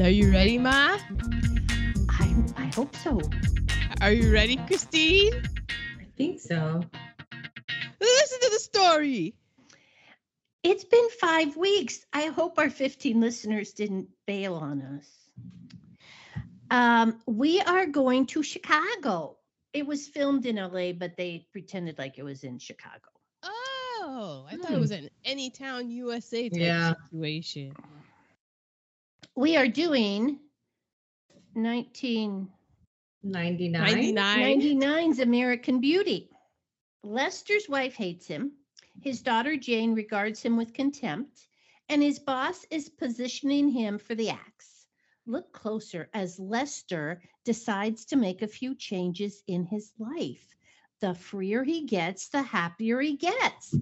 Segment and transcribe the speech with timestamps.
[0.00, 0.98] Are you ready, Ma?
[2.10, 3.20] I I hope so.
[4.00, 5.32] Are you ready, Christine?
[6.00, 6.82] I think so.
[8.00, 9.34] Listen to the story.
[10.62, 12.04] It's been five weeks.
[12.12, 15.06] I hope our 15 listeners didn't bail on us.
[16.70, 19.36] Um, we are going to Chicago.
[19.72, 23.10] It was filmed in LA, but they pretended like it was in Chicago.
[23.42, 24.74] Oh, I thought Hmm.
[24.74, 26.94] it was an Anytown USA type Yeah.
[27.10, 27.74] situation.
[29.36, 30.38] We are doing
[31.56, 32.48] 1999's
[33.24, 34.14] 99.
[34.14, 35.20] 99.
[35.20, 36.30] American Beauty.
[37.02, 38.52] Lester's wife hates him.
[39.02, 41.48] His daughter Jane regards him with contempt,
[41.88, 44.86] and his boss is positioning him for the axe.
[45.26, 50.46] Look closer as Lester decides to make a few changes in his life.
[51.00, 53.74] The freer he gets, the happier he gets.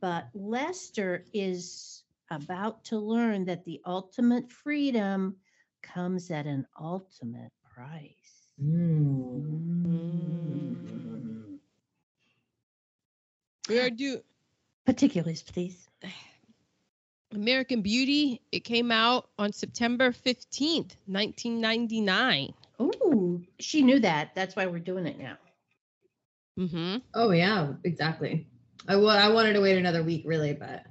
[0.00, 2.03] But Lester is
[2.34, 5.36] about to learn that the ultimate freedom
[5.82, 8.50] comes at an ultimate price.
[8.62, 9.14] Mm.
[13.68, 14.20] We are do
[14.84, 15.88] Particulars, please.
[17.32, 18.40] American Beauty.
[18.52, 22.52] It came out on September 15th, 1999.
[22.78, 24.34] Oh, she knew that.
[24.34, 25.36] That's why we're doing it now.
[26.58, 26.98] Mm-hmm.
[27.14, 28.46] Oh yeah, exactly.
[28.86, 30.84] I wa- I wanted to wait another week really, but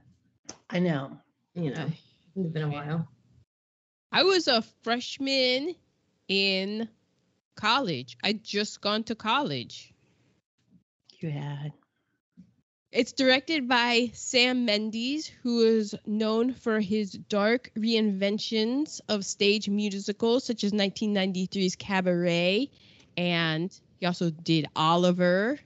[0.69, 1.17] I know.
[1.56, 1.88] You know,
[2.36, 3.08] it's been a while.
[4.12, 5.76] I was a freshman
[6.28, 6.88] in
[7.56, 8.18] college.
[8.23, 9.94] I'd just gone to college.
[11.20, 11.73] You had.
[12.92, 20.44] It's directed by Sam Mendes, who is known for his dark reinventions of stage musicals,
[20.44, 22.70] such as 1993's Cabaret,
[23.17, 25.58] and he also did Oliver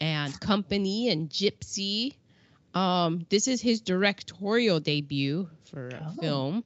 [0.00, 2.14] and Company and Gypsy.
[2.74, 6.20] Um, this is his directorial debut for a Oh.
[6.20, 6.64] film.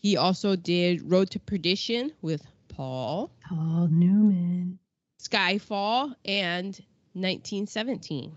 [0.00, 4.78] He also did Road to Perdition with Paul, Paul Newman.
[5.20, 6.78] Skyfall, and
[7.14, 8.36] 1917.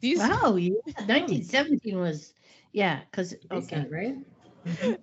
[0.00, 0.70] These Wow, yeah.
[1.06, 2.32] 1917 was,
[2.72, 3.84] yeah, because, okay.
[3.90, 4.14] Right?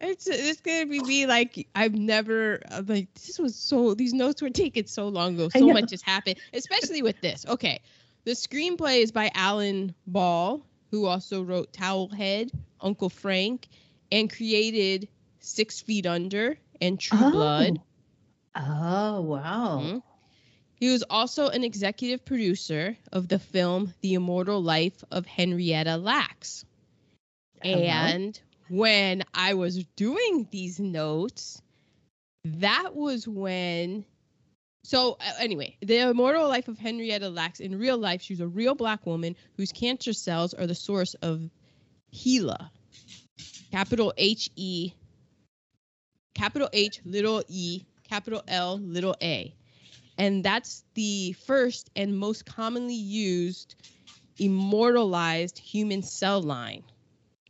[0.01, 4.41] It's it's gonna be me like I've never I'm like this was so these notes
[4.41, 5.49] were taken so long ago.
[5.49, 7.45] So much has happened, especially with this.
[7.47, 7.81] Okay,
[8.25, 12.51] the screenplay is by Alan Ball, who also wrote Towelhead,
[12.81, 13.67] Uncle Frank,
[14.11, 15.07] and created
[15.39, 17.81] Six Feet Under and True Blood.
[18.55, 19.79] Oh, wow.
[19.81, 20.03] Mhm.
[20.75, 26.65] He was also an executive producer of the film The Immortal Life of Henrietta Lacks.
[27.61, 31.61] And when I was doing these notes,
[32.43, 34.05] that was when.
[34.85, 38.75] So, anyway, The Immortal Life of Henrietta Lacks, in real life, she was a real
[38.75, 41.49] black woman whose cancer cells are the source of
[42.13, 42.69] HeLa.
[43.71, 44.93] Capital H E,
[46.35, 49.55] capital H, little e, capital L, little a.
[50.19, 53.73] And that's the first and most commonly used
[54.37, 56.83] immortalized human cell line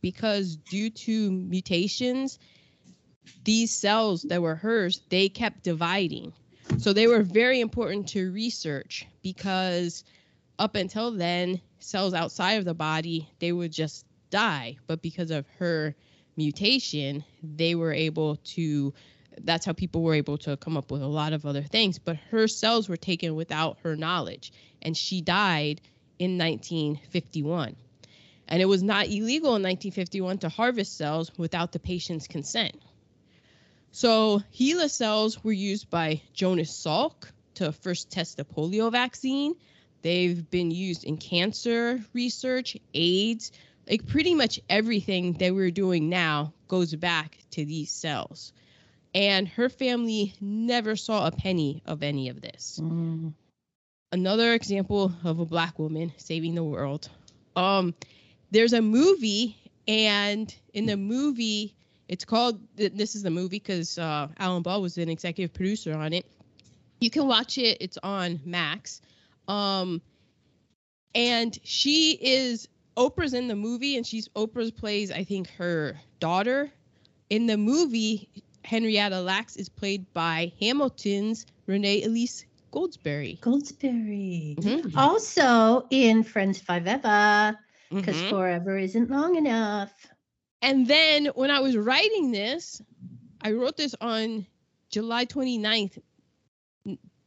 [0.00, 2.38] because due to mutations
[3.44, 6.32] these cells that were hers they kept dividing
[6.78, 10.04] so they were very important to research because
[10.58, 14.76] up until then cells outside of the body they would just die.
[14.86, 15.94] But because of her
[16.36, 18.92] mutation they were able to
[19.42, 21.98] that's how people were able to come up with a lot of other things.
[21.98, 25.80] But her cells were taken without her knowledge and she died
[26.18, 27.76] in 1951
[28.48, 32.80] and it was not illegal in 1951 to harvest cells without the patient's consent.
[33.96, 39.54] So HeLa cells were used by Jonas Salk to first test the polio vaccine.
[40.02, 43.52] They've been used in cancer research, AIDS,
[43.88, 48.52] like pretty much everything that we're doing now goes back to these cells.
[49.14, 53.32] And her family never saw a penny of any of this Mm.
[54.12, 57.08] another example of a black woman saving the world.
[57.56, 57.94] Um,
[58.50, 59.56] there's a movie,
[59.88, 61.74] and in the movie,
[62.08, 62.60] it's called.
[62.76, 66.26] This is the movie because uh, Alan Ball was an executive producer on it.
[67.00, 67.78] You can watch it.
[67.80, 69.00] It's on Max.
[69.48, 70.00] Um,
[71.14, 76.70] and she is Oprah's in the movie, and she's Oprah's plays I think her daughter.
[77.28, 78.28] In the movie,
[78.64, 83.38] Henrietta Lacks is played by Hamilton's Renee Elise Goldsberry.
[83.40, 84.56] Goldsberry.
[84.56, 84.96] Mhm.
[84.96, 87.58] Also in Friends Forever,
[87.90, 88.30] because Mhm.
[88.30, 89.92] forever isn't long enough.
[90.66, 92.82] And then when I was writing this,
[93.40, 94.44] I wrote this on
[94.90, 95.98] July 29th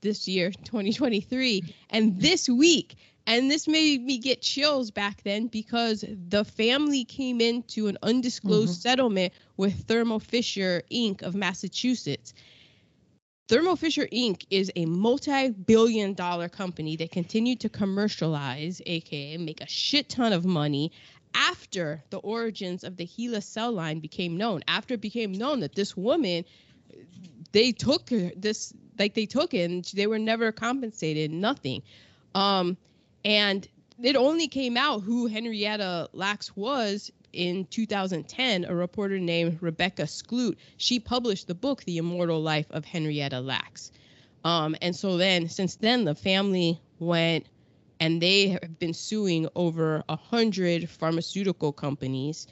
[0.02, 1.64] this year, 2023.
[1.90, 2.98] And this week,
[3.28, 8.80] And this made me get chills back then because the family came into an undisclosed
[8.80, 8.82] Mhm.
[8.82, 11.22] settlement with Thermo Fisher Inc.
[11.22, 12.34] of Massachusetts.
[13.48, 14.46] Thermo Fisher Inc.
[14.50, 20.34] is a multi billion dollar company that continued to commercialize, aka make a shit ton
[20.34, 20.92] of money
[21.34, 24.62] after the origins of the HeLa cell line became known.
[24.68, 26.46] After it became known that this woman,
[27.52, 31.84] they took this, like they took it and they were never compensated, nothing.
[32.36, 32.78] Um,
[33.26, 33.68] and
[34.02, 38.66] it only came out who Henrietta Lacks was in 2010.
[38.66, 43.92] A reporter named Rebecca Skloot, she published the book The Immortal Life of Henrietta Lacks.
[44.44, 47.46] Um, and so then, since then, the family went
[48.00, 52.48] and they have been suing over a hundred pharmaceutical companies,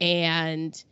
[0.00, 0.82] and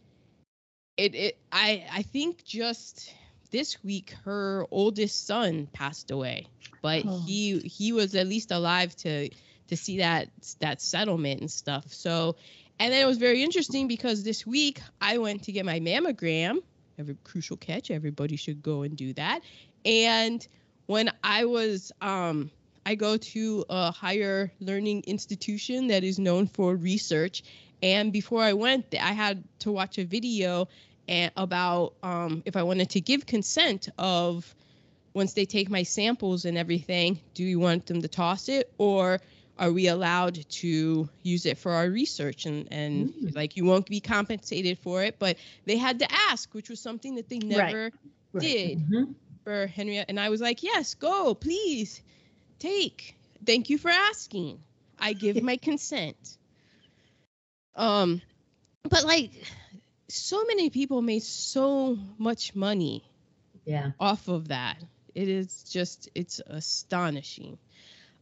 [0.96, 3.12] it, it I I think just
[3.50, 6.46] this week her oldest son passed away,
[6.82, 7.22] but Oh.
[7.26, 9.28] he he was at least alive to
[9.68, 10.28] to see that
[10.60, 11.92] that settlement and stuff.
[11.92, 12.36] So,
[12.78, 16.58] and then it was very interesting because this week I went to get my mammogram.
[16.98, 19.40] Every crucial catch, everybody should go and do that.
[19.84, 20.46] And
[20.86, 22.50] when I was um
[22.88, 27.42] I go to a higher learning institution that is known for research.
[27.82, 30.68] And before I went, I had to watch a video
[31.06, 34.54] and about um, if I wanted to give consent of
[35.14, 39.20] once they take my samples and everything, do you want them to toss it or
[39.58, 43.34] are we allowed to use it for our research and and Mm.
[43.34, 45.36] like you won't be compensated for it but
[45.66, 47.92] they had to ask which was something that they never
[48.32, 48.42] Right.
[48.42, 49.14] did Mhm.
[49.44, 52.02] for Henriette, and I was like, "Yes, go, please,
[52.58, 53.16] take.
[53.44, 54.60] Thank you for asking.
[54.98, 56.36] I give my consent."
[57.74, 58.20] Um,
[58.82, 59.30] but like,
[60.08, 63.04] so many people made so much money
[63.64, 63.92] Yeah.
[64.00, 64.76] off of that.
[65.14, 67.58] It is just, it's astonishing.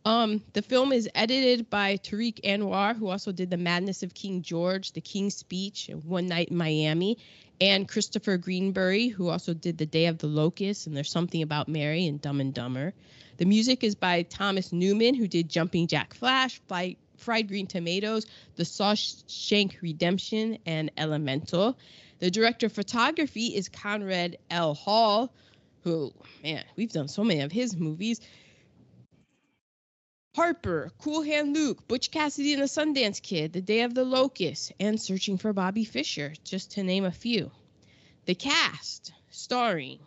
[0.05, 4.43] Um, the film is edited by Tariq Anwar, who also did The Madness of King
[4.43, 7.19] George, The King's Speech, and One Night in Miami,
[7.61, 11.69] and Christopher Greenbury, who also did The Day of the Locust and There's Something About
[11.69, 12.93] Mary and Dumb and Dumber.
[13.39, 18.27] The music is by Thomas Newman, who did Jumping Jack Flash, Fly, Fried Green Tomatoes,
[18.57, 21.79] The Shawshank Redemption, and Elemental.
[22.19, 24.75] The director of photography is Conrad L.
[24.75, 25.33] Hall,
[25.83, 26.13] who,
[26.43, 28.21] man, we've done so many of his movies.
[30.37, 34.71] Harper, Cool Hand Luke, Butch Cassidy and the Sundance Kid, The Day of the Locust,
[34.79, 37.51] and Searching for Bobby Fischer, just to name a few.
[38.27, 39.99] The cast, starring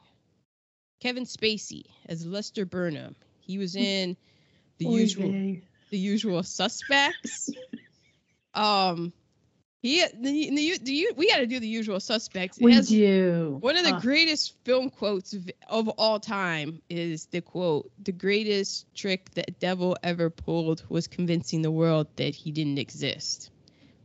[0.99, 3.15] Kevin Spacey as Lester Burnham.
[3.39, 4.17] He was in
[4.77, 5.63] the Oy usual vey.
[5.89, 7.49] the usual suspects.
[8.53, 9.11] um,
[9.81, 12.57] he the, the, the, you we got to do the usual suspects.
[12.57, 13.57] It We has- do.
[13.61, 18.11] one of the Uh, greatest film quotes of, of all time is the quote: "The
[18.11, 23.51] greatest trick that devil ever pulled was convincing the world that he didn't exist."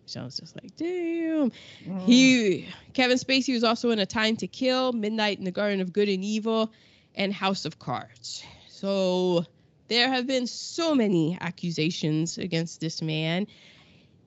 [0.06, 2.04] So I was just like, "Damn." mm.
[2.06, 5.92] He Kevin Spacey was also in A Time to Kill, Midnight in the Garden of
[5.92, 6.70] Good and Evil,
[7.14, 8.44] and House of Cards.
[8.68, 9.44] So
[9.88, 13.46] there have been so many accusations against this man.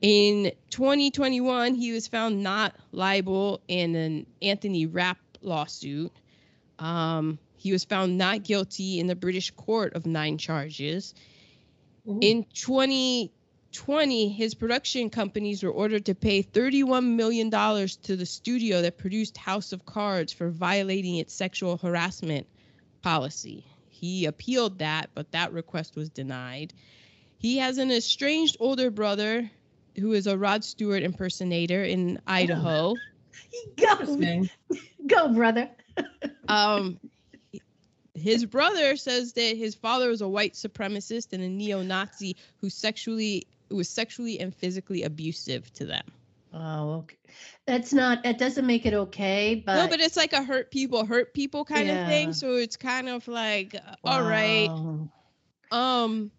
[0.02, 6.12] In 2021, he was found not liable in an Anthony Rapp lawsuit.
[6.78, 11.16] Um, he was found not guilty in the British court of nine charges.
[12.08, 12.20] Ooh.
[12.22, 19.00] In 2020, his production companies were ordered to pay $31 million to the studio that
[19.00, 22.46] produced House of Cards for violating its sexual harassment
[23.02, 23.66] policy.
[23.90, 26.72] He appealed that, but that request was denied.
[27.40, 29.50] He has an estranged older brother
[30.00, 32.96] who is a Rod Stewart impersonator in Idaho.
[33.78, 34.46] Go,
[35.08, 35.70] go, brother.
[36.48, 37.00] Um,
[38.14, 43.48] his brother says that his father was a white supremacist and a neo-Nazi who sexually
[43.70, 46.06] who was sexually and physically abusive to them.
[46.54, 47.18] Oh, okay.
[47.66, 48.24] That's not.
[48.24, 49.62] That doesn't make it okay.
[49.66, 52.34] But no, but it's like a hurt people hurt people kind of thing.
[52.34, 54.70] So it's kind of like, uh, all right.
[55.72, 56.30] Wow.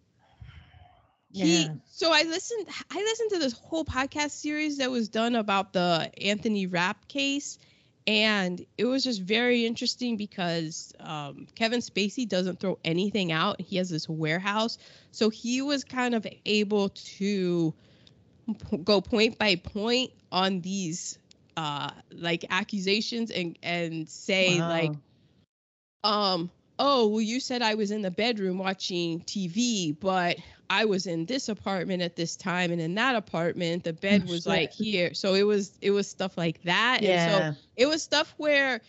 [1.38, 1.70] He.
[1.70, 1.74] Yeah.
[1.86, 2.66] So I listened.
[2.90, 7.58] I listened to this whole podcast series that was done about the Anthony Rapp case,
[8.06, 13.60] and it was just very interesting because um, Kevin Spacey doesn't throw anything out.
[13.60, 14.78] He has this warehouse,
[15.10, 17.74] so he was kind of able to
[18.70, 21.18] p- go point by point on these
[21.56, 24.68] uh like accusations and and say Wow.
[24.68, 24.92] like
[26.04, 30.36] um oh well you said i was in the bedroom watching tv but
[30.70, 34.30] i was in this apartment at this time and in that apartment the bed Oh,
[34.30, 34.46] was shit.
[34.46, 37.52] like here so it was it was stuff like that and yeah.
[37.52, 38.80] so it was stuff where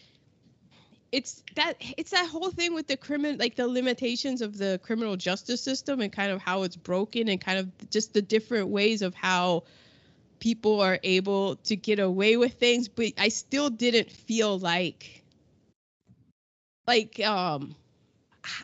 [1.12, 5.16] it's that it's that whole thing with the criminal like the limitations of the criminal
[5.16, 9.02] justice system and kind of how it's broken and kind of just the different ways
[9.02, 9.64] of how
[10.40, 15.24] people are able to get away with things but i still didn't feel like
[16.88, 17.76] like um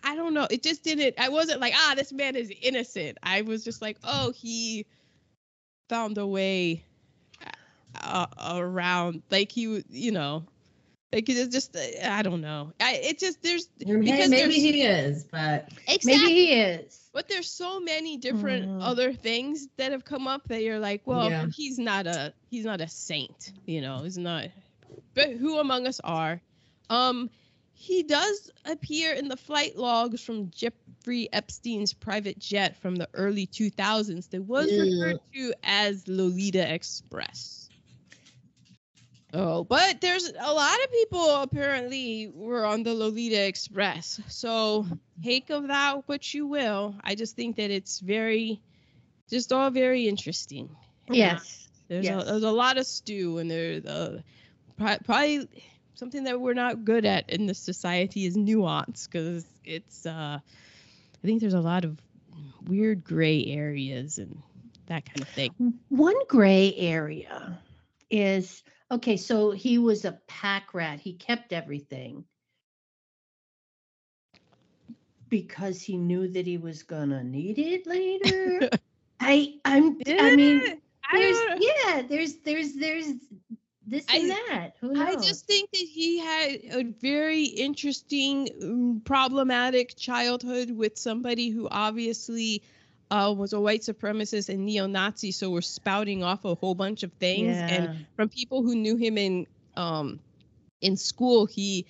[0.04, 3.42] i don't know it just didn't i wasn't like ah this man is innocent i
[3.42, 4.86] was just like oh he
[5.90, 6.84] found a way
[8.02, 8.26] uh,
[8.56, 10.44] around like he you know
[11.14, 14.56] like it's just uh, i don't know I, it just there's Maybe, because maybe there's-
[14.56, 17.10] he is, but exactly Maybe he is.
[17.14, 18.82] but there's so many different Mhm.
[18.82, 21.46] other things that have come up that you're like, well, Yeah.
[21.56, 24.50] he's not a he's not a saint, you know, he's not.
[25.14, 26.42] But who among us are?
[26.90, 27.30] Um,
[27.78, 33.46] he does appear in the flight logs from Jeffrey Epstein's private jet from the early
[33.46, 34.82] 2000s that was Ew.
[34.82, 37.70] referred to as Lolita Express.
[39.34, 44.22] Oh, but there's a lot of people apparently were on the Lolita Express.
[44.30, 44.86] So
[45.22, 46.96] take of that what you will.
[47.04, 48.62] I just think that it's very,
[49.30, 50.70] just all very interesting.
[51.10, 51.68] Yes.
[51.90, 52.24] There's, Yes.
[52.24, 54.22] a, there's a lot of stew, and there's uh,
[54.78, 55.50] probably
[55.96, 60.06] something that we're not good at in this society is nuance, because it's.
[60.06, 62.00] Uh, I think there's a lot of
[62.66, 64.42] weird gray areas and
[64.88, 65.74] that kind of thing.
[65.90, 67.60] One gray area
[68.10, 71.00] is okay, so he was a pack rat.
[71.00, 72.26] He kept everything
[75.30, 78.70] because he knew that he was gonna need it later.
[79.20, 83.14] I I'm I mean there's yeah, there's there's there's
[83.88, 84.72] this and that.
[84.82, 85.08] Who knows?
[85.08, 91.68] I just think that he had a very interesting, um, problematic childhood with somebody who
[91.70, 92.64] obviously
[93.12, 97.12] uh, was a white supremacist and neo-Nazi, so we're spouting off a whole bunch of
[97.14, 97.58] things.
[97.58, 100.20] And from people who knew him in um,
[100.82, 101.86] in school, he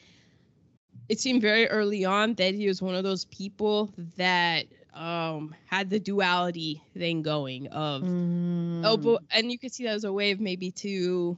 [1.07, 5.89] it seemed very early on that he was one of those people that um, had
[5.89, 10.13] the duality thing going of oh, Mm, but, and you could see that as a
[10.13, 11.37] way of maybe to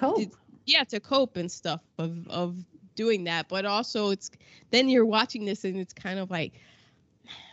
[0.00, 0.34] cope.
[0.66, 2.56] yeah to cope and stuff of of
[2.94, 3.48] doing that.
[3.48, 4.30] But also it's
[4.70, 6.52] then you're watching this and it's kind of like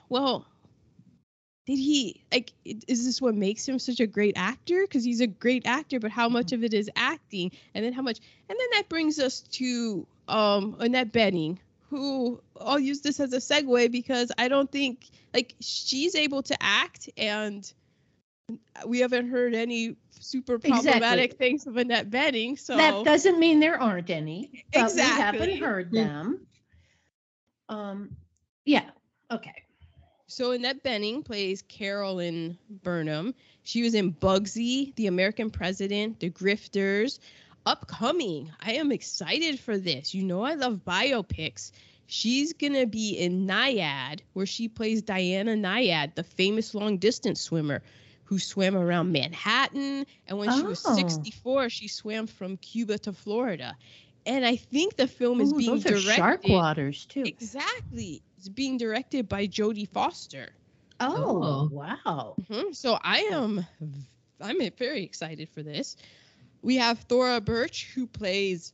[0.09, 0.45] well
[1.65, 4.81] did he like is this what makes him such a great actor?
[4.81, 7.51] Because he's a great actor but how much of it is acting?
[7.73, 11.57] And then how much and then that brings us to um annette bening
[11.89, 16.55] who i'll use this as a segue because i don't think like she's able to
[16.61, 17.71] act and
[18.85, 20.71] we haven't heard any super Exactly.
[20.71, 22.57] problematic things of Annette Bening.
[22.57, 24.63] So that doesn't mean there aren't any.
[24.73, 25.93] But We haven't heard Mm.
[25.93, 26.47] them.
[27.69, 28.15] Um
[28.65, 28.89] yeah.
[29.31, 29.53] Okay.
[30.27, 33.33] So Annette Bening plays Carolyn Burnham.
[33.63, 37.19] She was in Bugsy, The American President, The Grifters.
[37.65, 40.13] Upcoming, I am excited for this.
[40.13, 41.71] You know I love biopics.
[42.05, 47.83] She's gonna be in Nyad, where she plays Diana Nyad, the famous long distance swimmer
[48.27, 50.05] who swam around Manhattan.
[50.27, 50.95] And when she was Oh.
[50.95, 53.75] 64, she swam from Cuba to Florida.
[54.25, 56.15] And I think the film is Ooh, being those are directed.
[56.15, 57.23] shark waters too.
[57.25, 58.21] Exactly.
[58.37, 60.49] It's being directed by Jodie Foster.
[60.99, 61.69] Oh, Oh.
[61.71, 62.35] wow.
[62.49, 62.75] Mhm.
[62.75, 63.65] So I am
[64.41, 65.95] I'm very excited for this.
[66.61, 68.73] We have Thora Birch who plays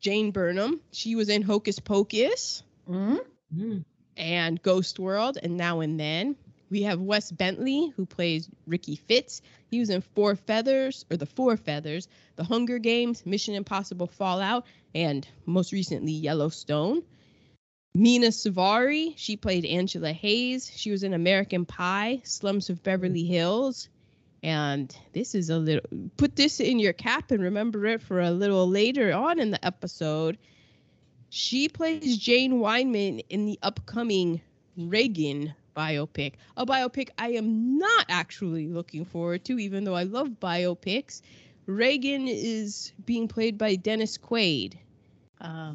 [0.00, 0.80] Jane Burnham.
[0.92, 3.18] She was in Hocus Pocus Mm?
[3.54, 3.84] Mm.
[4.16, 6.36] and Ghost World and Now and Then.
[6.70, 9.42] We have Wes Bentley who plays Ricky Fitz.
[9.70, 14.66] He was in Four Feathers or The Four Feathers, The Hunger Games, Mission Impossible Fallout,
[14.94, 17.02] and most recently Yellowstone.
[17.94, 20.70] Mena Suvari, she played Angela Hayes.
[20.74, 23.88] She was in American Pie, Slums of Beverly Hills.
[24.42, 28.30] And this is a little, put this in your cap and remember it for a
[28.30, 30.38] little later on in the episode.
[31.30, 34.40] She plays Jane Wyman in the upcoming
[34.76, 40.28] Reagan biopic, a biopic I am not actually looking forward to, even though I love
[40.40, 41.20] biopics.
[41.66, 44.74] Reagan is being played by Dennis Quaid
[45.40, 45.74] Uh,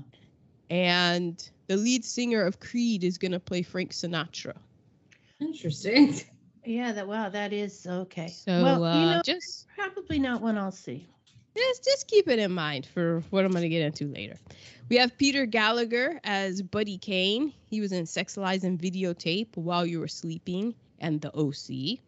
[0.70, 4.56] and the lead singer of Creed is going to play Frank Sinatra.
[5.39, 6.20] Interesting.
[6.65, 8.27] yeah, that wow, that is okay.
[8.27, 11.08] So well, uh, you know, just probably not one I'll see.
[11.58, 14.36] just just keep it in mind for what I'm going to get into later.
[14.89, 17.53] We have Peter Gallagher as Buddy Kane.
[17.67, 22.00] He was in Sex Lies and Videotape While You Were Sleeping and The OC.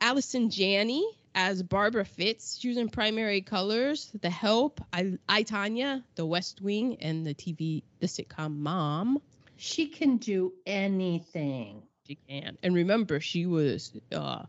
[0.00, 1.04] Allison Janney
[1.34, 2.56] as Barbara Fitz.
[2.60, 7.34] She was in Primary Colors, The Help, I, I Tanya, The West Wing, and the
[7.34, 9.20] TV the sitcom Mom.
[9.56, 11.82] She can do anything.
[12.06, 12.58] She can.
[12.62, 14.44] And remember, she was uh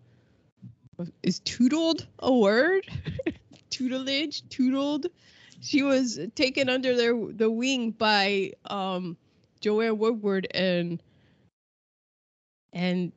[1.23, 2.87] is tootled a word?
[3.71, 5.07] Tutelage, tootled
[5.61, 9.17] she was taken under their the wing by um
[9.61, 11.01] Joanne Woodward and
[12.73, 13.11] and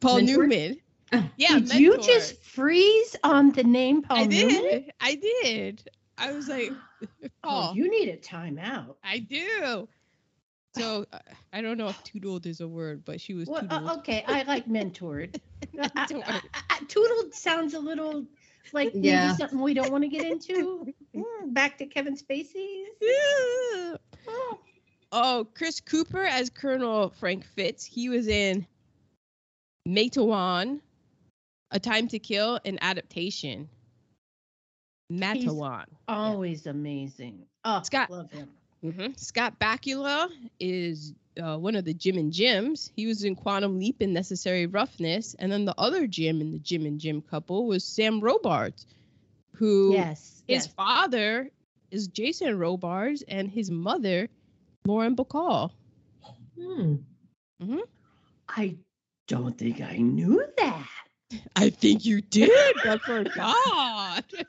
[0.00, 0.42] Paul Mentor?
[0.42, 0.76] Newman.
[1.12, 1.30] Oh.
[1.36, 4.62] Yeah, Did you just freeze on the name Paul I Newman?
[4.62, 4.92] did.
[5.00, 5.82] I did.
[6.18, 6.72] I was like,
[7.44, 8.94] Oh, you need a timeout.
[9.04, 9.88] I do.
[10.74, 11.04] So
[11.52, 14.42] I don't know if toodled is a word, but she was Well, uh, okay, I
[14.44, 15.38] like mentored.
[15.76, 16.22] Mentored.
[16.28, 18.24] uh, uh, Toodled sounds a little
[18.72, 20.86] like maybe something we don't want to get into.
[21.14, 22.84] Mm, Back to Kevin Spacey.
[23.02, 23.96] Yeah.
[25.12, 27.84] Oh, Chris Cooper as Colonel Frank Fitz.
[27.84, 28.66] He was in
[29.86, 30.80] Matewan,
[31.70, 33.68] A Time to Kill, and Adaptation.
[35.12, 35.84] Matewan.
[36.08, 37.44] Always amazing.
[37.66, 38.08] Oh, Scott.
[38.10, 38.48] love him.
[38.82, 42.90] Hmm Scott Bakula is uh, one of the Jim and Jims.
[42.94, 45.34] He was in Quantum Leap and Necessary Roughness.
[45.38, 48.86] And then the other Jim in the Jim and Jim couple was Sam Robards,
[49.56, 50.42] who Yes.
[50.46, 50.74] his yes.
[50.74, 51.50] father
[51.90, 54.28] is Jason Robards and his mother,
[54.86, 55.70] Lauren Bacall.
[56.58, 56.96] Hmm.
[57.62, 57.78] Hmm.
[58.48, 58.76] I
[59.28, 60.88] don't think I knew that.
[61.56, 62.50] I think you did.
[62.84, 63.34] I forgot.
[63.38, 64.22] I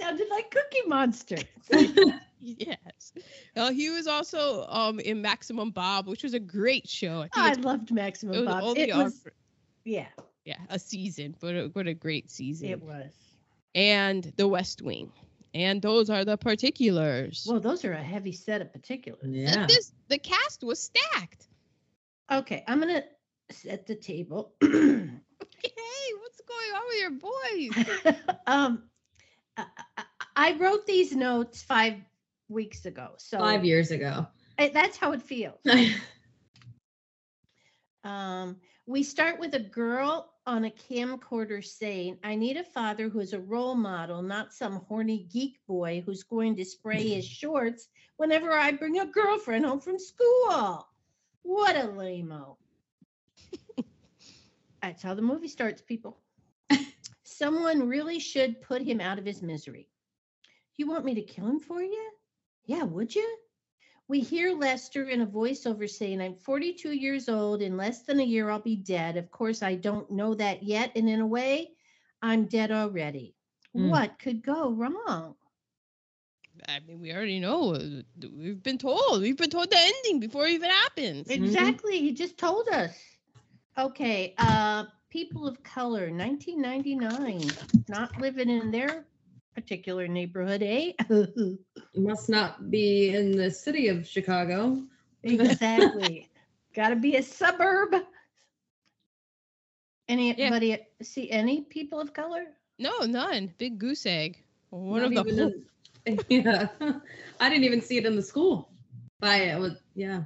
[0.00, 1.36] sounded like Cookie Monster.
[2.40, 3.12] yes.
[3.56, 7.18] Well, he was also um in Maximum Bob, which was a great show.
[7.20, 8.62] I think I it's- loved it Maximum was Bob.
[8.62, 9.32] only It was, for-
[9.84, 10.06] yeah,
[10.44, 12.68] yeah, a season, but a, what a great season.
[12.68, 13.12] it was.
[13.74, 15.12] and The West Wing.
[15.54, 17.46] And those are the particulars.
[17.48, 19.22] Well, those are a heavy set of particulars.
[19.22, 19.66] Th- Yeah.
[19.66, 21.48] This the cast was stacked.
[22.30, 23.02] Okay, I'm gonna
[23.50, 24.52] set the table.
[24.60, 28.24] Hey, what's going on with your boys?
[28.46, 28.82] um,
[30.36, 31.94] I, wrote these notes five
[32.48, 34.26] weeks ago, so Five years ago.
[34.58, 35.60] I- that's how it feels.
[38.04, 43.20] Um, we start with a girl on a camcorder saying, I need a father who
[43.20, 47.88] is a role model, not some horny geek boy who's going to spray his shorts
[48.16, 50.88] whenever I bring a girlfriend home from school.
[51.42, 52.56] What a lame-o.
[54.82, 56.18] That's how the movie starts, people.
[57.38, 59.88] Someone really should put him out of his misery.
[60.76, 62.10] You want me to kill him for you?
[62.64, 63.38] Yeah, would you?
[64.08, 67.62] We hear Lester in a voiceover saying, I'm 42 years old.
[67.62, 69.16] In less than a year, I'll be dead.
[69.16, 70.92] Of course, I don't know that yet.
[70.96, 71.76] And in a way,
[72.22, 73.36] I'm dead already.
[73.76, 73.88] Mm.
[73.88, 75.36] What could go wrong?
[76.68, 77.78] I mean, we already know.
[78.36, 79.22] We've been told.
[79.22, 81.36] We've been told the ending before it even happens.
[81.36, 81.44] Mhm.
[81.44, 81.98] Exactly.
[82.00, 83.18] He just told us.
[83.78, 84.34] Okay.
[84.38, 87.50] Uh, people of color, 1999.
[87.88, 89.04] Not living in their
[89.54, 90.92] particular neighborhood, eh?
[91.96, 94.82] Must not be in the city of Chicago.
[95.22, 96.28] exactly.
[96.74, 97.94] Got to be a suburb.
[100.08, 102.44] Anybody see any people of color?
[102.78, 103.52] No, none.
[103.58, 104.42] Big goose egg.
[104.70, 105.42] One Not of the.
[105.42, 105.52] whole-
[106.06, 106.68] in- yeah.
[107.40, 108.70] I didn't even see it in the school.
[109.20, 110.22] By it was yeah.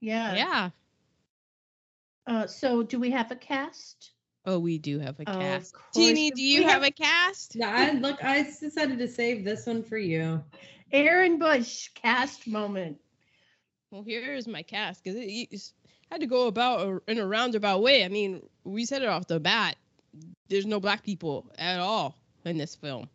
[0.00, 0.34] Yeah.
[0.36, 0.70] yeah.
[2.26, 4.12] Uh, so do we have a cast?
[4.46, 5.74] Oh, we do have a Of cast.
[5.74, 5.84] course.
[5.92, 7.56] Teeny, do you have have- a cast?
[7.56, 10.42] Yeah, I look I decided to save this one for you.
[10.92, 12.98] Aaron Bush cast moment.
[13.90, 15.72] Well, here's my cast because it, it's-
[16.12, 18.04] had to go about in a roundabout way.
[18.04, 19.74] I mean, we said it off the bat.
[20.48, 23.08] There's no black people at all in this film.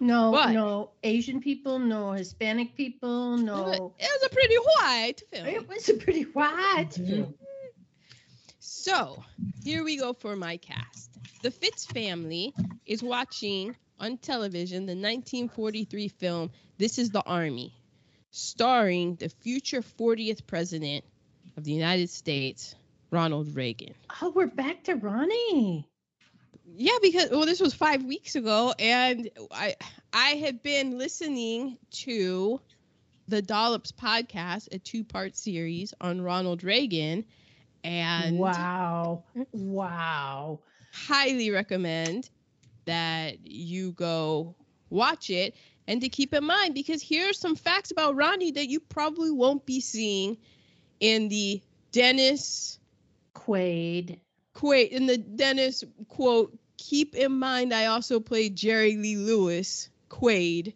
[0.00, 3.94] No, But- no Asian people, no Hispanic people, no.
[3.98, 5.46] It was a pretty white film.
[5.46, 7.08] It was a pretty white Mhm.
[7.10, 7.34] film.
[8.84, 9.24] So
[9.64, 11.10] here we go for my cast.
[11.42, 12.52] The Fitz family
[12.84, 17.72] is watching on television the 1943 film This is the Army,
[18.30, 21.02] starring the future 40th president
[21.56, 22.74] of the United States,
[23.10, 23.94] Ronald Reagan.
[24.20, 25.88] Oh, we're back to Ronnie.
[26.76, 29.76] Yeah, because well, this was five weeks ago, and I
[30.12, 32.60] I had been listening to
[33.28, 37.24] the Dollops podcast, a two-part series on Ronald Reagan,
[37.84, 39.22] and wow.
[39.52, 40.60] Wow.
[40.92, 42.30] highly recommend
[42.86, 44.56] that you go
[44.90, 45.54] watch it
[45.86, 49.30] and to keep in mind because here are some facts about Ronnie that you probably
[49.30, 50.38] won't be seeing
[51.00, 51.60] in the
[51.92, 52.78] Dennis
[53.34, 54.18] Quaid.
[54.54, 60.74] quote in the Dennis quote keep in mind I also played Jerry Lee Lewis Quaid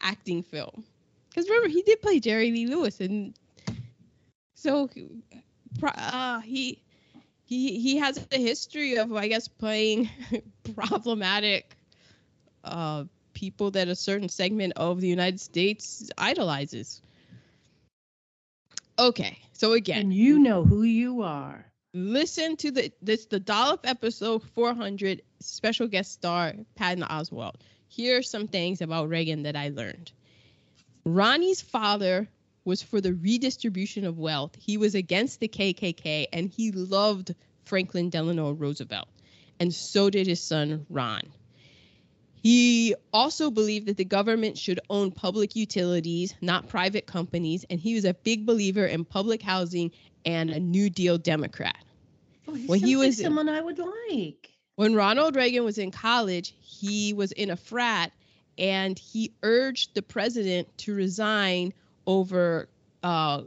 [0.00, 0.84] acting film
[1.28, 3.34] because remember he did play Jerry Lee Lewis and
[4.54, 4.88] so
[5.82, 6.82] uh, he
[7.44, 10.08] he he has a history of I guess playing
[10.74, 11.76] problematic
[12.64, 17.02] uh people that a certain segment of the United States idolizes.
[18.98, 21.72] Okay, so again, And you know who you are.
[21.94, 27.56] listen to the this the Dollop episode 400 special guest star Patton Oswalt.
[27.88, 30.12] here are some things about Reagan that I learned.
[31.04, 32.28] Ronnie's father
[32.66, 34.56] was for the redistribution of wealth.
[34.58, 39.08] He was against the KKK and he loved Franklin Delano Roosevelt.
[39.58, 41.22] And so did his son, Ron.
[42.42, 47.64] He also believed that the government should own public utilities, not private companies.
[47.70, 49.92] And he was a big believer in public housing
[50.24, 51.76] and a New Deal Democrat.
[52.46, 53.78] Oh, he When he sounds like was- someone I would
[54.10, 54.50] like.
[54.76, 58.12] When Ronald Reagan was in college, he was in a frat
[58.58, 61.72] and he urged the president to resign
[62.06, 62.68] over
[63.02, 63.42] uh,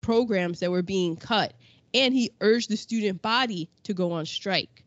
[0.00, 1.54] programs that were being cut.
[1.94, 4.84] And he urged the student body to go on strike.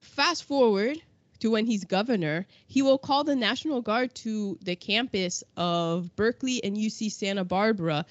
[0.00, 0.98] Fast forward
[1.40, 6.62] to when he's governor, he will call the National Guard to the campus of Berkeley
[6.62, 8.04] and UC Santa Barbara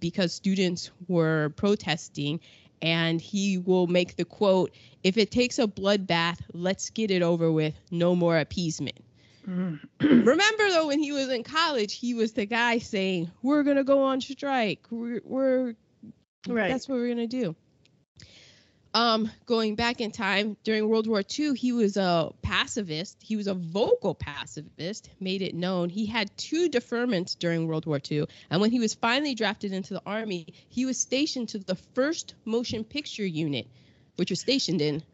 [0.00, 2.40] because students were protesting.
[2.82, 7.52] And he will make the quote, if it takes a bloodbath, let's get it over
[7.52, 7.74] with.
[7.90, 8.98] No more appeasement.
[9.48, 9.80] Mm.
[10.00, 14.02] Remember though, when he was in college, he was the guy saying, "We're gonna go
[14.02, 14.86] on strike.
[14.90, 15.74] We're, we're
[16.48, 16.70] Right.
[16.70, 17.54] that's what we're gonna do."
[18.92, 23.18] Um, going back in time during World War II, he was a pacifist.
[23.20, 25.90] He was a vocal pacifist, made it known.
[25.90, 29.94] He had two deferments during World War II, and when he was finally drafted into
[29.94, 33.68] the army, he was stationed to the first motion picture unit,
[34.16, 35.04] which was stationed in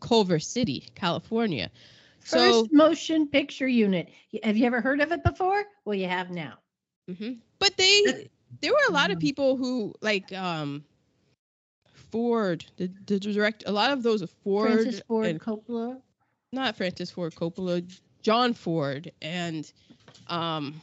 [0.00, 1.70] Culver City, California.
[2.28, 4.10] So First motion picture unit.
[4.42, 5.64] Have you ever heard of it before?
[5.84, 6.58] Well, you have now.
[7.08, 8.28] hmm But they,
[8.60, 9.20] there were a lot of Mhm.
[9.20, 10.84] people who like um,
[11.94, 16.00] Ford, the, the direct, a lot of those Ford, Francis Ford and Coppola.
[16.52, 17.82] not Francis Ford Coppola,
[18.22, 19.70] John Ford, and
[20.28, 20.80] um,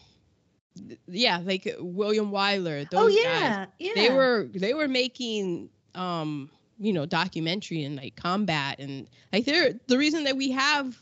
[0.88, 2.90] th- yeah, like William Wyler.
[2.90, 3.58] Those Oh guys.
[3.58, 3.94] yeah, yeah.
[3.96, 9.74] They were they were making um, you know, documentary and like combat and like they're
[9.88, 11.00] the reason that we have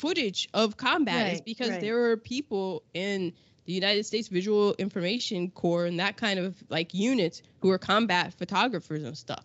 [0.00, 1.80] footage of combat is because right.
[1.80, 3.34] there were people in
[3.66, 8.32] the United States Visual Information Corps and that kind of like units who were combat
[8.32, 9.44] photographers and stuff.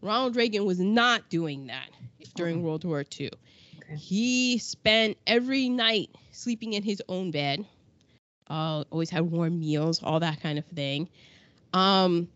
[0.00, 1.88] Ronald Reagan was not doing that
[2.36, 3.30] during World War II.
[3.82, 3.96] Okay.
[3.96, 7.64] He spent every night sleeping in his own bed.
[8.48, 11.08] Uh, always had warm meals, all that kind of thing.
[11.72, 12.28] Um,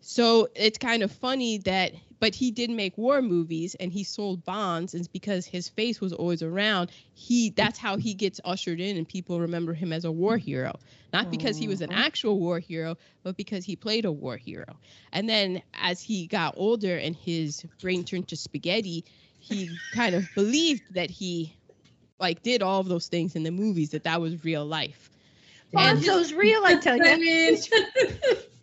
[0.00, 4.44] so it's kind of funny that, but he did make war movies and he sold
[4.44, 6.90] bonds, and it's because his face was always around.
[7.14, 10.78] He that's how he gets ushered in, and people remember him as a war hero,
[11.12, 14.78] not because he was an actual war hero, but because he played a war hero.
[15.12, 19.04] And then as he got older and his brain turned to spaghetti,
[19.38, 21.56] he kind of believed that he
[22.18, 25.10] like did all of those things in the movies that that was real life.
[25.74, 27.56] And his- Bonzo's real, I tell you.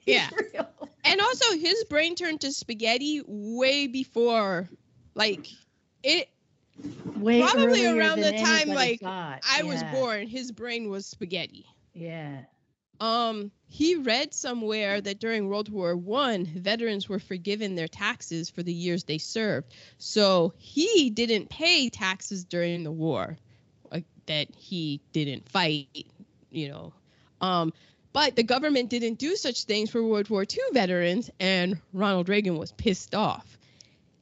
[0.05, 0.29] Yeah.
[1.07, 4.69] And also his brain turned to spaghetti way before
[5.15, 5.47] like
[6.03, 6.29] it
[7.15, 9.41] Way Probably around the time, like, thought.
[9.49, 12.41] i was born his brain was spaghetti Yeah.
[12.99, 18.61] um he read somewhere that during world war one veterans were forgiven their taxes for
[18.63, 23.37] the years they served so he didn't pay taxes during the war
[23.91, 26.05] like, that he didn't fight
[26.51, 26.93] you know
[27.41, 27.73] um
[28.17, 32.57] but the government didn't do such things for World War II veterans, and Ronald Reagan
[32.57, 33.59] was pissed off.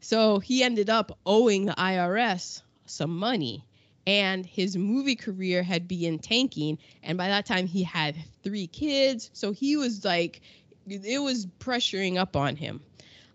[0.02, 3.64] So he ended up owing the IRS some money,
[4.06, 6.78] and his movie career had begun tanking.
[7.04, 10.42] And by that time, he had three kids, so he was like,
[10.86, 12.82] it was pressuring up on him.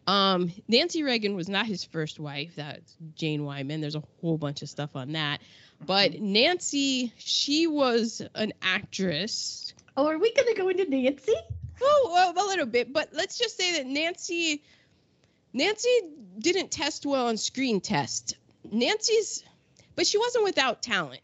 [0.07, 2.57] Um, Nancy Reagan was not his first wife.
[2.57, 3.81] That's Jane Wyman.
[3.81, 5.41] There's a whole bunch of stuff on that.
[5.87, 11.35] But Nancy, she was an actress Oh, are we going to go into Nancy?
[11.83, 14.63] Oh, well, a little bit, but let's just say that Nancy,
[15.53, 15.89] Nancy
[16.39, 18.37] didn't test well on screen test.
[18.71, 19.45] Nancy's,
[19.97, 21.23] but she wasn't without talent.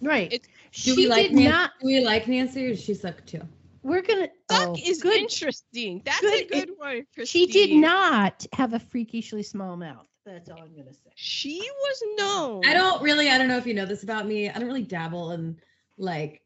[0.00, 0.32] Right.
[0.32, 1.48] It- she do we like did Nancy?
[1.48, 1.70] not.
[1.80, 3.42] Do we like Nancy or does she suck too?
[3.84, 4.28] We're gonna.
[4.50, 5.14] Suck oh, is good.
[5.18, 6.02] interesting.
[6.04, 6.46] That's good.
[6.46, 7.06] a good one.
[7.24, 10.08] She did not have a freakishly small mouth.
[10.26, 11.12] That's all I'm gonna say.
[11.14, 12.66] She was known.
[12.66, 13.30] I don't really.
[13.30, 14.48] I don't know if you know this about me.
[14.48, 15.58] I don't really dabble in
[15.96, 16.42] like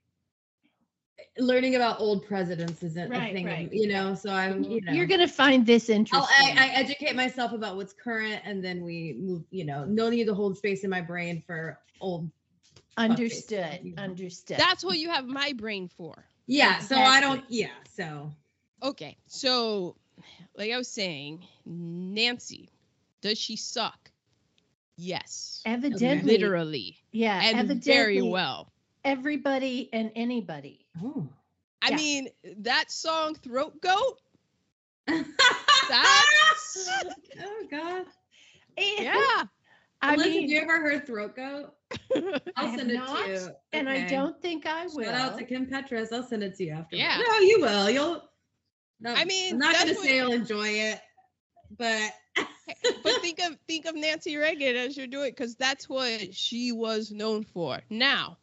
[1.39, 3.69] learning about old presidents isn't Right, a thing, right.
[3.73, 4.15] you know.
[4.15, 6.59] So I'm, you know, You're gonna find this interesting.
[6.59, 9.45] I, I educate myself about what's current, and then we move.
[9.51, 12.31] You know, no need to hold space in my brain for old.
[12.97, 13.81] understood.
[13.83, 14.01] Yeah.
[14.03, 14.59] Understood.
[14.59, 16.25] That's what you have my brain for.
[16.47, 16.79] Yeah.
[16.81, 17.45] So I don't.
[17.49, 17.69] Yeah.
[17.95, 18.33] So
[18.83, 19.97] Okay, so
[20.57, 22.71] like I was saying, Nancy,
[23.23, 24.11] does she suck?
[24.97, 26.33] Yes, evidently.
[26.33, 27.41] literally, Yeah.
[27.43, 28.73] and evidently, very well.
[29.05, 30.87] Everybody and anybody.
[31.03, 31.29] Oh.
[31.83, 31.97] I Yeah.
[31.97, 34.21] mean, that song "Throat Goat."
[35.89, 36.89] That's.
[37.41, 38.05] oh God.
[38.77, 39.45] And Yeah,
[40.03, 41.73] I Alyssa, mean, have you ever heard throat goat?
[42.15, 43.49] I I'll send it not, to you.
[43.73, 45.05] and I don't think I will.
[45.05, 46.13] Shout out to Kim Petras.
[46.13, 46.95] I'll send it to you after.
[46.97, 47.19] Yeah.
[47.27, 47.91] No, you will.
[47.91, 48.23] You'll.
[49.01, 51.01] No, I mean, I'm not gonna what- say you'll enjoy it,
[51.77, 56.71] but but think of think of Nancy Reagan as you're doing because that's what she
[56.73, 57.81] was known for.
[57.91, 58.37] Now,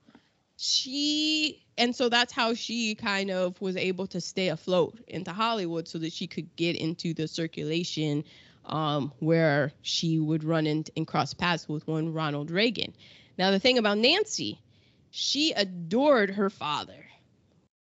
[0.57, 5.87] she and so that's how she kind of was able to stay afloat into Hollywood
[5.87, 8.23] so that she could get into the circulation
[8.65, 12.93] um, where she would run in and cross paths with one Ronald Reagan.
[13.37, 14.59] Now the thing about Nancy,
[15.11, 17.05] she adored her father.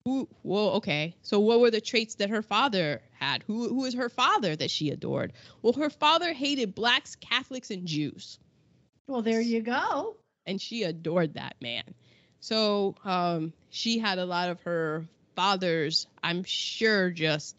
[0.06, 0.28] Who?
[0.44, 1.16] Well, okay.
[1.22, 3.44] So what were the traits that her father had?
[3.44, 3.70] Who?
[3.70, 5.32] Who is her father that she adored?
[5.62, 8.38] Well, her father hated blacks, Catholics, and Jews,
[9.08, 10.18] Well, there you go.
[10.46, 11.84] and she adored that man.
[12.44, 17.56] So um, she had a lot of her father's, I'm sure, just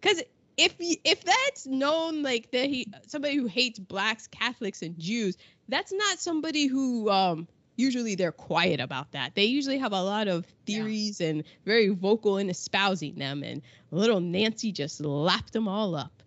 [0.00, 0.22] because
[0.56, 5.36] if if that's known like that he somebody who hates blacks, Catholics, and Jews,
[5.68, 9.34] that's not somebody who um, usually they're quiet about that.
[9.34, 10.78] They usually have a lot of Yeah.
[10.78, 13.42] theories and very vocal in espousing them.
[13.42, 16.22] And little Nancy just lapped them all up.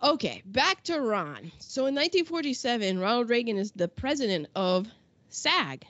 [0.00, 1.50] Okay, back to Ron.
[1.58, 4.86] So in 1947, Ronald Reagan is the president of
[5.30, 5.84] SAG.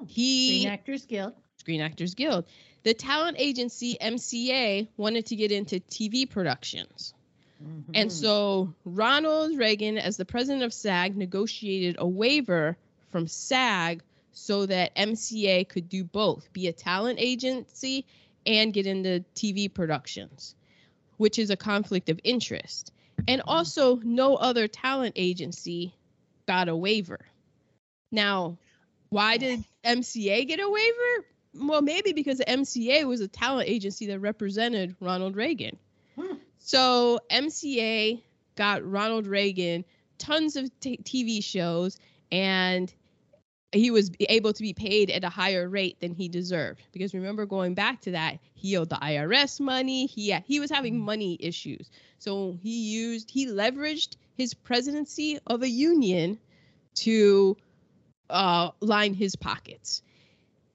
[0.00, 1.32] Oh, He Screen Actors Guild.
[1.58, 2.44] Screen Actors Guild.
[2.82, 7.14] The talent agency MCA wanted to get into TV productions.
[7.94, 8.12] And Mhm.
[8.12, 12.76] so Ronald Reagan, as the president of SAG, negotiated a waiver
[13.10, 14.02] from SAG
[14.32, 18.04] so that MCA could do both, be a talent agency
[18.44, 20.54] and get into TV productions,
[21.16, 22.92] which is a conflict of interest.
[23.28, 25.94] And also, no other talent agency
[26.46, 27.24] got a waiver.
[28.10, 28.58] Now,
[29.08, 31.26] why did MCA get a waiver?
[31.68, 35.78] Well, maybe because the MCA was a talent agency that represented Ronald Reagan.
[36.16, 36.34] Hmm.
[36.58, 38.22] So MCA
[38.56, 39.84] got Ronald Reagan
[40.18, 41.98] tons of t- TV shows,
[42.32, 42.92] and
[43.72, 46.82] he was able to be paid at a higher rate than he deserved.
[46.92, 50.06] Because remember, going back to that, he owed the IRS money.
[50.06, 55.68] He he was having money issues, so he used he leveraged his presidency of a
[55.68, 56.38] union
[56.94, 57.56] to
[58.30, 60.02] uh, line his pockets.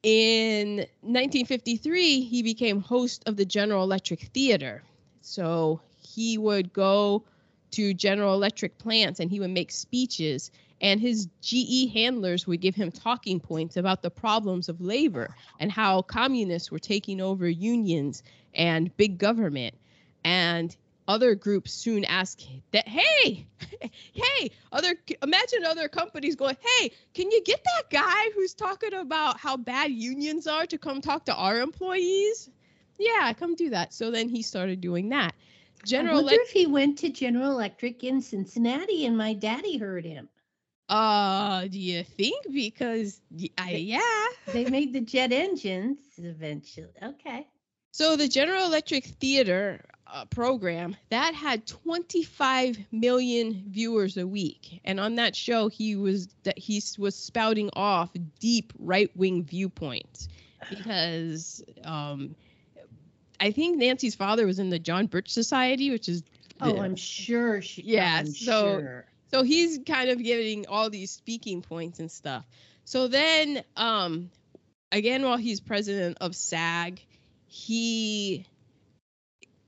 [0.03, 4.83] In 1953, he became host of the General Electric Theater.
[5.21, 7.23] So he would go
[7.71, 12.75] to General Electric plants and he would make speeches, and his GE handlers would give
[12.75, 18.23] him talking points about the problems of labor and how communists were taking over unions
[18.53, 19.75] and big government.
[20.23, 20.75] And
[21.09, 22.39] other groups soon ask
[22.71, 23.47] that, hey,
[24.13, 24.93] hey, other
[25.23, 29.91] imagine other companies going, hey, can you get that guy who's talking about how bad
[29.91, 32.49] unions are to come talk to our employees?
[32.99, 33.91] Yeah, come do that.
[33.91, 35.33] So then he started doing that.
[35.83, 39.77] General I wonder Electric, if he went to General Electric in Cincinnati and my daddy
[39.77, 40.29] heard him.
[40.89, 42.45] uh, do you think?
[42.53, 43.19] Because
[43.57, 44.27] I, yeah.
[44.53, 46.89] They made the jet engines eventually.
[47.01, 47.47] Okay.
[47.93, 54.99] So the General Electric Theater uh, program that had 25 million viewers a week, and
[54.99, 60.27] on that show he was that he was spouting off deep right-wing viewpoints
[60.69, 62.35] because um,
[63.39, 66.23] I think Nancy's father was in the John Birch Society, which is
[66.61, 67.83] Oh, the- I'm sure she.
[67.83, 69.05] Yeah, I'm so- sure.
[69.31, 72.45] so he's kind of getting all these speaking points and stuff.
[72.83, 74.29] So then, um,
[74.91, 76.99] again, while he's president of SAG,
[77.45, 78.45] he,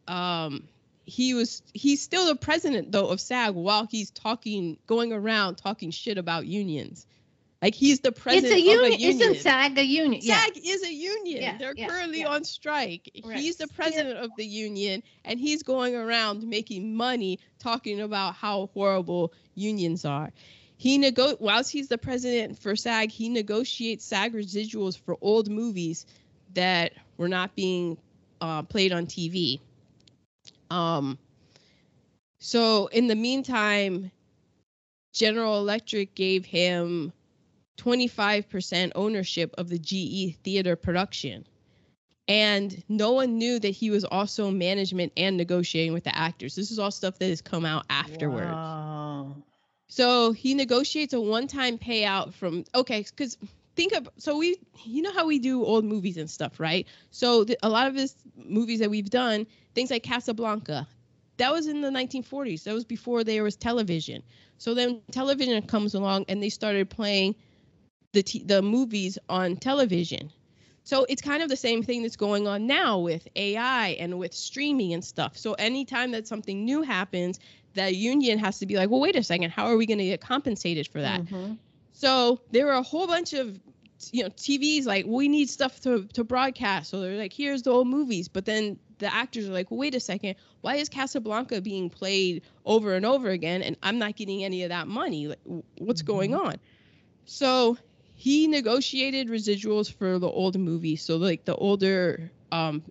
[0.08, 0.68] um,
[1.06, 5.92] he was he's still the president though of SAG while he's talking, going around talking
[5.92, 7.06] shit about unions.
[7.62, 8.80] Like he's the president It's a union.
[8.80, 9.22] of a union.
[9.32, 10.22] Isn't SAG a union?
[10.24, 10.40] Yeah.
[10.46, 11.42] SAG is a union.
[11.44, 12.30] Yeah, They're yeah, currently yeah.
[12.30, 13.12] on strike.
[13.24, 13.38] Right.
[13.38, 13.76] He's the Yeah.
[13.76, 20.06] president of the union, and he's going around making money talking about how horrible unions
[20.06, 20.32] are.
[20.78, 26.08] He nego- whilst he's the president for SAG, he negotiates SAG residuals for old movies
[26.56, 27.96] that were not being
[28.40, 29.60] uh, played on TV.
[30.72, 31.18] Um,
[32.40, 34.12] so in the meantime,
[35.14, 37.12] General Electric gave him
[37.78, 41.46] 25% ownership of the GE theater production.
[42.28, 46.56] And no one knew that he was also management and negotiating with the actors.
[46.56, 48.52] This is all stuff that has come out afterwards.
[48.52, 49.36] Wow.
[49.90, 53.38] So he negotiates a one-time payout from okay, because
[53.76, 56.88] think of so we you know how we do old movies and stuff, right?
[57.12, 60.88] So the, a lot of his movies that we've done, things like Casablanca,
[61.38, 62.64] that was in the 1940s.
[62.64, 64.24] That was before there was television.
[64.58, 67.36] So then television comes along and they started playing
[68.14, 70.32] the t- the movies on television.
[70.84, 74.34] So it's kind of the same thing that's going on now with AI and with
[74.34, 75.38] streaming and stuff.
[75.38, 77.40] So anytime that something new happens,
[77.76, 80.06] the union has to be like, well, wait a second, how are we going to
[80.06, 81.22] get compensated for that?
[81.26, 81.58] Mhm.
[82.02, 83.60] So there were a whole bunch of
[84.12, 86.90] you know TVs like we need stuff to to broadcast.
[86.90, 89.94] So they're like, here's the old movies, but then the actors are like, well, wait
[89.94, 94.44] a second, why is Casablanca being played over and over again, and I'm not getting
[94.44, 95.28] any of that money?
[95.28, 95.40] Like,
[95.78, 96.56] what's going on?
[97.26, 97.78] So
[98.16, 101.04] he negotiated residuals for the old movies.
[101.04, 102.82] So like the older, um,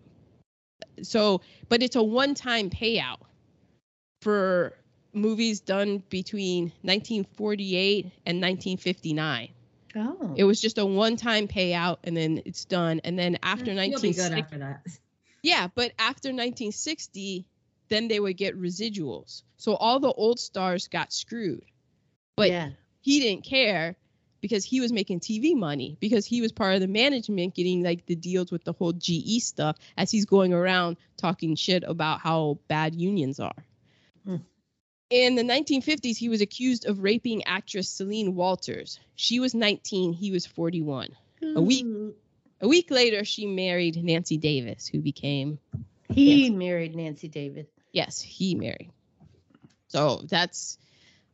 [1.02, 3.22] so but it's a one-time payout
[4.22, 4.76] for
[5.12, 9.48] movies done between 1948 and 1959.
[9.96, 10.34] Oh.
[10.36, 13.00] It was just a one-time payout, and then it's done.
[13.02, 14.98] And then after You'll be good 1960, after that.
[15.42, 17.46] yeah, but after 1960,
[17.88, 19.42] then they would get residuals.
[19.56, 21.64] So all the old stars got screwed,
[22.36, 22.70] but yeah.
[23.00, 23.96] he didn't care
[24.40, 28.06] because he was making TV money because he was part of the management getting like
[28.06, 32.58] the deals with the whole GE stuff as he's going around talking shit about how
[32.68, 33.66] bad unions are.
[34.24, 34.36] Hmm.
[35.10, 39.00] In the 1950s, he was accused of raping actress Selene Walters.
[39.16, 41.08] She was 19, he was 41.
[41.42, 41.84] A week-
[42.62, 45.58] A week later, she married Nancy Davis, who became
[46.10, 47.66] He married Nancy Davis.
[47.92, 48.90] Yes, he married.
[49.88, 50.76] So that's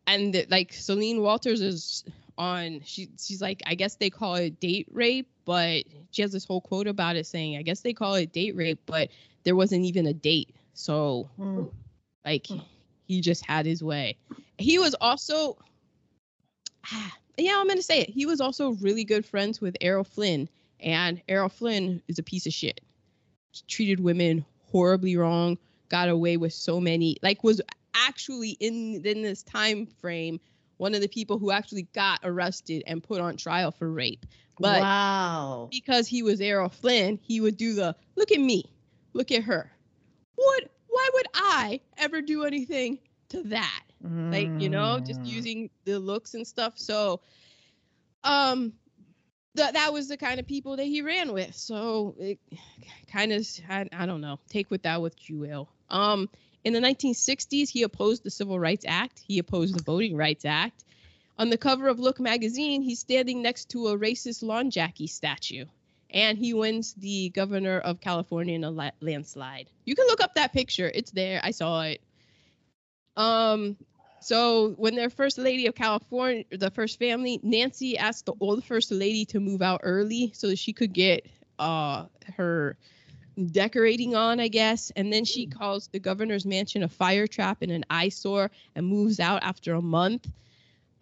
[0.07, 2.05] and the- like Selene Walters is
[2.39, 6.45] on she she's like I guess they call it date rape, but she has this
[6.45, 9.09] whole quote about it saying I guess they call it date rape, but
[9.43, 10.55] there wasn't even a date.
[10.75, 11.71] So Mm.
[12.25, 12.47] like
[13.07, 14.16] he just had his way.
[14.59, 15.57] He was also
[17.37, 18.11] yeah, I'm gonna say it.
[18.11, 20.49] He was also really good friends with Errol Flynn,
[20.81, 22.81] and Errol Flynn is a piece of shit.
[23.69, 27.61] Treated women horribly wrong, got away with so many, like was
[27.95, 30.38] actually in in this time frame
[30.77, 34.27] one of the people who actually got arrested and put on trial for rape.
[34.59, 35.69] But wow.
[35.71, 38.64] because he was Errol Flynn, he would do the look at me,
[39.12, 39.71] look at her.
[40.35, 40.71] What?
[40.97, 43.83] Why would I ever do anything to that?
[44.33, 45.27] Like you know, just Mm.
[45.27, 46.79] using the looks and stuff.
[46.79, 47.21] So,
[48.25, 48.73] um,
[49.57, 51.55] that that was the kind of people that he ran with.
[51.55, 52.39] So it
[53.13, 54.39] kind of I, I don't know.
[54.49, 55.69] Take with that what you will.
[55.91, 56.29] Um,
[56.65, 59.23] in the 1960s, he opposed the Civil Rights Act.
[59.27, 60.85] He opposed the Voting Rights Act.
[61.39, 65.67] On the cover of Look magazine, he's standing next to a racist lawn jockey statue.
[66.16, 69.68] And he wins the governor of California in a la- landslide.
[69.85, 70.90] You can look up that picture.
[70.94, 71.40] It's there.
[71.44, 72.00] I saw it.
[73.18, 73.76] Um,
[74.20, 78.90] so when their first lady of California, the first family, Nancy asked the old first
[78.90, 81.26] lady to move out early so that she could get
[81.59, 82.79] uh her
[83.52, 84.90] decorating on, I guess.
[84.96, 89.20] And then she calls the governor's mansion a fire trap and an eyesore and moves
[89.20, 90.31] out after a month.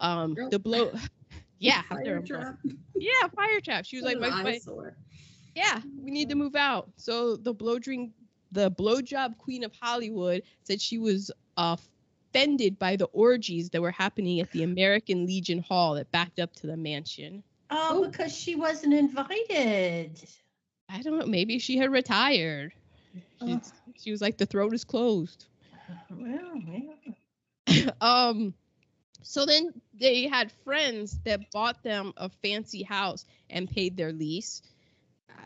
[0.01, 0.91] Um, the blow,
[1.65, 2.57] yeah, Fire a trap.
[2.95, 3.85] yeah, fire trap.
[3.85, 4.59] She was like, my, my,
[5.55, 6.89] yeah, we need to move out.
[6.97, 8.11] So the blow drink,
[8.51, 14.39] the blowjob queen of Hollywood said she was offended by the orgies that were happening
[14.39, 17.43] at the American Legion Hall that backed up to the mansion.
[17.71, 18.09] Oh, Oh.
[18.09, 20.21] because she wasn't invited.
[20.89, 21.25] I don't know.
[21.25, 22.73] Maybe she had retired.
[23.41, 23.59] She,
[23.97, 25.45] she was like, the throat is closed.
[26.09, 26.61] Well,
[27.67, 27.91] yeah.
[28.01, 28.53] um,
[29.27, 34.61] so then they had friends that bought them a fancy house and paid their lease.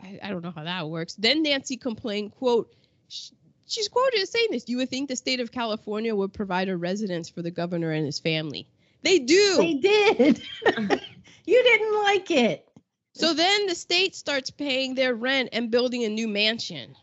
[0.02, 1.14] I, I don't know how that works.
[1.14, 2.70] Then Nancy complained, quote,
[3.08, 3.30] sh-
[3.66, 6.76] she's quoted as saying this, you would think the state of California would provide a
[6.76, 8.68] residence for the governor and his family.
[9.02, 9.56] They do.
[9.56, 10.42] They did.
[11.46, 12.68] you didn't like it.
[13.14, 16.96] So then the state starts paying their rent and building a new mansion.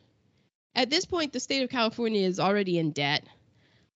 [0.75, 3.23] At this point, the state of California is already in debt.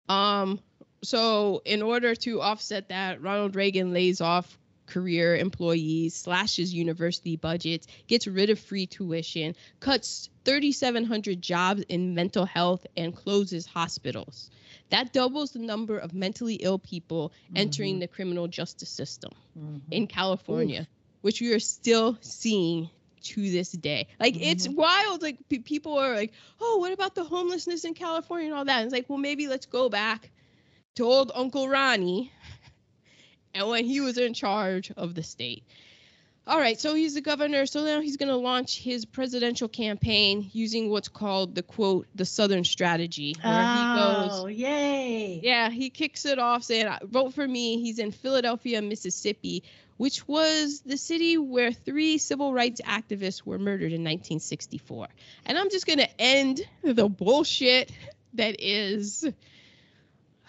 [0.10, 0.60] Um,
[1.04, 7.88] so in order to offset that, Ronald Reagan lays off career employees, slashes university budgets,
[8.08, 14.50] gets rid of free tuition, cuts 3,700 jobs in mental health, and closes hospitals.
[14.90, 18.02] That doubles the number of mentally ill people entering mm-hmm.
[18.02, 19.78] the criminal justice system mm-hmm.
[19.90, 20.88] in California,
[21.22, 22.90] which we are still seeing
[23.24, 24.08] to this day.
[24.20, 24.76] Like it's mm-hmm.
[24.76, 25.22] wild.
[25.22, 28.78] Like pe- people are like, "Oh, what about the homelessness in California and all that?"
[28.78, 30.32] And it's like, well, maybe let's go back
[30.96, 32.32] to old Uncle Ronnie,
[33.54, 35.64] and when he was in charge of the state.
[36.48, 37.68] All right, so he's the governor.
[37.68, 42.26] So now he's going to launch his presidential campaign using what's called the quote the
[42.26, 44.40] Southern Strategy, where he oh, goes.
[44.40, 45.40] Oh, yay.
[45.44, 49.64] Yeah, he kicks it off saying, "Vote for me." He's in Philadelphia, Mississippi,
[49.98, 55.10] which was the city where three civil rights activists were murdered in 1964.
[55.46, 57.92] And I'm just gonna end the bullshit
[58.34, 59.26] that is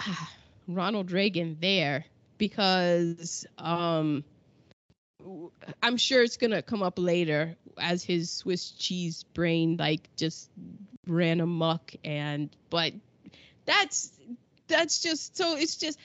[0.68, 2.05] Ronald Reagan there
[2.38, 4.24] because um,
[5.82, 10.50] I'm sure it's gonna come up later as his Swiss cheese brain like just
[11.07, 12.92] ran amok and but
[13.64, 14.12] that's
[14.68, 15.98] that's just so it's just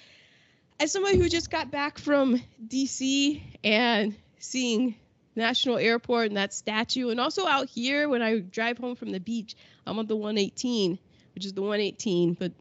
[0.79, 4.95] as somebody who just got back from DC and seeing
[5.35, 9.19] National Airport and that statue and also out here when I drive home from the
[9.19, 10.97] beach I'm on the 118
[11.35, 12.51] which is the 118 but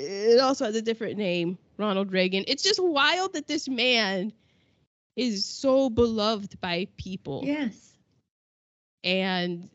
[0.00, 4.32] it also has a different name Ronald Reagan it's just wild that this man
[5.16, 7.92] is so beloved by people Yes.
[9.04, 9.68] and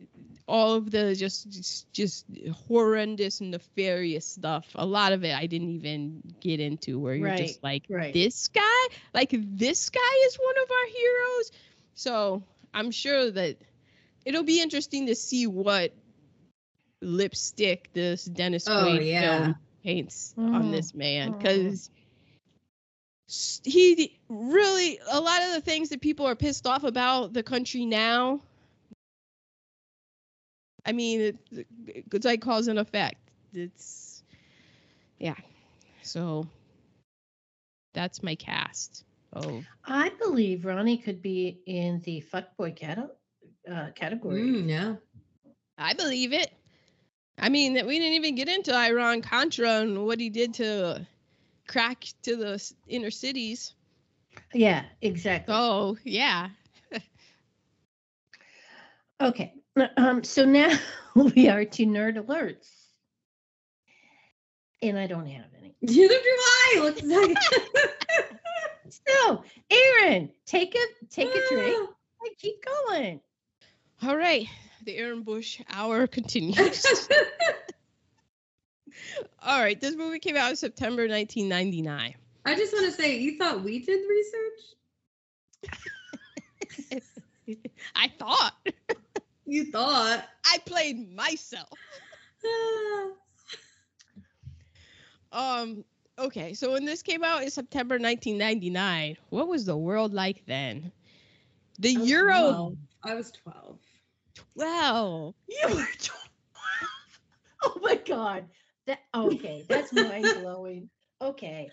[0.48, 2.26] all of the just just, just
[2.68, 7.64] horrendous nefarious stuff a lot of it i didn't even get into where you're just
[7.64, 8.14] like Right.
[8.14, 11.52] this guy like this guy is one of our heroes
[11.96, 13.58] so i'm sure that
[14.24, 15.94] it'll be interesting to see what
[17.02, 19.22] lipstick this dennis Oh, quaid yeah.
[19.22, 19.56] film
[19.86, 20.72] paints on Mm.
[20.72, 21.38] this man Mm.
[21.38, 21.90] because
[23.64, 27.86] he really a lot of the things that people are pissed off about the country
[27.86, 28.42] now
[30.86, 31.68] i mean it,
[32.12, 33.18] it's like cause and effect
[33.54, 34.24] it's
[35.20, 35.36] yeah
[36.04, 36.48] so
[37.94, 39.04] that's my cast
[39.36, 42.98] oh I believe Ronnie could be in the fuckboy cate-
[43.72, 44.42] uh, category.
[44.42, 44.96] Mm, yeah.
[45.78, 46.52] i believe it
[47.40, 51.06] i mean that we didn't even get into iran contra and what he did to
[51.68, 53.74] crack to the inner cities
[54.54, 55.54] Yeah, exactly.
[55.56, 56.50] oh yeah
[59.22, 59.54] Okay.
[59.98, 60.72] Um, so now
[61.16, 62.70] we are to nerd alerts.
[64.82, 65.76] And I don't have any.
[65.82, 66.80] Neither do I.
[66.82, 67.02] Let's
[69.08, 71.90] So, Aaron, take a take a drink
[72.26, 72.56] and keep
[72.88, 73.20] going.
[74.04, 74.48] All right,
[74.86, 76.86] the Aaron Bush hour continues.
[79.42, 82.16] All right, this movie came out in September 1999.
[82.46, 84.62] I just want to say, you thought we did research?
[87.96, 88.56] I thought
[89.46, 90.26] You thought.
[90.46, 91.70] I played myself.
[95.32, 95.84] Um,
[96.18, 100.94] okay, so when this came out in September 1999, what was the world like then?
[101.80, 102.78] The I Euro 12.
[103.04, 103.78] I was 12.
[104.56, 105.36] 12.
[105.48, 105.86] You were 12.
[107.64, 108.46] Oh my god.
[108.86, 110.88] That okay, that's mind blowing.
[111.20, 111.72] Okay.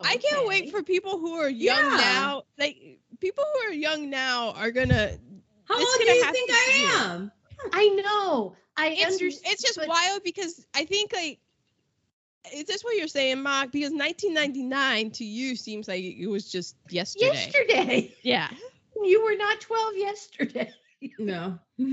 [0.00, 1.96] I can't wait for people who are young Yeah.
[1.96, 2.42] now.
[2.56, 5.16] Like people who are young now are gonna
[5.64, 7.32] How old do you think I am?
[7.72, 8.54] I know.
[8.76, 11.40] I it's under- it's just but- wild because I think like
[12.54, 13.72] is this what you're saying, Mark?
[13.72, 17.26] Because 1999 to you seems like it was just yesterday.
[17.26, 18.14] yesterday.
[18.22, 18.48] Yeah.
[19.02, 20.70] You were not 12 yesterday.
[21.18, 21.58] No.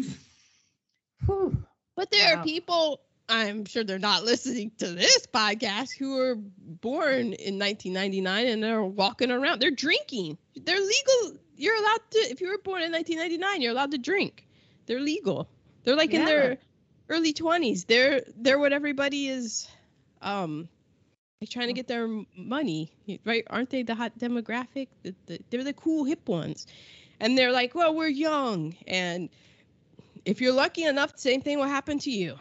[1.95, 2.41] But there Wow.
[2.41, 8.47] are people, I'm sure they're not listening to this podcast, who were born in 1999
[8.47, 9.61] and they're walking around.
[9.61, 10.37] They're drinking.
[10.55, 11.37] They're legal.
[11.55, 14.47] You're allowed to, if you were born in 1999, you're allowed to drink.
[14.87, 15.47] They're legal.
[15.83, 16.57] They're like in their
[17.09, 17.85] early 20s.
[17.85, 19.67] They're they're what everybody is,
[20.21, 20.67] um,
[21.41, 22.91] like trying to get their money,
[23.25, 23.43] right?
[23.49, 24.87] Aren't they the hot demographic?
[25.03, 26.67] The, the, they're the cool hip ones,
[27.19, 29.29] and they're like, well, we're young, and
[30.25, 32.35] if you're lucky enough, the same thing will happen to you.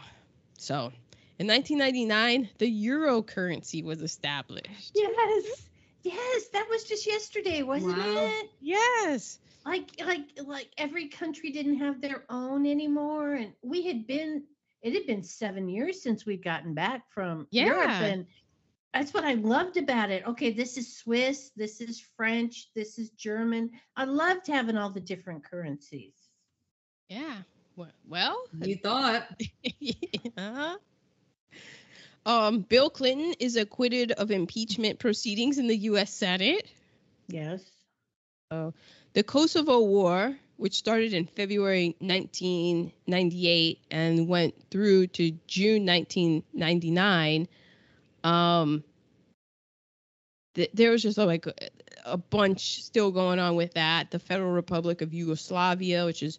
[0.58, 0.92] So,
[1.38, 4.92] in 1999, the euro currency was established.
[4.94, 5.68] Yes.
[6.04, 8.14] Yes, that was just yesterday, wasn't Wow.
[8.16, 8.50] it?
[8.60, 9.38] Yes.
[9.64, 14.42] Like like like every country didn't have their own anymore and we had been
[14.82, 18.26] it had been 7 years since we'd gotten back from Europe and
[18.92, 20.26] that's what I loved about it.
[20.26, 23.70] Okay, this is Swiss, this is French, this is German.
[23.96, 26.14] I loved having all the different currencies.
[27.08, 27.36] Yeah.
[27.76, 29.28] Well, well You thought.
[29.78, 30.74] yeah.
[32.24, 36.12] Um, Bill Clinton is acquitted of impeachment proceedings in the U.S.
[36.14, 36.68] Senate.
[37.26, 37.64] Yes.
[38.50, 47.48] The Kosovo War, which started in February 1998 and went through to June 1999,
[48.24, 48.84] um,
[50.54, 51.54] th- there was just like a,
[52.04, 54.10] a bunch still going on with that.
[54.10, 56.38] The Federal Republic of Yugoslavia, which is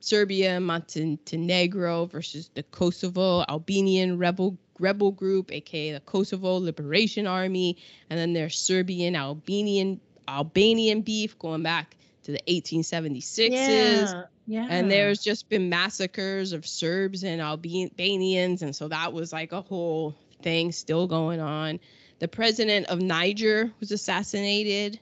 [0.00, 7.76] Serbia Montenegro versus the Kosovo Albanian rebel rebel group, aka the Kosovo Liberation Army,
[8.10, 13.50] and then there's Serbian Albanian Albanian beef going back to the 1876s.
[13.50, 14.22] Yeah.
[14.46, 14.66] Yeah.
[14.68, 18.62] And there's just been massacres of Serbs and Albanians.
[18.62, 21.80] And so that was like a whole thing still going on.
[22.18, 25.00] The president of Niger was assassinated.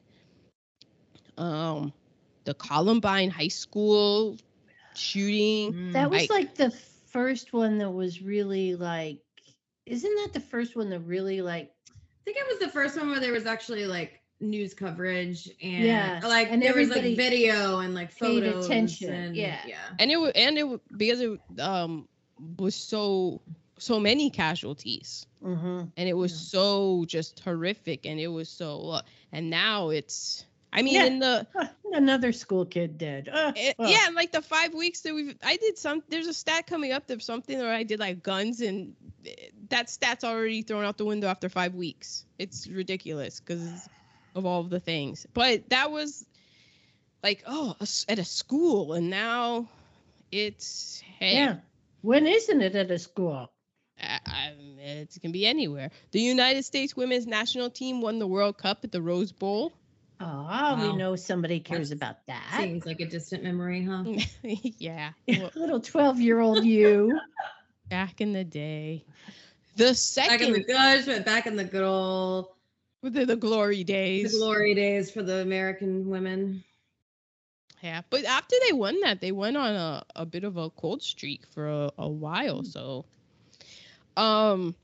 [1.39, 1.93] Um,
[2.45, 4.37] the Columbine High School
[4.95, 5.93] shooting.
[5.93, 9.21] That was I- like the first one that was really like
[9.87, 11.93] isn't that the first one that really like I
[12.25, 16.21] think it was the first one where there was actually like news coverage and yeah.
[16.23, 19.61] like and there was like video and like paid photos attention, and yeah.
[19.67, 22.09] yeah and it was and it wa- because it um
[22.59, 23.41] was so
[23.81, 26.61] so many casualties hmm and it was Yeah.
[26.61, 29.03] so just horrific and it was so uh,
[29.33, 31.07] and now it's i mean Yeah.
[31.07, 31.47] in the
[31.93, 33.29] Another school kid dead.
[33.29, 36.33] Uh, it, uh, yeah like the five weeks that we've i did some there's a
[36.35, 38.95] stat coming up there's something where i did like guns and
[39.27, 43.89] eh, that stat's already thrown out the window after five weeks it's ridiculous because
[44.37, 46.25] of all of the things but that was
[47.25, 47.75] like oh
[48.09, 49.69] at a school and now
[50.31, 51.57] it's hey Yeah.
[52.03, 53.51] When isn't it at a school?
[54.31, 55.91] I, I, it can be anywhere.
[56.13, 59.73] The United States women's national team won the World Cup at the Rose Bowl.
[60.23, 62.61] Oh, we know somebody cares That's- about that.
[62.61, 64.05] seems like a distant memory huh
[64.43, 67.19] yeah, well, Little 12 year old you.
[67.89, 69.05] back in the day.
[69.77, 72.49] The back in the gosh but back in the good old
[73.03, 74.37] the, the glory the days.
[74.37, 76.63] glory days for the american women
[77.83, 81.03] Yeah, but after they won that, they went on a, a bit of a cold
[81.03, 82.63] streak for a, a while.
[82.63, 83.07] So,
[84.17, 84.75] um,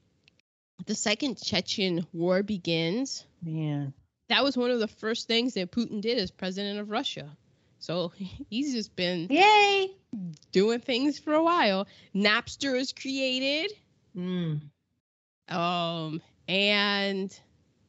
[0.87, 3.25] the second Chechen war begins.
[3.43, 3.93] Man.
[4.29, 7.37] That was one of the first things that Putin did as president of Russia.
[7.79, 8.13] So
[8.51, 9.91] he's just been Yay.
[10.53, 11.87] doing things for a while.
[12.15, 13.73] Napster was created.
[14.17, 14.61] mm.
[15.49, 17.39] Um, and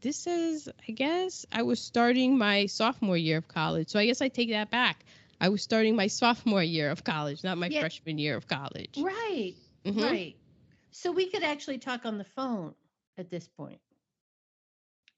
[0.02, 3.90] this is, I guess, I was starting my sophomore year of college.
[3.90, 5.04] So I guess I take that back.
[5.42, 7.80] I was starting my sophomore year of college, not my Yeah.
[7.80, 8.96] freshman year of college.
[8.98, 9.54] Right.
[9.86, 10.02] Mhm.
[10.02, 10.36] Right.
[10.98, 12.74] So we could actually talk on the phone
[13.20, 13.80] at this point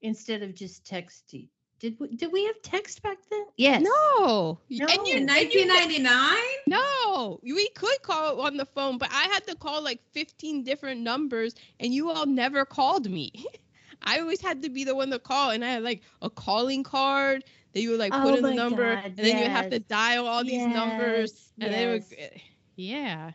[0.01, 1.47] instead of just texting.
[1.79, 3.45] Did we, did we have text back then?
[3.55, 3.81] Yes.
[3.81, 4.59] No.
[4.69, 4.85] No.
[4.87, 6.35] And you, in 1999
[6.67, 10.99] no, we could call on the phone, but I had to call like 15 different
[10.99, 13.31] numbers and you all never called me.
[14.01, 16.83] I always had to be the one to call, and I had like a calling
[16.83, 19.51] card that you would like put Oh in the number, God, and then you would
[19.51, 22.41] have to dial all these numbers, and then it would,
[22.75, 23.31] yeah.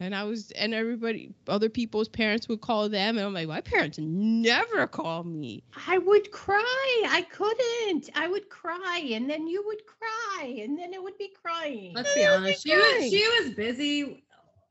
[0.00, 3.60] And I was, and everybody, other people's parents would call them, and I'm like, my
[3.60, 5.62] parents never call me.
[5.88, 7.02] I would cry.
[7.08, 8.08] I couldn't.
[8.14, 11.94] I would cry, and then you would cry, and then it would be crying.
[11.94, 12.78] let's be Yeah, honest she fine.
[12.78, 14.22] was she was busy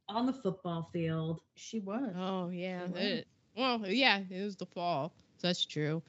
[0.07, 2.13] on the football field She was.
[2.17, 2.85] Oh yeah.
[2.87, 3.01] Was.
[3.01, 5.11] it- well, yeah, it was the fall.
[5.39, 6.01] So that's true.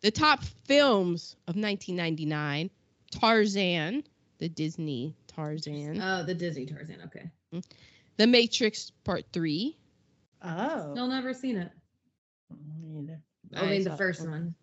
[0.00, 2.70] The top films of 1999:
[3.10, 4.02] Tarzan,
[4.38, 7.62] the Disney Tarzan, oh the disney tarzan okay mm.
[8.18, 9.76] The Matrix Part Three.
[10.42, 10.92] Oh.
[10.92, 11.70] still never seen it
[12.50, 13.20] Me either.
[13.56, 14.54] i mean the saw- first one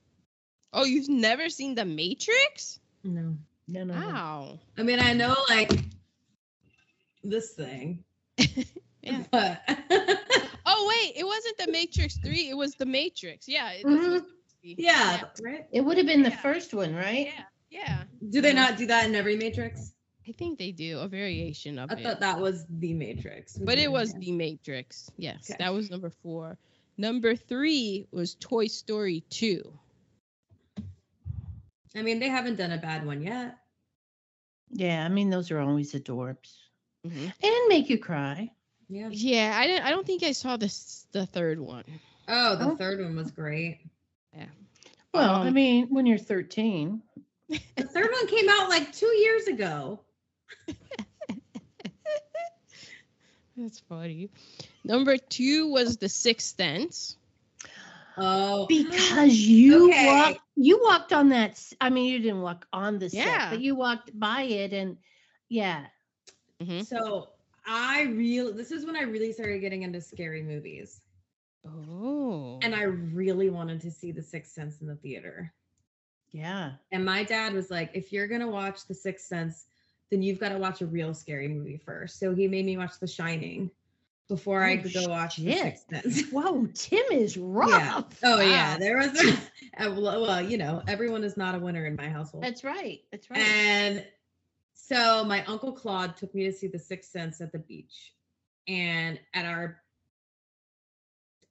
[0.72, 2.80] Oh, you've never seen The Matrix?
[3.04, 3.38] no
[3.68, 4.08] No, no, no.
[4.08, 4.60] Wow.
[4.78, 5.72] I mean, I know like
[7.24, 8.04] this thing.
[9.02, 9.24] Yeah.
[9.32, 9.62] But
[10.66, 12.50] Oh wait, it wasn't The Matrix Three.
[12.50, 13.48] It was The Matrix.
[13.48, 13.70] Yeah.
[13.72, 14.26] It, Mhm.
[14.64, 15.66] yeah, right?
[15.72, 16.38] It would have been the Yeah.
[16.42, 17.28] first one, right?
[17.28, 17.44] Yeah.
[17.70, 18.04] Yeah.
[18.30, 19.94] Do they not do that in every Matrix?
[20.28, 22.04] I think they do a variation of I it.
[22.04, 23.58] thought that was the Matrix.
[23.58, 24.20] But it was Yeah.
[24.20, 25.12] The Matrix.
[25.18, 25.58] Yes, Okay.
[25.60, 26.58] that was number four.
[26.98, 29.62] Number three was Toy Story 2.
[31.96, 33.58] I mean, they haven't done a bad one yet.
[34.72, 36.58] Yeah, I mean those are always adorbs.
[37.06, 37.32] Mhm.
[37.44, 38.52] And make you cry.
[38.90, 39.10] Yeah.
[39.12, 39.86] Yeah, I didn't.
[39.86, 41.84] I don't think I saw this the third one.
[42.28, 42.76] Oh, the Oh.
[42.76, 43.80] third one was great.
[44.36, 44.48] Yeah.
[45.14, 47.02] Well, I Um, mean, when you're 13.
[47.48, 50.00] The third one came out like two years ago.
[53.58, 54.30] That's funny.
[54.84, 57.18] Number two was The Sixth Sense.
[58.18, 60.06] Oh, Because you Okay.
[60.08, 63.50] walked you walked on that I mean you didn't walk on the set, Yeah.
[63.50, 64.98] but you walked by it and
[65.50, 65.88] yeah.
[66.62, 67.30] hmm so
[67.66, 71.02] I really this is when I really started getting into scary movies,
[71.66, 72.60] Oh.
[72.62, 75.54] and I really wanted to see The Sixth Sense in the theater.
[76.32, 76.74] Yeah.
[76.92, 79.66] And my dad was like, if you're gonna watch The Sixth Sense,
[80.12, 82.20] then you've got to watch a real scary movie first.
[82.20, 83.72] So he made me watch The Shining
[84.28, 85.54] before I Oh, could go watch The.
[85.54, 86.30] Sixth Sense.
[86.32, 87.70] Whoa, Tim is rough.
[87.70, 88.02] Yeah.
[88.24, 89.12] Oh yeah, there was.
[89.78, 92.44] A, well, well, you know, everyone is not a winner in my household.
[92.44, 93.02] That's right.
[93.12, 93.40] That's right.
[93.40, 94.06] And
[94.74, 98.14] so my uncle Claude took me to see The Sixth Sense at the beach,
[98.68, 99.82] and at our.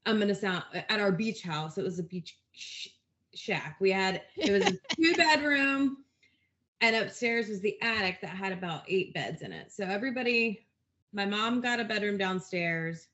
[0.07, 1.79] I'm gonna sound at our beach house.
[1.79, 2.89] It was a beach sh-
[3.35, 3.77] shack.
[3.81, 6.04] We had it was a two bedroom,
[6.81, 9.73] and upstairs was the attic that had about eight beds in it.
[9.73, 10.67] So everybody,
[11.13, 13.09] my mom got a bedroom downstairs,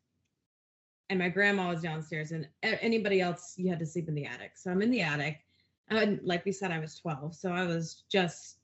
[1.08, 4.52] and my grandma was downstairs, and anybody else you had to sleep in the attic.
[4.56, 5.40] So I'm in the attic.
[5.88, 8.60] And like we said, I was 12, so I was just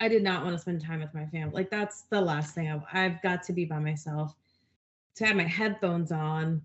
[0.00, 1.52] I did not want to spend time with my family.
[1.52, 4.34] Like that's the last thing I, I've got to be by myself.
[5.16, 6.62] To have my headphones on,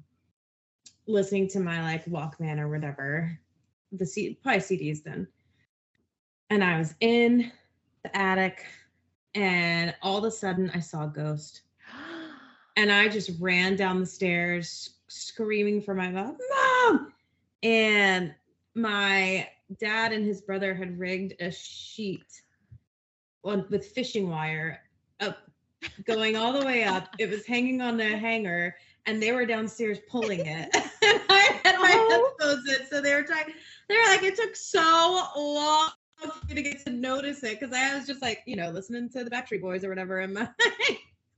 [1.08, 3.38] listening to my like Walkman or whatever,
[3.92, 5.28] the C, probably CDs then,
[6.50, 7.52] and I was in
[8.06, 8.66] the attic,
[9.34, 11.62] and all of a sudden I saw a ghost.
[12.78, 17.14] And I just ran down the stairs screaming for my mom, mom.
[17.64, 18.36] And
[18.76, 19.48] my
[19.80, 22.26] dad and his brother had rigged a sheet
[23.46, 24.82] on with fishing wire
[25.22, 25.38] up
[26.04, 27.08] going all the way up.
[27.18, 28.76] It was hanging on the hanger
[29.06, 30.70] and they were downstairs pulling it.
[30.76, 32.34] and I had my Oh.
[32.38, 32.88] headphones in.
[32.88, 33.54] So they were trying,
[33.88, 37.76] they were like, it took so long for me to get to notice it because
[37.76, 40.20] I was just like, you know, listening to the Battery Boys or whatever.
[40.20, 40.50] And my,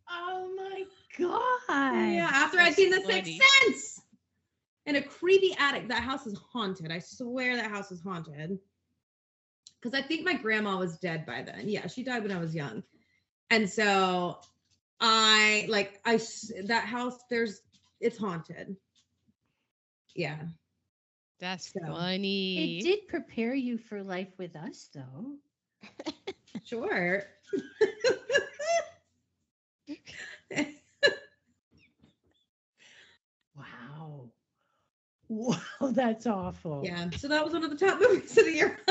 [0.09, 0.83] Oh my
[1.17, 2.13] god.
[2.13, 3.31] yeah, after I'd seen the Sixth.
[3.63, 4.01] Sense
[4.87, 5.89] in a creepy attic.
[5.89, 6.91] That house is haunted.
[6.91, 8.57] I swear that house is haunted.
[9.79, 11.63] Because I think my grandma was dead by then.
[11.65, 12.81] Yeah, she died when I was young.
[13.51, 14.39] And so
[14.99, 16.19] I like I
[16.65, 17.61] that house there's
[17.99, 18.75] it's haunted.
[20.15, 20.39] Yeah.
[21.39, 22.79] That's So, funny.
[22.79, 25.35] It did prepare you for life with us though.
[26.63, 27.23] Sure.
[33.55, 34.29] Wow.
[35.29, 35.57] Wow,
[35.91, 36.81] that's awful.
[36.85, 37.09] yeah.
[37.11, 38.79] So that was one of the top movies of the year.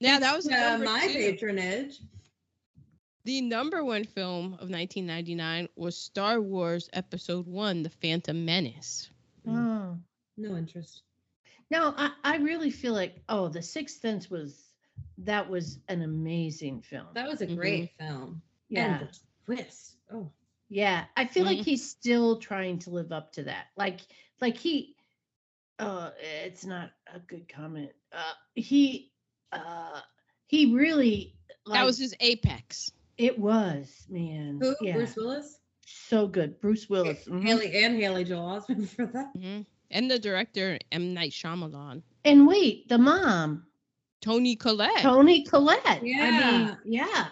[0.00, 1.12] Yeah, that was uh, my two.
[1.14, 1.98] patronage.
[3.24, 9.10] The number one film of 1999 was Star Wars Episode One: The Phantom Menace.
[9.44, 9.98] Oh.
[10.36, 11.02] No interest.
[11.70, 14.64] No, I, I really feel like oh, The Sixth Sense was
[15.18, 17.06] that was an amazing film.
[17.14, 17.56] That was a Mhm.
[17.56, 18.42] great film.
[18.68, 18.98] yeah.
[19.00, 19.96] And the twist.
[20.12, 20.30] Oh.
[20.68, 21.64] Yeah, I feel like Mhm.
[21.64, 23.66] he's still trying to live up to that.
[23.76, 24.00] Like,
[24.40, 24.96] like he,
[25.78, 26.10] uh,
[26.44, 27.92] it's not a good comment.
[28.12, 29.10] Uh, he,
[29.52, 30.00] uh,
[30.46, 32.90] he really, like, that was his apex.
[33.16, 34.58] it was, man.
[34.60, 34.76] Who?
[34.80, 35.58] Yeah, Bruce Willis?
[35.86, 36.60] so good.
[36.60, 37.24] Bruce Willis.
[37.24, 37.42] mhm.
[37.42, 39.32] Haley and Haley Joel Osment for that.
[39.90, 43.66] And the director M Night Shyamalan, And wait, the mom,
[44.20, 44.98] Toni Collette.
[45.00, 45.80] Toni Collette.
[45.86, 46.58] I Yeah.
[46.58, 47.28] mean, yeah.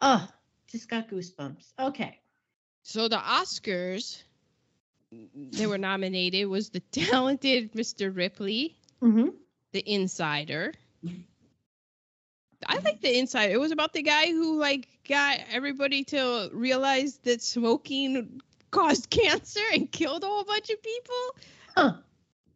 [0.00, 0.28] Oh,
[0.68, 1.72] just got goosebumps.
[1.78, 2.18] Okay.
[2.82, 4.22] So the Oscars,
[5.34, 8.14] they were nominated was the talented Mr.
[8.14, 9.28] Ripley, Mm-hmm.
[9.72, 10.72] The Insider.
[12.66, 13.52] I like The Insider.
[13.52, 18.40] It was about the guy who like got everybody to realize that smoking
[18.76, 21.36] caused cancer and killed a whole bunch of people.
[21.76, 21.92] Huh.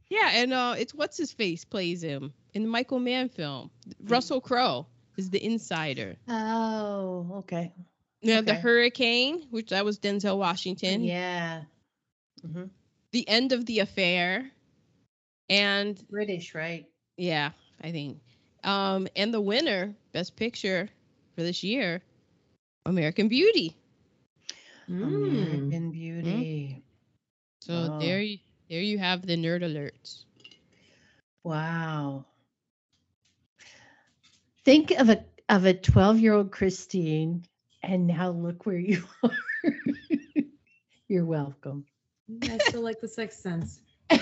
[0.08, 3.70] Yeah, and uh, it's what's his face plays him in the Michael Mann film.
[4.04, 6.16] Russell Crowe is the Insider.
[6.28, 7.72] Oh, okay.
[8.22, 8.60] Yeah, the Okay.
[8.60, 11.02] Hurricane, which that was Denzel Washington.
[11.02, 11.62] Yeah.
[12.42, 12.64] hmm
[13.12, 14.50] The End of the Affair,
[15.48, 16.86] and British, right?
[17.16, 17.50] yeah,
[17.82, 18.18] I think,
[18.64, 20.88] um, and the winner, Best Picture
[21.34, 22.02] for this year,
[22.86, 23.76] American Beauty.
[24.88, 25.04] Mm.
[25.04, 25.89] American
[26.22, 26.82] Beauty.
[27.62, 27.98] So Wow.
[27.98, 30.24] there, you, there you have the nerd alerts.
[31.44, 32.26] Wow.
[34.64, 37.44] Think of a of a 12-year-old Christine
[37.82, 39.36] and now look where you are.
[41.08, 41.84] You're welcome.
[42.48, 43.80] I still like the Sixth Sense.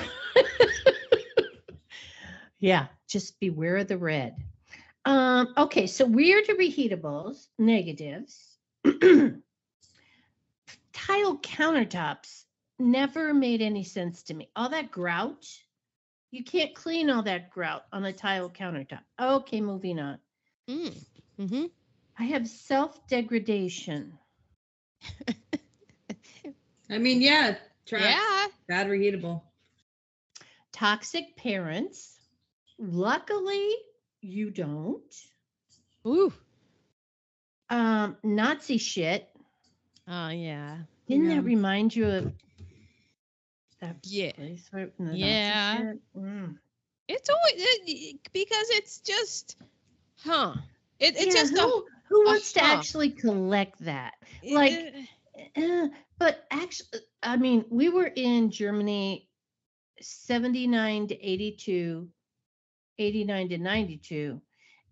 [2.60, 4.36] yeah, just beware of the red.
[5.04, 8.56] Um, okay, so weird to reheatables, negatives.
[11.08, 12.44] Tile countertops
[12.78, 14.50] never made any sense to me.
[14.54, 15.46] All that grout,
[16.30, 19.00] you can't clean all that grout on a tile countertop.
[19.18, 20.18] Okay, moving on.
[20.68, 21.04] Mm.
[21.38, 21.64] hmm
[22.18, 24.18] I have self degradation.
[26.90, 27.56] I mean, yeah,
[27.86, 28.02] trash.
[28.02, 28.46] Yeah.
[28.68, 29.40] Bad reheatable.
[30.72, 32.18] Toxic parents.
[32.78, 33.70] Luckily,
[34.20, 35.14] you don't.
[36.06, 36.34] Ooh.
[37.70, 39.26] Um, Nazi shit.
[40.06, 40.78] Oh yeah.
[41.08, 41.36] Didn't Yeah.
[41.36, 42.32] that remind you of
[43.80, 44.32] that Yeah.
[44.32, 45.92] place where Yeah.
[46.16, 46.58] Mm.
[47.08, 49.56] It's always it, because it's just,
[50.24, 50.54] huh?
[51.00, 52.66] It, it's Yeah, just who, who a wants to huh.
[52.76, 54.14] actually collect that?
[54.42, 54.94] a like-
[55.56, 55.88] uh,
[56.18, 59.28] but actually, I mean, we were in Germany
[60.00, 62.08] 79 to 82,
[62.98, 64.40] 89 to 92.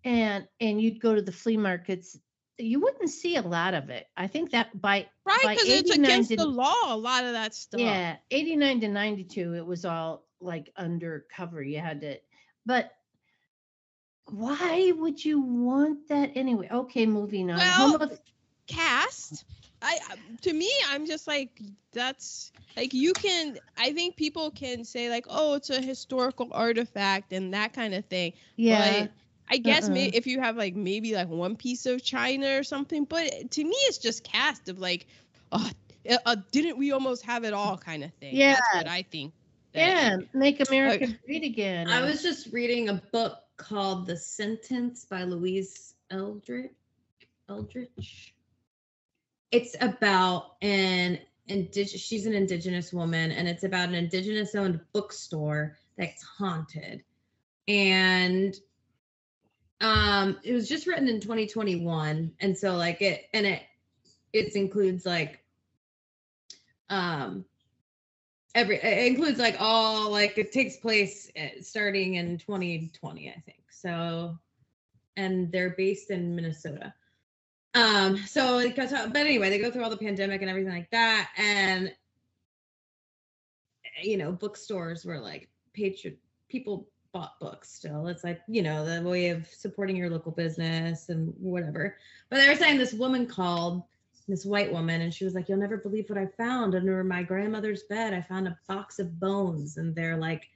[0.05, 2.17] And and you'd go to the flea markets,
[2.57, 4.07] you wouldn't see a lot of it.
[4.15, 6.93] I think that by right by because it's 89 against to- the law.
[6.93, 7.79] A lot of that stuff.
[7.79, 11.61] yeah, 89 to 92, it was all like undercover.
[11.61, 12.17] You had to,
[12.65, 12.91] but
[14.25, 16.67] why would you want that anyway?
[16.71, 17.57] Okay, moving on.
[17.57, 18.17] Well, Homo-
[18.67, 19.45] cast
[19.81, 21.61] i I- to me i'm just like
[21.93, 27.33] that's like you can i think people can say like oh it's a historical artifact
[27.33, 29.03] and that kind of thing yeah.
[29.03, 29.11] but
[29.49, 30.11] i guess may, Uh-uh.
[30.13, 33.75] if you have like maybe like one piece of china or something but to me
[33.87, 35.07] it's just cast of like
[35.51, 35.69] oh
[36.09, 38.77] uh, uh, didn't we almost have it all kind of thing that's Yeah.
[38.79, 39.33] what i think
[39.73, 41.87] that- Yeah, make America great again.
[41.89, 46.71] I was just reading a book called The Sentence by Louise Erdrich.
[47.49, 48.31] Erdrich.
[49.51, 52.01] It's about an indigenous.
[52.01, 57.03] She's an indigenous woman, and it's about an indigenous-owned bookstore that's haunted.
[57.67, 58.55] And
[59.81, 63.61] um, it was just written in 2021, and so like it, and it,
[64.33, 65.43] it includes like,
[66.89, 67.45] um,
[68.57, 73.61] every it includes like all like it takes place uh, starting in 2020 i think
[73.69, 74.37] so
[75.15, 76.93] and they're based in minnesota.
[77.75, 80.89] Um so it goes but anyway they go through all the pandemic and everything like
[80.89, 81.93] that and
[84.01, 86.17] you know bookstores were like patron
[86.49, 86.87] people
[87.17, 88.07] bought books still.
[88.07, 91.97] It's like you know the way of supporting your local business and whatever.
[92.29, 93.83] But they were saying this woman called
[94.27, 96.75] this white woman and she was like you'll never believe what i found.
[96.75, 100.47] Under my grandmother's bed i found a box of bones and they're like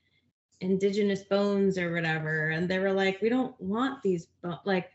[0.59, 2.49] indigenous bones or whatever.
[2.49, 4.59] And they were like we don't want these bo-.
[4.63, 4.91] like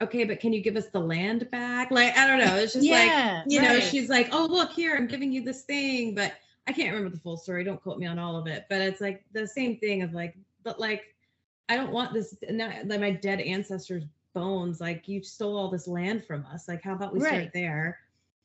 [0.00, 1.90] okay but can you give us the land back?
[1.90, 2.56] Like i don't know.
[2.56, 5.64] It's just Yeah, like you know she's like oh look here i'm giving you this
[5.64, 6.32] thing but
[6.70, 9.00] i can't remember the full story don't quote me on all of it but it's
[9.00, 11.16] like the same thing of like but like
[11.68, 14.04] i don't want this not like my dead ancestors
[14.34, 17.50] bones like you stole all this land from us like how about we Right.
[17.50, 17.98] start there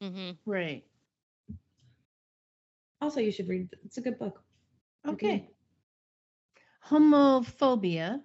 [0.03, 0.31] Mm-hmm.
[0.45, 0.85] Right.
[3.01, 4.43] also you should read it's a good book
[5.07, 5.49] Okay.
[6.89, 8.23] Homophobia.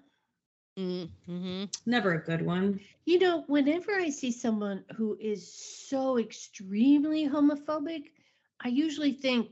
[0.79, 1.65] Mm-hmm.
[1.87, 8.13] never a good one You know, whenever I see someone who is so extremely homophobic,
[8.61, 9.49] I usually think,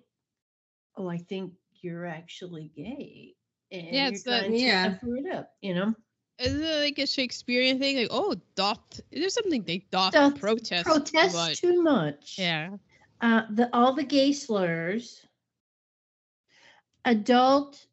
[0.99, 3.35] oh, I think you're actually gay.
[3.73, 4.97] And Yeah, it's that- yeah.
[5.03, 5.95] it up, you know?
[6.39, 7.97] Is it like a Shakespearean thing?
[7.97, 10.85] Like, oh, doth there's something they doth Doth protest.
[10.87, 11.61] too Protest much.
[11.61, 12.37] too much.
[12.39, 12.77] Yeah.
[13.21, 15.21] Uh, the all the gay slurs.
[17.05, 17.85] Adult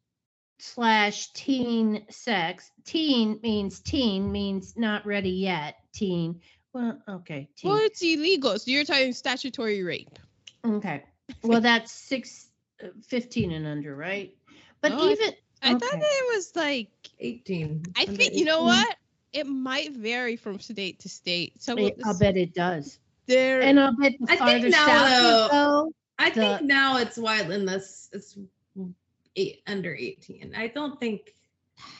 [0.58, 2.70] slash teen sex.
[2.84, 5.76] Teen means teen means not ready yet.
[5.92, 6.40] Teen.
[6.72, 7.48] Well, okay.
[7.56, 7.70] Teen.
[7.70, 8.58] Well, it's illegal.
[8.58, 10.18] So you're talking statutory rape.
[10.64, 11.02] Okay.
[11.42, 12.48] Well, that's six,
[13.06, 14.34] 15 and under, right?
[14.80, 15.98] But Oh, even I thought Okay.
[15.98, 18.96] that it was like 18 I under think you know what?
[19.32, 21.60] It might vary from state to state.
[21.62, 22.98] So it- I'll bet it does.
[23.26, 26.34] there And I'll bet the I think farther now, south you though, go, I the-
[26.40, 28.38] think now it's wild in this it's
[29.34, 30.54] eight under 18.
[30.54, 31.34] I don't think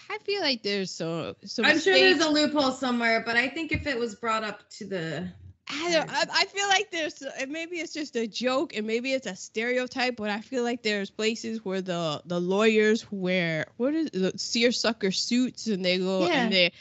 [0.09, 3.49] I feel like there's so some I'm sure states- there's a loophole somewhere, but I
[3.49, 5.33] think if it was brought up to the
[5.69, 6.09] I don't.
[6.11, 10.17] I, I feel like there's maybe it's just a joke and maybe it's a stereotype,
[10.17, 15.11] but I feel like there's places where the the lawyers wear what is the seersucker
[15.11, 16.45] suits and they go Yeah.
[16.45, 16.73] and they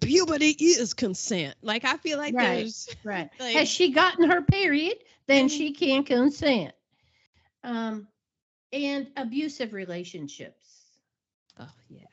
[0.00, 1.56] puberty is consent.
[1.62, 2.58] Like I feel like Right.
[2.58, 3.28] there's right.
[3.40, 4.98] like- Has she gotten her period?
[5.26, 5.56] Then Mhm.
[5.56, 6.72] she can consent.
[7.64, 8.06] Um,
[8.72, 10.64] and abusive relationships.
[11.58, 12.04] oh yeah.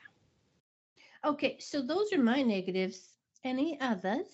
[1.24, 3.00] Okay, so those are my negatives.
[3.44, 4.26] Any others?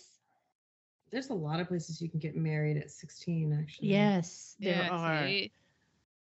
[1.13, 3.89] There's a lot of places you can get married at 16 actually.
[3.89, 5.27] Yes, there yeah, are.
[5.29, 5.53] see?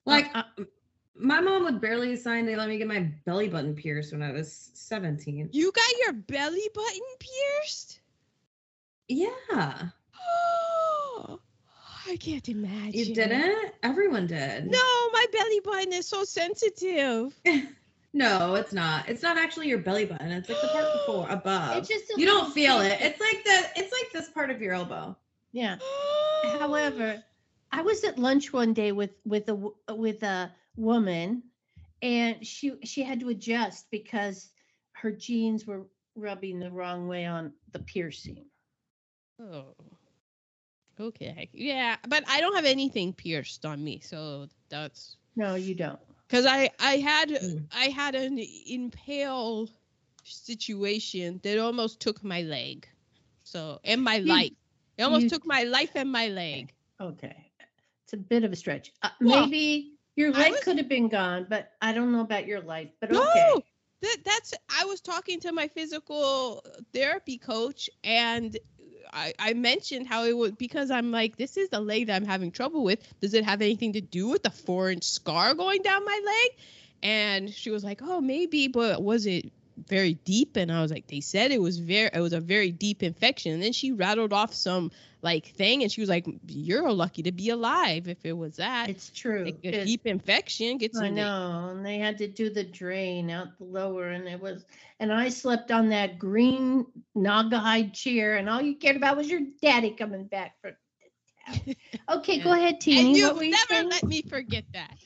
[0.04, 0.44] Like Uh,
[1.16, 4.32] my mom would barely sign they let me get my belly button pierced when I
[4.32, 5.48] was 17.
[5.52, 8.00] You got your belly button pierced?
[9.08, 9.88] Yeah.
[11.16, 11.40] Oh,
[12.06, 12.92] I can't imagine.
[12.92, 13.72] You didn't?
[13.82, 14.66] Everyone did.
[14.66, 17.34] No, my belly button is so sensitive.
[18.14, 19.08] No, it's not.
[19.08, 20.30] It's not actually your belly button.
[20.30, 21.76] It's like the part before above.
[21.76, 23.00] It's just you don't feel piece it.
[23.00, 25.16] It's like the it's like this part of your elbow.
[25.52, 25.78] Yeah.
[26.58, 27.22] However,
[27.72, 31.42] I was at lunch one day with with a with a woman,
[32.02, 34.50] and she she had to adjust because
[34.92, 35.82] her jeans were
[36.14, 38.44] rubbing the wrong way on the piercing.
[39.42, 39.74] Oh.
[41.00, 41.50] Okay.
[41.52, 45.98] Yeah, but I don't have anything pierced on me, so that's No, you don't.
[46.34, 47.66] Because I I had Mm.
[47.72, 49.68] I had an impale
[50.24, 52.88] situation that almost took my leg,
[53.44, 54.52] so and my You- life.
[54.98, 56.74] It almost you- took my life and my leg.
[57.00, 57.52] Okay,
[58.02, 58.92] it's a bit of a stretch.
[59.02, 62.46] Uh, Well, maybe your leg was- could have been gone, but I don't know about
[62.48, 62.90] your life.
[63.00, 63.64] But No, okay,
[64.02, 68.58] that that's I was talking to my physical therapy coach and
[69.14, 72.26] I, I mentioned how it would because I'm like, this is the leg that I'm
[72.26, 73.00] having trouble with.
[73.20, 76.58] Does it have anything to do with the four inch scar going down my leg?
[77.02, 79.52] And she was like, Oh, maybe, but was it
[79.88, 80.56] very deep?
[80.56, 83.52] And I was like, They said it was very it was a very deep infection.
[83.52, 84.90] And then she rattled off some
[85.22, 88.88] like thing and she was like, You're lucky to be alive if it was that.
[88.90, 89.44] it's true.
[89.46, 93.58] like a deep infection gets I know, and they had to do the drain out
[93.58, 94.64] the lower, and it was,
[95.00, 99.40] and I slept on that green Naugahyde chair, and all you cared about was your
[99.62, 100.72] daddy coming back from.
[102.08, 103.00] Okay, go ahead, Teeny.
[103.00, 104.96] and you've never let me forget that.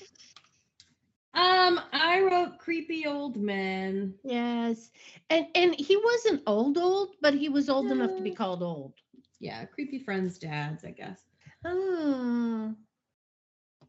[1.35, 4.15] Um, I wrote creepy old men.
[4.25, 4.91] Yes.
[5.31, 8.95] And and he wasn't old old, but he was old enough to be called old.
[9.41, 11.23] Yeah, creepy friends' dads, I guess.
[11.65, 12.75] Oh.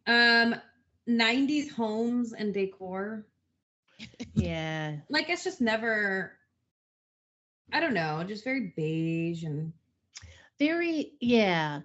[0.07, 0.55] Um,
[1.07, 3.25] 90s homes and decor.
[4.33, 4.97] Yeah.
[5.09, 6.31] Like it's just never
[7.73, 9.73] I don't know, just very beige and
[10.57, 11.81] Very yeah.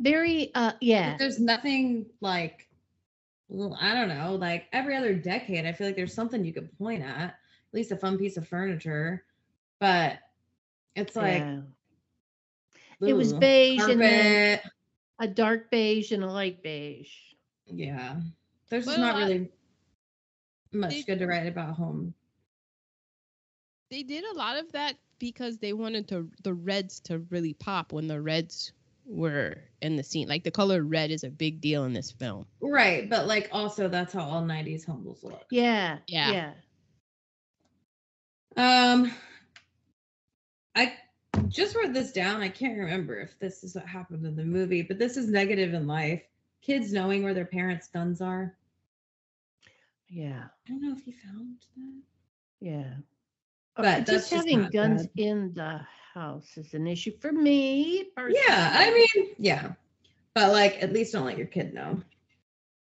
[0.00, 1.16] Very uh yeah.
[1.18, 2.68] there's nothing like
[3.52, 7.02] I don't know, like every other decade, I feel like there's something you could point
[7.02, 7.34] at, at
[7.72, 9.24] least a fun piece of furniture.
[9.78, 10.18] But
[10.96, 11.60] it's like yeah.
[13.00, 14.60] It was ugh, beige and then
[15.18, 17.12] a dark beige and a light beige.
[17.66, 18.20] Yeah.
[18.68, 19.48] There's just Well, not I- really
[20.72, 22.14] much They- good to write about home.
[23.90, 27.92] They did a lot of that because they wanted to the reds to really pop
[27.92, 28.72] when the reds
[29.06, 30.28] were in the scene.
[30.28, 32.46] Like the color red is a big deal in this film.
[32.60, 35.46] Right, but like also that's how all 90s homes look.
[35.50, 35.98] Yeah.
[36.06, 36.52] Yeah.
[38.56, 38.92] Yeah.
[38.92, 39.12] Um
[40.74, 40.94] I
[41.48, 42.40] just wrote this down.
[42.40, 45.74] I can't remember if this is what happened in the movie, but this is negative
[45.74, 46.22] in life.
[46.62, 48.54] Kids knowing where their parents' guns are.
[50.08, 50.44] Yeah.
[50.44, 52.02] I don't know if you found that.
[52.60, 52.94] Yeah.
[53.76, 55.24] But that's just just having not guns bad.
[55.24, 55.80] in the
[56.14, 58.04] house is an issue for me.
[58.18, 59.72] Yeah, I mean, yeah.
[60.34, 62.00] But like at least don't let your kid know.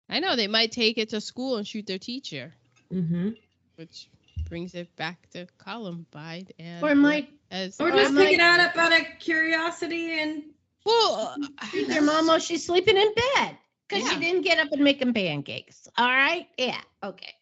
[0.09, 2.53] I know they might take it to school and shoot their teacher,
[2.93, 3.31] Mm-hmm.
[3.77, 4.09] which
[4.49, 8.41] brings it back to Columbine and or might as Or Or just I'm pick it
[8.41, 10.43] out up out of curiosity and
[10.85, 11.37] well,
[11.71, 13.57] shoot their mom while she's sleeping in bed
[13.89, 14.15] because Yeah.
[14.15, 15.87] she didn't get up and make them pancakes.
[15.97, 16.49] All right.
[16.59, 16.81] Yeah.
[17.05, 17.35] Okay.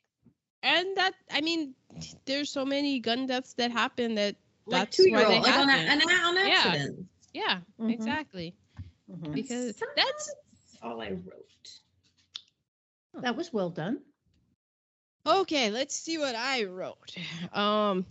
[0.62, 1.74] And that I mean,
[2.26, 4.36] there's so many gun deaths that happen that
[4.66, 6.00] like That's two why year they old, like on, a, happen.
[6.00, 6.52] an, on Yeah.
[6.66, 7.06] accident.
[7.32, 7.92] yeah, Mhm.
[7.92, 8.54] exactly
[9.10, 9.34] Mhm.
[9.34, 10.34] because So that's
[10.82, 11.80] all I wrote.
[13.22, 14.00] That was well done.
[15.26, 17.16] Okay, let's see what I wrote.
[17.52, 18.06] Um,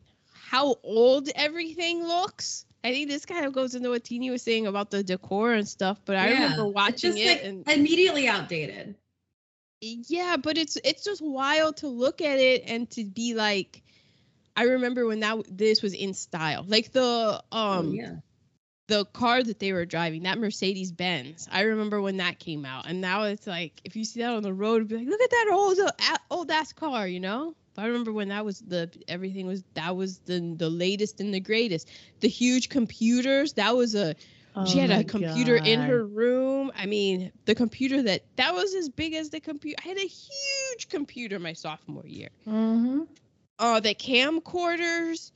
[0.50, 2.66] how old everything looks.
[2.84, 5.68] I think this kind of goes into what Tini was saying about the decor and
[5.68, 6.00] stuff.
[6.06, 8.96] But I Yeah, remember it's watching just it, like and immediately outdated.
[9.82, 13.84] Yeah, but it's it's just wild to look at it and to be like,
[14.56, 18.18] I remember when that this was in style, like the Oh, um yeah.
[18.88, 21.48] the car that they were driving, that Mercedes Benz.
[21.52, 24.44] I remember when that came out, and now it's like if you see that on
[24.44, 25.78] the road, be like, look at that old
[26.32, 27.56] old ass car, you know.
[27.76, 31.34] But I remember when that was the everything was that was the the latest and
[31.34, 31.90] the greatest.
[32.22, 34.16] The huge computers, that was a
[34.66, 36.72] she Oh had a computer in her room.
[36.76, 39.78] I mean, the computer that that was as big as the computer.
[39.84, 42.30] I had a huge computer my sophomore year.
[42.48, 43.02] Mm-hmm.
[43.60, 45.32] Oh, the camcorders,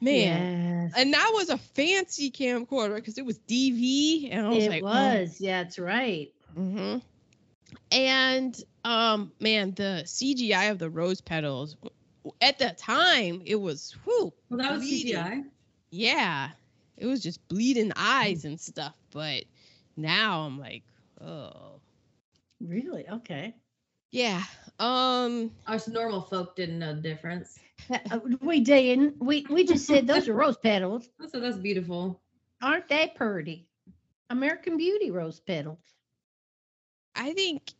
[0.00, 0.88] man.
[0.90, 0.92] Yes.
[0.96, 4.82] And that was a fancy camcorder because it was DV, and I was it like,
[4.82, 4.86] oh.
[4.86, 5.40] was.
[5.40, 6.32] Yeah, that's right.
[6.54, 6.98] hmm
[7.92, 11.76] And um, man, the CGI of the rose petals
[12.40, 15.14] at the time it was whew, Well, that was bleeding.
[15.16, 15.44] CGI.
[15.90, 16.50] Yeah,
[17.00, 18.94] it was just bleeding eyes and stuff.
[19.10, 19.44] But
[19.96, 20.84] now I'm like,
[21.20, 21.80] oh,
[22.60, 23.08] Really?
[23.08, 23.54] Okay.
[24.10, 24.42] yeah.
[24.78, 27.58] Um, Us normal folk didn't know the difference.
[28.10, 29.16] Uh, we didn't.
[29.20, 31.08] We we just said those are rose petals.
[31.30, 32.20] So that's beautiful.
[32.62, 33.66] Aren't they pretty?
[34.28, 35.80] American Beauty rose petals.
[37.16, 37.72] I think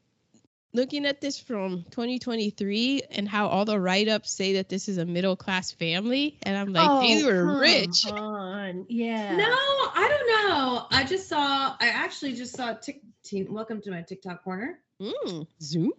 [0.72, 5.04] looking at this from 2023 and how all the write-ups say that this is a
[5.04, 8.06] middle class family, and I'm like, they were come rich.
[8.06, 8.86] On.
[8.88, 9.36] Yeah.
[9.36, 10.86] No, I don't know.
[10.90, 11.76] I just saw.
[11.80, 12.74] I actually just saw.
[12.74, 14.78] Tick, teen, welcome to my TikTok corner.
[15.00, 15.92] Mm, Zoom.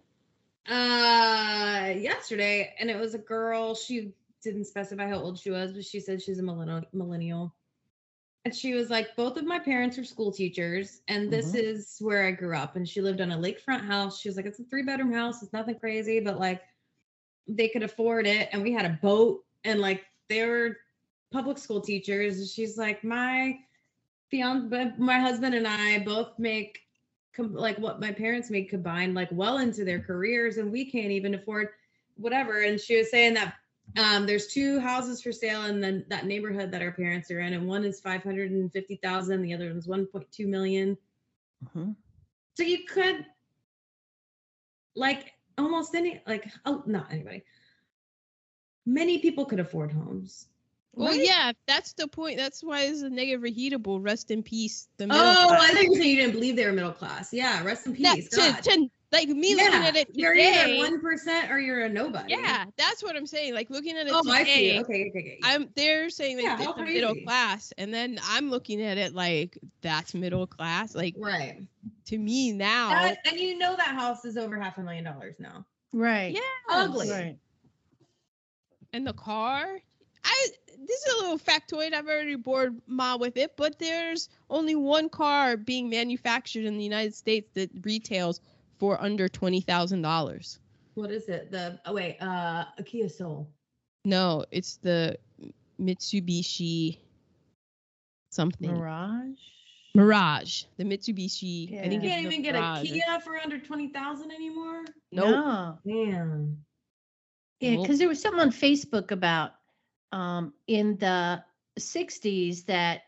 [0.68, 3.74] Uh, yesterday, and it was a girl.
[3.74, 4.12] She
[4.42, 6.82] didn't specify how old she was, but she said she's a millennial.
[6.92, 7.54] Millennial.
[8.44, 11.62] And she was like, both of my parents are school teachers, and this Mhm.
[11.62, 12.74] is where I grew up.
[12.74, 14.20] And she lived on a lakefront house.
[14.20, 15.42] She was like, it's a three bedroom house.
[15.42, 16.60] It's nothing crazy, but like
[17.46, 18.48] they could afford it.
[18.52, 20.76] And we had a boat, and like they were
[21.30, 22.38] public school teachers.
[22.38, 23.58] And she's like, my
[24.28, 26.80] fiance, my husband and I both make
[27.32, 31.12] com- like what my parents made combined, like well into their careers, and we can't
[31.12, 31.68] even afford
[32.16, 32.62] whatever.
[32.62, 33.54] And she was saying that
[33.96, 37.52] um, there's two houses for sale in the, that neighborhood that our parents are in,
[37.52, 40.96] and one is five hundred and fifty thousand, the other one's one point two million.
[41.74, 41.94] Mhm.
[42.54, 43.24] So you could,
[44.94, 47.44] like, almost any, like, oh, not anybody.
[48.84, 50.48] Many people could afford homes.
[50.94, 51.24] Well, Right?
[51.24, 52.36] yeah, that's the point.
[52.36, 54.02] That's why it's a negative reheatable.
[54.04, 54.88] Rest in peace.
[54.98, 55.70] The middle Oh, class.
[55.70, 57.32] I think you saying you didn't believe they were middle class.
[57.32, 58.28] Yeah, rest in That- peace.
[58.30, 61.88] to, to, like me looking at it today, you're either one percent or you're a
[61.88, 62.32] nobody.
[62.32, 63.54] yeah, that's what I'm saying.
[63.54, 64.34] Like looking at it Oh, today.
[64.34, 64.80] I see.
[64.80, 65.38] Okay, okay, okay.
[65.44, 69.58] I'm they're saying like Yeah, the middle class, and then I'm looking at it like
[69.82, 70.94] that's middle class.
[70.94, 71.60] Like right.
[72.06, 75.36] to me now, That- and you know that house is over half a million dollars
[75.38, 75.66] now.
[75.92, 76.32] Right.
[76.34, 76.40] Yeah.
[76.70, 77.10] Ugly.
[77.10, 77.36] Right.
[78.92, 79.78] And the car.
[80.24, 80.46] I
[80.86, 81.92] this is a little factoid.
[81.94, 86.84] I've already bored Ma with it, but there's only one car being manufactured in the
[86.84, 88.40] United States that retails
[88.82, 90.58] for under twenty thousand dollars.
[90.94, 91.52] What is it?
[91.52, 93.48] The oh wait, uh, a Kia Soul.
[94.04, 95.16] No, it's the
[95.80, 96.98] Mitsubishi
[98.30, 98.74] something.
[98.74, 99.38] Mirage.
[99.94, 100.64] Mirage.
[100.78, 101.78] The Mitsubishi.
[101.78, 102.90] I think You can't even get Mirage.
[102.90, 104.84] a Kia for under twenty thousand anymore.
[105.12, 105.30] Nope.
[105.30, 105.78] No.
[105.86, 106.58] Damn.
[107.60, 109.52] Yeah, because there was something on Facebook about
[110.10, 111.44] um, in the
[111.78, 113.02] 60s that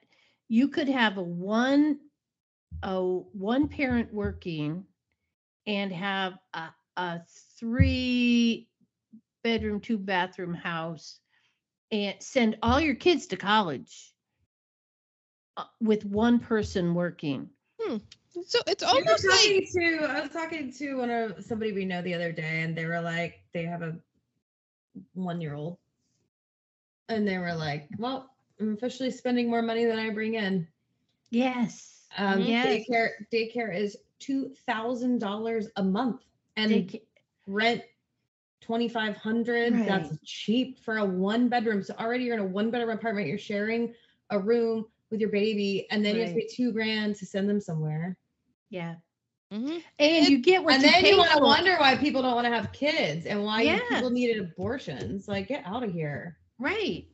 [0.48, 1.98] you could have a one
[2.84, 4.84] a one parent working
[5.66, 7.20] and have a, a
[7.58, 8.68] three
[9.42, 11.20] bedroom two bathroom house
[11.90, 14.14] and send all your kids to college
[15.56, 17.50] uh, with one person working
[18.46, 21.72] So it's We were almost like talking to I was talking to one of somebody
[21.72, 23.96] we know the other day, and they were like, they have a
[25.14, 25.78] one year old,
[27.08, 30.66] and they were like, well, I'm officially spending more money than I bring in.
[31.30, 32.48] yes Um, Mhm.
[32.48, 32.84] Yes.
[32.88, 36.22] Daycare daycare is two thousand dollars a month,
[36.56, 37.02] and They ca-
[37.46, 37.82] rent
[38.60, 39.74] twenty five hundred.
[39.86, 41.82] That's cheap for a one bedroom.
[41.82, 43.28] So already you're in a one bedroom apartment.
[43.28, 43.94] You're sharing
[44.30, 47.48] a room with your baby, and then you have to pay two grand to send
[47.48, 48.16] them somewhere.
[48.70, 48.96] yeah
[49.52, 49.82] Mhm.
[49.98, 52.22] and It- you get what and you then pay you want to wonder why people
[52.22, 53.78] don't want to have kids and why Yeah.
[53.90, 55.28] people needed abortions.
[55.28, 56.38] Like, get out of here.
[56.58, 57.13] right It-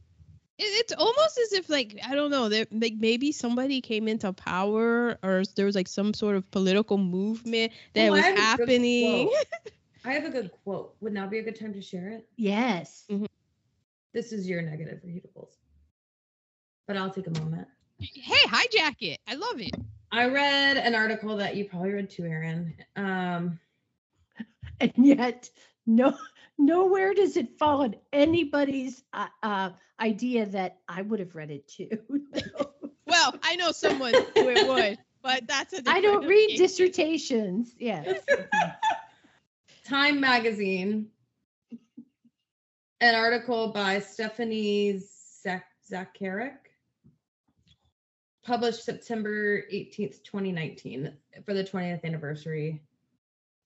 [0.62, 5.18] it's almost as if like I don't know, there like maybe somebody came into power
[5.22, 8.68] or there was like some sort of political movement that Oh, was have a good
[8.68, 9.32] happening.
[10.04, 10.94] I have a good quote.
[11.00, 12.26] Would now be a good time to share it?
[12.36, 13.06] yes
[14.14, 15.52] This is your negative reheatables.
[16.86, 17.68] But I'll take a moment.
[17.98, 19.20] hey, hijack it.
[19.28, 19.74] I love it.
[20.12, 22.74] I read an article that you probably read too, Aaron.
[22.96, 23.60] Um,
[24.80, 25.48] and yet
[25.86, 26.16] no
[26.64, 31.68] nowhere does it fall on anybody's uh, uh, idea that I would have read it
[31.68, 31.90] too.
[33.06, 36.64] Well, I know someone who it would, but that's a I don't read occasion.
[36.64, 37.74] dissertations.
[37.76, 38.20] Yes.
[39.84, 41.08] Time Magazine,
[43.00, 45.00] an article by Stephanie
[45.42, 46.58] Zak- Zacharek,
[48.44, 51.12] published September 18th, 2019,
[51.44, 52.80] for the 20th anniversary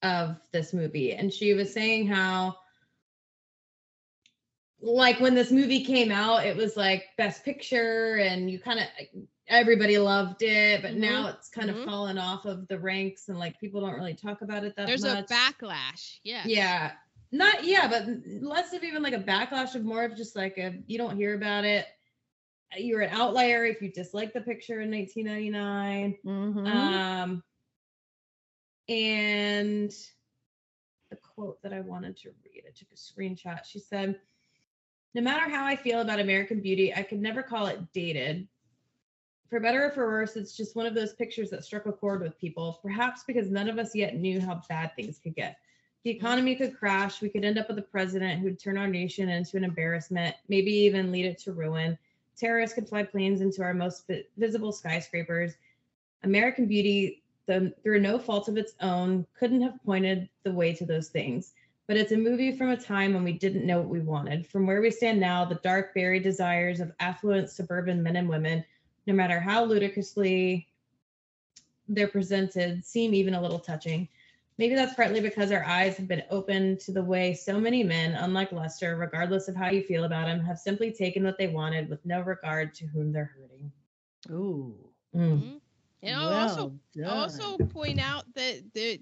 [0.03, 1.13] of this movie.
[1.13, 2.57] And she was saying how,
[4.85, 8.87] like, when this movie came out, it was like Best Picture, and you kind of,
[9.49, 11.79] everybody loved it, but now it's kind Mhm.
[11.79, 14.87] of fallen off of the ranks, and like people don't really talk about it that
[14.87, 15.31] There's much.
[15.31, 16.19] a backlash.
[16.23, 16.43] Yeah.
[16.47, 16.93] Yeah.
[17.33, 18.07] Not yeah, but
[18.43, 21.35] less of even like a backlash of more of just like a you don't hear
[21.35, 21.87] about it.
[22.77, 26.17] You're an outlier if you dislike the picture in 1999.
[26.25, 26.67] Mhm.
[26.69, 27.43] Um
[28.89, 29.91] and
[31.11, 33.65] the quote that I wanted to read, I took a screenshot.
[33.65, 34.21] She said,
[35.15, 38.49] No matter how I feel about American Beauty, I could never call it dated.
[39.49, 42.21] For better or for worse, it's just one of those pictures that struck a chord
[42.21, 45.59] with people, perhaps because none of us yet knew how bad things could get.
[46.03, 47.23] The economy could crash.
[47.23, 50.73] We could end up with a president who'd turn our nation into an embarrassment, maybe
[50.73, 51.97] even lead it to ruin.
[52.37, 55.55] Terrorists could fly planes into our most visible skyscrapers.
[56.25, 60.85] American Beauty, the, through no fault of its own, couldn't have pointed the way to
[60.85, 61.53] those things.
[61.87, 64.47] But it's a movie from a time when we didn't know what we wanted.
[64.47, 68.65] From where we stand now, the dark, buried desires of affluent suburban men and women,
[69.07, 70.69] no matter how ludicrously
[71.89, 74.09] they're presented, seem even a little touching.
[74.57, 78.13] Maybe that's partly because our eyes have been opened to the way so many men,
[78.15, 81.89] unlike Lester, regardless of how you feel about him, have simply taken what they wanted
[81.91, 83.73] with no regard to whom they're hurting.
[84.31, 84.75] Ooh.
[85.15, 85.43] Mm.
[85.43, 85.61] Mhm.
[86.03, 89.01] And I'll also well I'll also point out that the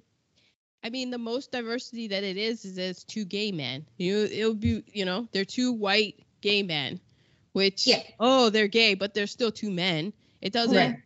[0.85, 3.87] I mean the most diversity that it is is it's two gay men.
[3.99, 7.01] You it'll be you know, they're two white gay men,
[7.53, 8.03] which Yeah.
[8.19, 10.13] oh they're gay, but they're still two men.
[10.41, 10.97] It doesn't Right.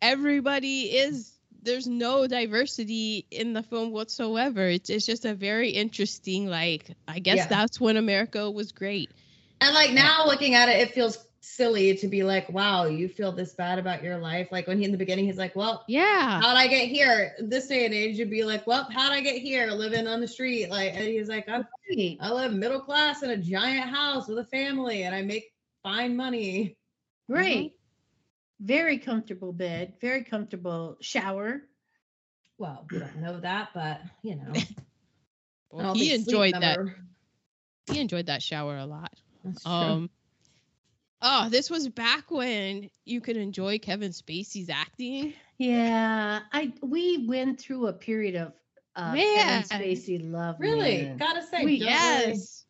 [0.00, 1.30] everybody is
[1.62, 4.66] there's no diversity in the film whatsoever.
[4.66, 7.46] It's it's just a very interesting like I guess Yeah.
[7.46, 9.10] that's when America was great.
[9.60, 13.32] And like now looking at it, it feels silly to be like, wow, you feel
[13.32, 14.48] this bad about your life.
[14.52, 16.40] Like when he in the beginning, he's like, well, Yeah.
[16.40, 17.34] how'd I get here?
[17.40, 19.66] This day and age, you'd be like, well, how'd I get here?
[19.66, 20.70] Living on the street.
[20.70, 21.66] Like, and he's like, I'm,
[22.20, 26.16] I live middle class in a giant house with a family and I make fine
[26.16, 26.76] money.
[27.28, 27.72] Right.
[28.60, 31.62] Very comfortable bed, very comfortable shower.
[32.58, 34.52] Well, we don't know that, but you know,
[35.70, 36.78] Well, he enjoyed that.
[37.90, 39.12] He enjoyed that shower a lot.
[39.42, 39.72] That's true.
[39.72, 40.10] Um,
[41.22, 45.32] oh, this was back when you could enjoy Kevin Spacey's acting.
[45.58, 48.52] Yeah, I we went through a period of
[48.96, 49.62] uh, Man.
[49.62, 51.04] Kevin Spacey love Really?
[51.04, 51.16] Man.
[51.18, 52.64] Gotta say, We- Yes.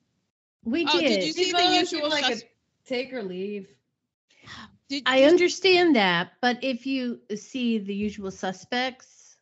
[0.65, 0.95] We did.
[0.95, 1.09] Oh, did.
[1.09, 2.49] did you see He's the one of those usual people I could sus-
[2.87, 3.69] take or leave.
[4.89, 9.37] Did, I understand that, but if you see the usual suspects,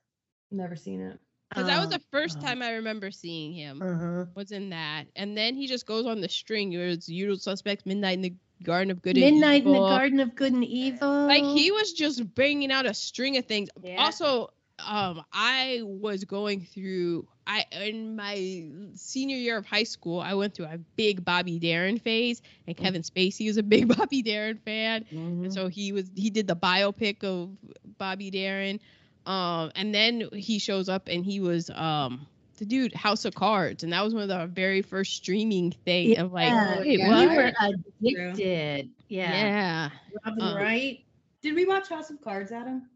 [0.53, 1.19] Never seen it.
[1.49, 3.83] because that was the first uh, time I remember seeing him.
[3.83, 4.27] uh-huh.
[4.35, 6.73] Was in that, and then he just goes on the string.
[6.73, 9.79] It was usual suspects, Midnight in the Garden of Good Midnight and in the.
[9.79, 11.27] Garden of Good and Evil.
[11.27, 13.69] Like he was just bringing out a string of things.
[13.83, 13.97] Yeah.
[14.03, 17.27] Also, um, I was going through.
[17.47, 21.99] I in my senior year of high school, I went through a big Bobby Darin
[21.99, 22.81] phase, and Mm.
[22.83, 25.05] Kevin Spacey was a big Bobby Darin fan.
[25.13, 25.45] Mhm.
[25.45, 27.51] And so he was he did the biopic of
[27.99, 28.79] Bobby Darin.
[29.27, 32.27] Um and then he shows up and he was um
[32.61, 36.19] the dude House of Cards and that was one of the very first streaming thing
[36.19, 37.09] of like Yeah, wait, yeah.
[37.09, 37.29] what?
[37.31, 38.91] we were addicted.
[39.09, 39.33] Yeah.
[39.33, 39.91] Yeah.
[40.25, 41.05] Robin Um, Wright.
[41.43, 42.87] Did we watch House of Cards, Adam?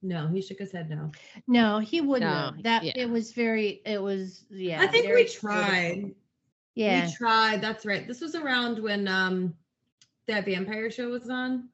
[0.00, 1.12] No, he shook his head no.
[1.46, 2.30] No, he wouldn't.
[2.30, 2.62] No.
[2.62, 2.92] That yeah.
[2.96, 3.82] it was very.
[3.84, 4.80] It was yeah.
[4.80, 6.14] I think we tried.
[6.74, 7.06] Yeah.
[7.06, 7.60] We tried.
[7.60, 8.06] That's right.
[8.06, 9.54] This was around when um
[10.26, 11.68] that vampire show was on.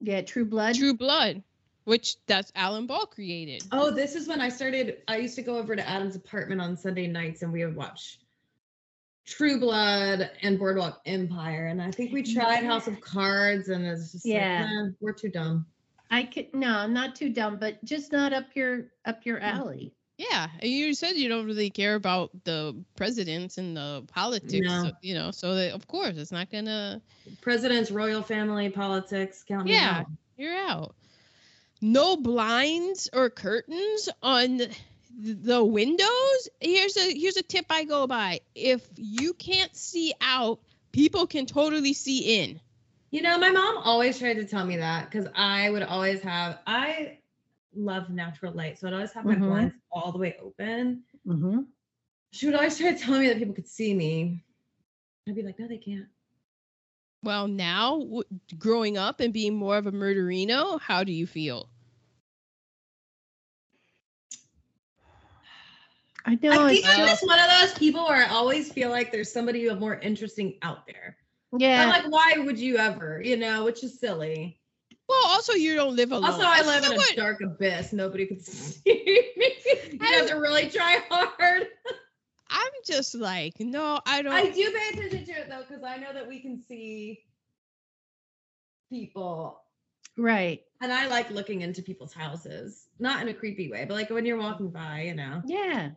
[0.00, 0.22] Yeah.
[0.22, 0.76] True Blood.
[0.76, 1.42] True Blood,
[1.90, 3.64] which that's Alan Ball created.
[3.72, 4.98] Oh, this is when I started.
[5.08, 8.20] I used to go over to Adam's apartment on Sunday nights and we would watch
[9.26, 11.66] True Blood and Boardwalk Empire.
[11.66, 14.60] And I think we tried House of Cards and it's just Yeah.
[14.60, 15.66] like, "Nah, we're too dumb.
[16.12, 19.52] I could no, not too dumb, but just not up your up your Mm.
[19.52, 19.92] alley.
[20.16, 24.84] Yeah, and you said you don't really care about the presidents and the politics, No.
[24.84, 25.32] so, you know.
[25.32, 27.02] So that, of course, it's not gonna.
[27.40, 30.00] Presidents, royal family, politics, count me Yeah.
[30.00, 30.06] out.
[30.36, 30.94] You're out.
[31.80, 34.60] No blinds or curtains on
[35.18, 36.48] the windows.
[36.60, 38.40] Here's a here's a tip I go by.
[38.54, 40.60] If you can't see out,
[40.92, 42.60] people can totally see in.
[43.10, 46.60] You know, my mom always tried to tell me that because I would always have,
[46.66, 47.18] I
[47.74, 48.78] love natural light.
[48.78, 49.46] So I'd always have my Mhm.
[49.46, 51.02] blinds all the way open.
[51.26, 51.62] Mm-hmm.
[52.30, 54.44] She would always try to tell me that people could see me.
[55.28, 56.06] I'd be like, no, they can't.
[57.22, 58.22] Well, now w-
[58.58, 61.68] growing up and being more of a murderino, how do you feel?
[66.24, 66.50] I know.
[66.66, 69.10] I it's think I'm just- just one of those people where I always feel like
[69.12, 71.16] there's somebody more interesting out there.
[71.58, 71.82] yeah.
[71.82, 73.20] I'm like, why would you ever?
[73.22, 74.60] You know, which is silly.
[75.08, 76.24] Well, also you don't live alone.
[76.30, 77.92] Also, I live in a Someone- dark abyss.
[77.92, 79.52] Nobody could see me.
[79.92, 81.66] You have to really try hard.
[82.50, 84.32] I'm just like, no, I don't.
[84.32, 87.20] I do pay attention to it though, because I know that we can see
[88.90, 89.62] people.
[90.16, 90.62] right.
[90.82, 92.86] And I like looking into people's houses.
[92.98, 95.42] Not in a creepy way, but like when you're walking by, you know.
[95.46, 95.90] Yeah.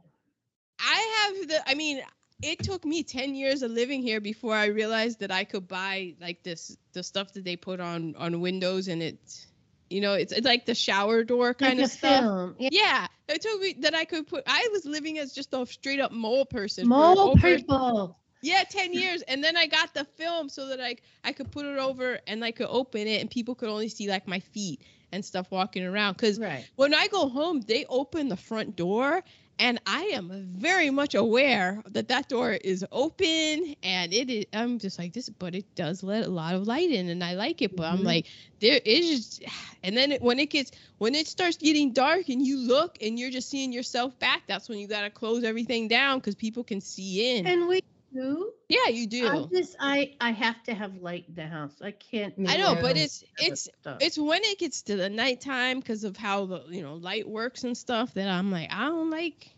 [0.79, 1.69] I have the.
[1.69, 2.01] I mean,
[2.41, 6.15] it took me ten years of living here before I realized that I could buy
[6.19, 9.47] like this the stuff that they put on on windows, and it's,
[9.93, 12.19] you know, it's, it's like the shower door kind like of stuff.
[12.19, 12.55] film.
[12.59, 12.69] Yeah.
[12.71, 14.43] Yeah, it took me that I could put.
[14.47, 16.87] I was living as just a straight up mole person.
[16.87, 18.17] Mole people.
[18.41, 21.65] Yeah, ten years, and then I got the film so that I I could put
[21.65, 24.81] it over and I could open it, and people could only see like my feet
[25.13, 26.15] and stuff walking around.
[26.17, 26.67] Cause Right.
[26.75, 29.23] when I go home, they open the front door,
[29.59, 34.45] and I am very much aware that that door is open, and it is.
[34.53, 37.33] I'm just like this, but it does let a lot of light in, and I
[37.35, 37.75] like it.
[37.75, 38.03] But I'm Mhm.
[38.03, 38.27] like,
[38.61, 39.39] there is
[39.83, 43.17] and then it, when it gets when it starts getting dark, and you look, and
[43.19, 44.43] you're just seeing yourself back.
[44.47, 47.45] That's when you gotta close everything down because people can see in.
[47.45, 47.79] And we
[48.13, 48.51] do.
[48.69, 49.27] yeah, you do.
[49.27, 51.73] I just I I have to have light in the house.
[51.81, 52.33] I can't.
[52.47, 56.45] I know, but it's it's it's when it gets to the nighttime because of how
[56.45, 59.49] the you know light works and stuff that I'm like I don't like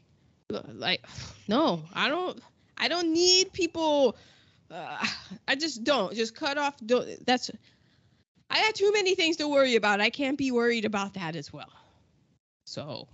[0.50, 1.06] like
[1.48, 2.40] no I don't
[2.78, 4.18] I don't need people
[4.72, 5.06] uh,
[5.48, 7.52] I just don't just cut off don't that's
[8.50, 11.52] I got too many things to worry about I can't be worried about that as
[11.52, 11.72] well
[12.66, 13.08] so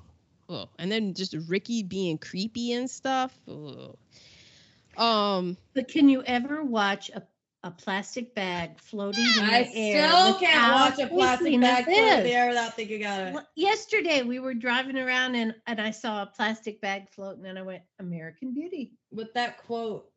[0.49, 3.95] oh and then just Ricky being creepy and stuff oh.
[4.97, 7.23] Um But can you ever watch a,
[7.63, 10.05] a plastic bag floating in I the air?
[10.05, 13.33] I still can't watch a plastic bag float in the air without thinking about it.
[13.33, 17.57] Well, Yesterday we were driving around and, and I saw a plastic bag floating and
[17.57, 18.93] then I went, American Beauty.
[19.11, 20.07] With that quote,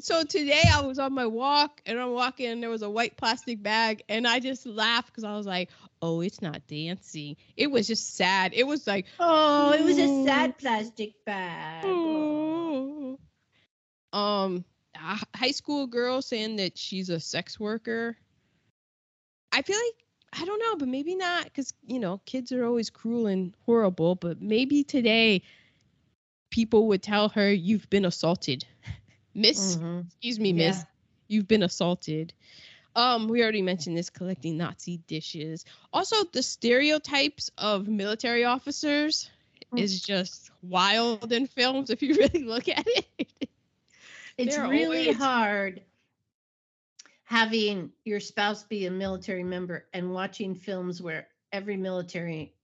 [0.00, 3.16] so today I was on my walk and I'm walking and there was a white
[3.16, 5.70] plastic bag and I just laughed because I was like,
[6.00, 7.36] oh, it's not dancing.
[7.56, 8.54] It was just sad.
[8.54, 11.84] It was like, Oh, it was a sad plastic bag.
[11.86, 12.45] oh.
[14.12, 14.64] Um,
[14.94, 18.16] a high school girl saying that she's a sex worker.
[19.52, 20.04] I feel like
[20.42, 24.14] I don't know, but maybe not because you know kids are always cruel and horrible.
[24.14, 25.42] But maybe today
[26.50, 28.64] people would tell her you've been assaulted,
[29.34, 30.06] Miss Mhm.
[30.06, 30.84] excuse me, miss, Yeah.
[31.28, 32.32] you've been assaulted.
[32.94, 35.64] Um, we already mentioned this collecting Nazi dishes.
[35.92, 39.30] Also, the stereotypes of military officers
[39.72, 39.78] Mm.
[39.78, 43.48] is just wild in films if you really look at it.
[44.38, 45.82] It's They're really always- hard
[47.24, 52.54] having your spouse be a military member and watching films where every military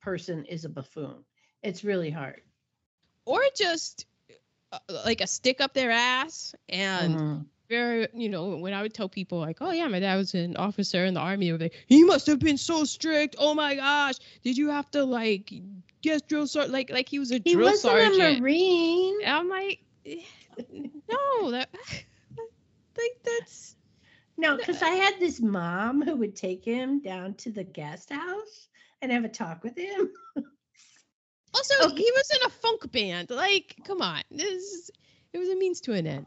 [0.00, 1.24] person is a buffoon.
[1.62, 2.42] It's really hard.
[3.26, 4.06] or just
[4.72, 7.46] uh, like a stick up their ass and Mhm.
[7.68, 10.56] very you know when i would tell people like oh yeah my dad was an
[10.56, 14.14] officer in the army they like he must have been so strict oh my gosh
[14.42, 15.52] did you have to like
[16.02, 19.20] get drill sergeant like like he was a He drill wasn't a marine.
[19.22, 20.22] And i'm like eh,
[20.58, 21.68] no that
[22.98, 23.76] like that's
[24.36, 28.68] No, because I had this mom who would take him down to the guest house
[29.02, 30.10] and have a talk with him.
[31.54, 31.96] also Okay.
[31.96, 34.90] he was in a funk band like come on this is,
[35.32, 36.26] it was a means to an end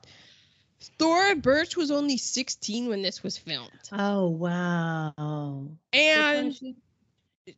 [1.00, 3.72] Thora Birch was only 16 when this was filmed.
[3.94, 5.14] Oh wow.
[5.94, 6.54] And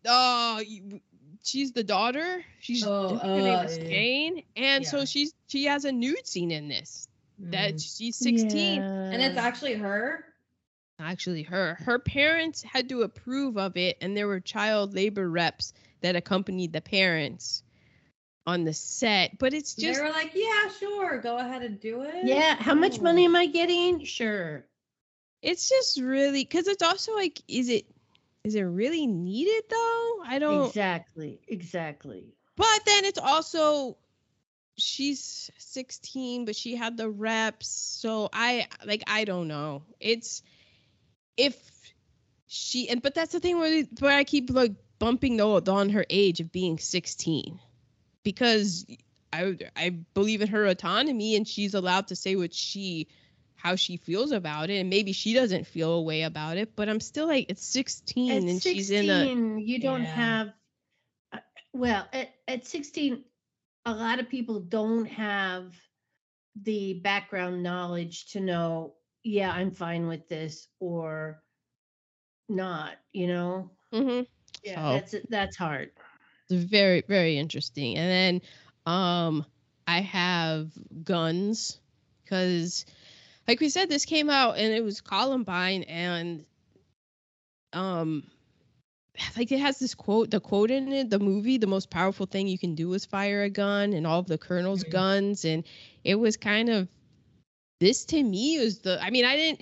[0.05, 1.01] uh you-
[1.45, 4.89] she's the daughter she's Oh, her name uh, is jane and Yeah.
[4.89, 7.07] so she's she has a nude scene in this
[7.51, 7.97] that Mm.
[7.97, 10.26] she's 16 and it's actually her.
[10.99, 15.73] actually her her parents had to approve of it and there were child labor reps
[16.01, 17.63] that accompanied the parents
[18.47, 22.01] on the set but it's just They were like, yeah, sure, go ahead and do
[22.03, 22.26] it.
[22.26, 23.03] Yeah, how much Oh.
[23.03, 24.03] money am I getting?
[24.05, 24.65] Sure.
[25.41, 27.85] it's just really because it's also like is it
[28.45, 31.39] is it really needed though i don't Exactly.
[31.47, 32.35] Exactly.
[32.55, 33.97] But then it's also
[34.77, 37.67] she's 16, but she had the reps.
[37.67, 39.84] So I like I don't know.
[39.99, 40.41] It's
[41.38, 41.55] if
[42.47, 46.05] she and but that's the thing where where I keep like bumping the on her
[46.09, 47.59] age of being 16
[48.23, 48.85] because
[49.34, 53.07] I I believe in her autonomy and she's allowed to say what she
[53.56, 56.90] how she feels about it and maybe she doesn't feel a way about it but
[56.90, 60.06] I'm still like it's 16 At and 16, she's in a you don't Yeah.
[60.06, 60.53] have
[61.34, 61.40] uh,
[61.73, 63.26] well, at, at 16
[63.86, 65.76] a lot of people don't have
[66.56, 71.44] the background knowledge to know, yeah, I'm fine with this or
[72.49, 73.72] not, you know?
[73.91, 74.27] Mhm.
[74.64, 75.02] Yeah, Oh.
[75.02, 75.91] that's that's hard.
[76.49, 79.45] It's very very interesting and then um
[79.88, 80.72] i have
[81.03, 81.80] guns
[82.23, 82.86] because
[83.47, 86.45] like we said this came out and it was columbine and
[87.73, 88.23] um
[89.38, 92.47] like it has this quote the quote in it the movie the most powerful thing
[92.47, 94.91] you can do is fire a gun and all of the colonel's Mhm.
[94.91, 95.63] guns and
[96.03, 96.88] it was kind of
[97.80, 99.61] this to me was the i mean i didn't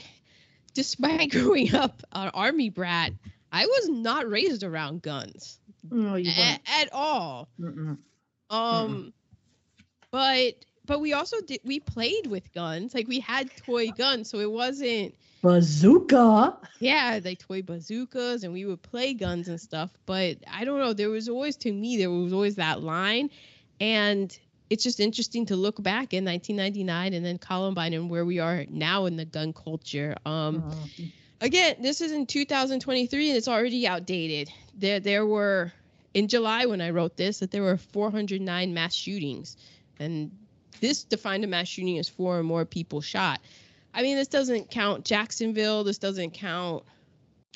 [0.73, 3.11] despite growing up an army brat
[3.51, 5.59] i was not raised around guns
[5.91, 6.61] No, you a- won't.
[6.65, 7.49] at all.
[7.59, 7.97] Mm-mm.
[8.49, 9.13] Um,
[10.11, 10.53] but
[10.85, 12.93] but we also did we played with guns.
[12.93, 16.57] Like we had toy guns, so it wasn't Bazooka.
[16.79, 19.91] yeah like toy bazookas, and we would play guns and stuff.
[20.05, 20.93] But I don't know.
[20.93, 23.29] There was always to me there was always that line,
[23.79, 24.37] and
[24.69, 28.65] it's just interesting to look back in 1999 and then Columbine and where we are
[28.69, 30.15] now in the gun culture.
[30.25, 30.89] Um Oh.
[31.41, 34.49] again, this is in 2023 and it's already outdated.
[34.73, 35.71] There there were
[36.13, 39.57] in July when I wrote this that there were 409 mass shootings
[39.99, 40.31] and
[40.83, 43.39] this defined a mass shooting as four or more people shot.
[43.93, 46.83] I mean, this doesn't count Jacksonville, this doesn't count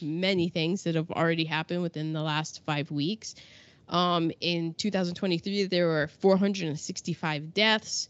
[0.01, 3.35] many things that have already happened within the last 5 weeks.
[3.89, 8.07] Um, in 2023 there were 465 deaths.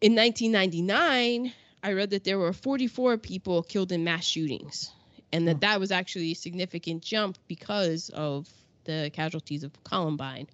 [0.00, 1.52] In 1999,
[1.82, 4.90] I read that there were 44 people killed in mass shootings,
[5.32, 5.60] and that Hmm.
[5.60, 8.48] that was actually a significant jump because of
[8.84, 10.46] the casualties of Columbine.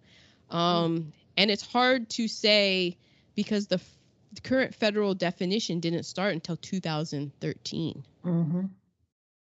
[0.51, 2.97] Um, and it's hard to say
[3.42, 3.98] because the, f-
[4.34, 8.04] the current federal definition didn't start until 2013.
[8.22, 8.60] Mm-hmm.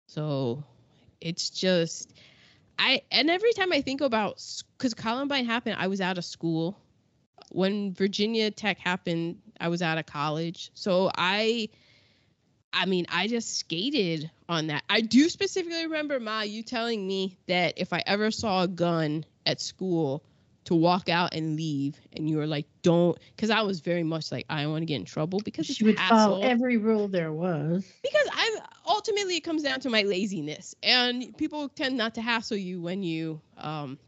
[0.08, 0.64] So
[1.20, 2.10] it's just
[2.78, 4.42] I and every time I think about
[4.78, 6.78] because Columbine happened, I was out of school.
[7.50, 10.70] When Virginia Tech happened, I was out of college.
[10.72, 11.68] So I
[12.72, 14.82] I mean, I just skated on that.
[14.88, 19.26] I do specifically remember Ma you telling me that if I ever saw a gun
[19.44, 20.24] at school
[20.66, 24.30] to walk out and leave and you were like don't because I was very much
[24.30, 26.76] like I don't want to get in trouble because it's She a would follow every
[26.76, 27.84] rule there was.
[28.02, 28.52] because I'm
[28.86, 33.02] ultimately it comes down to my laziness, and people tend not to hassle you when
[33.02, 33.98] you um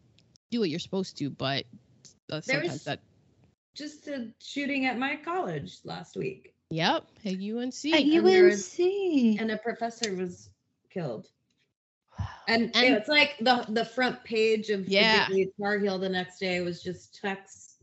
[0.51, 1.65] do what you're supposed to, but
[2.31, 3.01] uh, There sometimes was- that.
[3.75, 7.95] Just a shooting at my college last week, Yep, at UNC.
[7.95, 9.41] At and there was- UNC.
[9.41, 10.51] and a professor was
[10.91, 11.29] killed.
[12.49, 15.29] And, And- it's like the the front page of Yeah.
[15.29, 17.77] the Daily Tar Heel the next day was just texts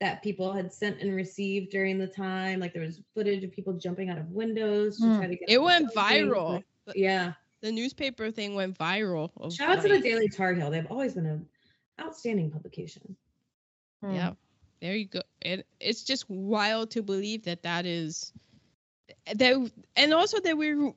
[0.00, 2.58] that people had sent and received during the time.
[2.60, 5.16] Like there was footage of people jumping out of windows to Hmm.
[5.18, 5.48] try to get.
[5.48, 6.62] it went viral.
[6.86, 7.34] like- Yeah.
[7.60, 9.30] The newspaper thing went viral.
[9.36, 10.68] of, Shout out to the Daily Tar Heel.
[10.70, 11.48] They've always been an
[12.00, 13.16] outstanding publication.
[14.02, 14.14] Hmm.
[14.14, 14.32] Yeah,
[14.80, 15.22] there you go.
[15.42, 18.32] And it's just wild to believe that that is
[19.32, 20.92] that, and also that we're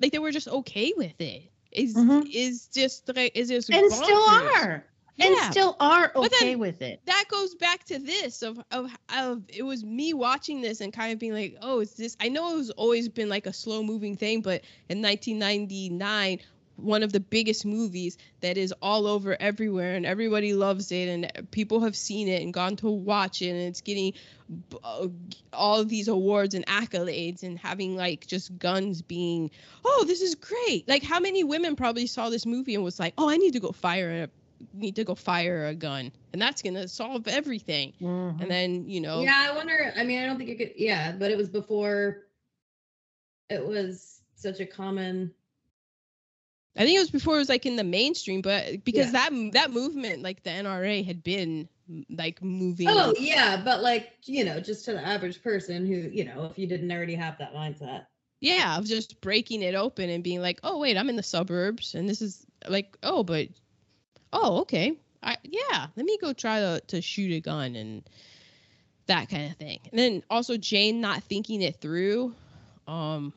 [0.00, 1.51] like they we're just okay with it.
[1.72, 2.32] Is Mhm.
[2.32, 4.86] is just is just And still are.
[5.20, 7.00] And still are okay with it.
[7.06, 11.12] that goes back to this of, of of it was me watching this and kind
[11.12, 12.16] of being like, oh, is this?
[12.20, 16.40] I know it's always been like a slow moving thing, but in 1999,
[16.76, 21.50] one of the biggest movies that is all over everywhere and everybody loves it and
[21.50, 24.12] people have seen it and gone to watch it and it's getting
[24.82, 25.06] uh,
[25.52, 29.50] all of these awards and accolades and having like just guns being,
[29.84, 30.88] oh, this is great.
[30.88, 33.60] Like how many women probably saw this movie and was like, oh, I need to
[33.60, 34.28] go fire a
[34.74, 38.40] need to go fire a gun and that's gonna solve everything Mhm.
[38.40, 39.92] and then you know Yeah, I wonder.
[39.96, 40.72] I mean, I don't think it could.
[40.76, 42.26] Yeah, but it was before.
[43.50, 45.32] It was such a common.
[46.76, 49.28] I think it was before it was like in the mainstream but because Yeah.
[49.28, 51.68] that that movement like the nra had been
[52.10, 56.24] like moving Oh yeah, but like you know, just to the average person who you
[56.24, 58.06] know, if you didn't already have that mindset.
[58.40, 61.94] yeah of just breaking it open and being like oh wait i'm in the suburbs
[61.94, 63.48] and this is like oh but
[64.32, 68.02] oh okay I, yeah let me go try to, to shoot a gun and
[69.06, 72.34] that kind of thing and then also jane not thinking it through
[72.86, 73.32] um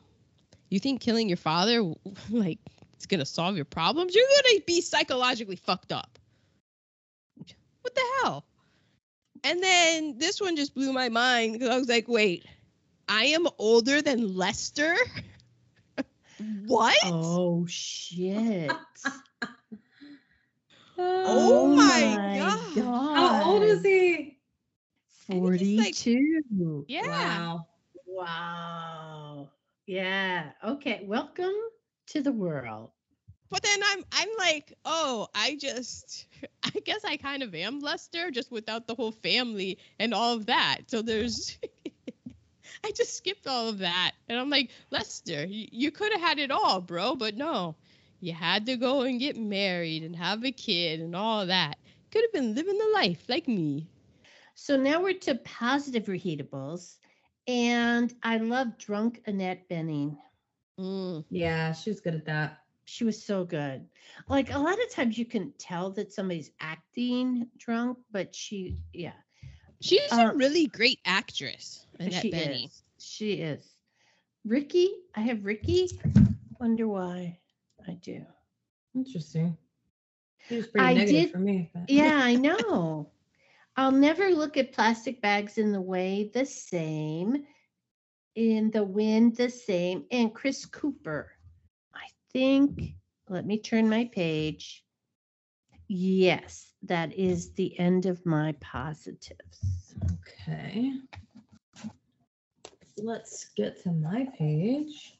[0.70, 1.82] you think killing your father
[2.30, 2.58] like
[2.96, 6.18] it's gonna solve your problems you're gonna be psychologically fucked up
[7.82, 8.44] what the hell
[9.44, 12.44] and then this one just blew my mind because i was like wait
[13.08, 14.94] i am older than lester
[16.66, 18.70] what Oh shit.
[20.98, 23.16] Oh, oh my God.
[23.16, 24.38] How old is he?
[25.28, 26.84] I think he's like- 42.
[26.88, 27.66] yeah Wow.
[28.06, 29.50] Wow.
[29.86, 30.52] Yeah.
[30.64, 31.04] Okay.
[31.06, 31.52] Welcome
[32.08, 32.90] to the world.
[33.50, 36.26] But then I'm I'm like, oh, I just
[36.62, 40.46] I guess I kind of am Lester, just without the whole family and all of
[40.46, 40.82] that.
[40.88, 41.58] So there's
[42.84, 44.12] I just skipped all of that.
[44.28, 47.76] And I'm like, Lester, you, you could have had it all, bro, but no.
[48.20, 51.78] You had to go and get married and have a kid and all that.
[52.10, 53.86] Could have been living the life like me.
[54.54, 56.96] So now we're to positive reheatables.
[57.46, 60.16] And I love drunk Annette Bening.
[60.78, 61.24] Mm.
[61.30, 62.58] Yeah, she was good at that.
[62.84, 63.86] She was so good.
[64.28, 69.12] Like a lot of times you can tell that somebody's acting drunk, but she, yeah,
[69.82, 72.64] She's Uh, a really great actress, Annette she Benny.
[72.64, 72.82] is.
[72.98, 73.74] She is.
[74.46, 75.88] Ricky, I have Ricky.
[76.58, 77.38] Wonder why
[77.86, 78.24] I do.
[78.94, 79.56] Interesting.
[80.48, 81.70] She was pretty I negative did- for me.
[81.74, 83.10] but- Yeah, I know.
[83.76, 87.44] I'll never look at plastic bags in the way the same,
[88.36, 91.32] in the wind the same, and Chris Cooper.
[91.94, 92.94] I think,
[93.28, 94.84] let me turn my page.
[95.88, 99.94] Yes, that is the end of my positives.
[100.12, 100.92] Okay.
[102.98, 105.16] Let's get to my page.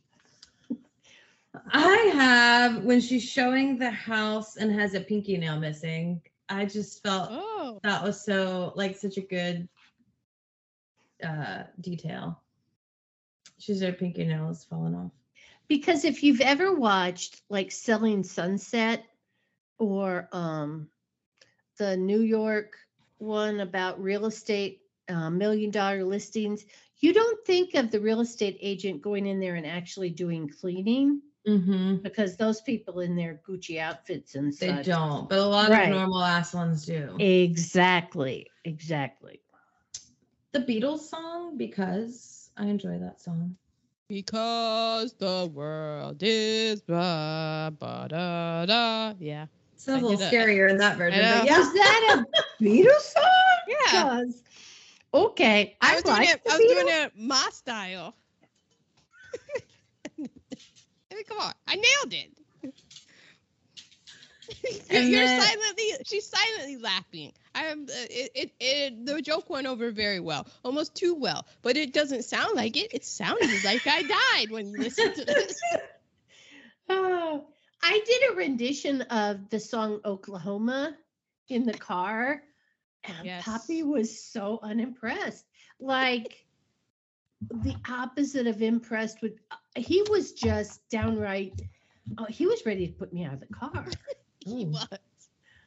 [1.71, 6.21] I have when she's showing the house and has a pinky nail missing.
[6.49, 7.81] I just felt Oh.
[7.83, 9.69] that was so like such a good
[11.25, 12.43] uh detail.
[13.67, 15.11] She's her pinky nail is falling off.
[15.67, 19.05] Because if you've ever watched like Selling Sunset
[19.79, 20.89] or um
[21.79, 22.77] the New York
[23.19, 26.65] one about real estate uh, million dollar listings,
[27.01, 31.21] you don't think of the real estate agent going in there and actually doing cleaning
[31.47, 31.97] Mm-hmm.
[32.03, 34.87] because those people in their Gucci outfits and They such.
[34.87, 35.85] don't, but a lot Right.
[35.85, 37.17] of normal ass ones do.
[37.21, 38.47] Exactly.
[38.65, 39.41] Exactly.
[40.53, 43.57] the Beatles song because I enjoy that song.
[44.09, 49.15] Because the world is blah, ba, da, da.
[49.19, 49.47] Yeah.
[49.75, 51.21] It's a I little scarier in that version.
[51.21, 51.39] know.
[51.41, 51.61] But yeah.
[51.61, 52.25] Is that
[52.61, 53.25] a Beatles song?
[53.93, 54.25] Yeah.
[55.15, 56.41] Okay, I I, was doing like it.
[56.51, 58.15] I was doing it my style.
[60.19, 62.31] I mean, come on, I nailed it.
[62.63, 62.73] You're,
[64.91, 65.85] And you're then- silently.
[66.05, 67.33] She's silently laughing.
[67.57, 67.85] I am.
[67.85, 68.53] Uh, it, it.
[68.61, 69.07] It.
[69.07, 71.47] The joke went over very well, almost too well.
[71.63, 72.93] But it doesn't sound like it.
[72.93, 75.61] It sounded like I died when you listened to this.
[76.89, 77.49] Oh,
[77.83, 80.97] I did a rendition of the song Oklahoma
[81.49, 82.45] in the car,
[83.03, 83.43] and Yes.
[83.45, 85.45] Poppy was so unimpressed.
[85.81, 86.47] Like
[87.51, 91.61] the opposite of impressed with uh, he was just downright
[92.19, 93.87] oh, he was ready to put me out of the car.
[94.45, 94.87] He was.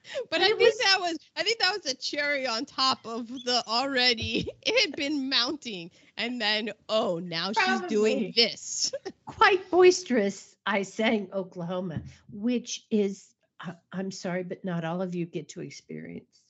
[0.29, 2.65] But And I it think was- that was I think that was a cherry on
[2.65, 8.91] top of the already it had been mounting and then oh now she's doing this.
[9.25, 12.01] Quite boisterous, I sang Oklahoma,
[12.31, 16.41] which is I- I'm sorry, but not all of you get to experience.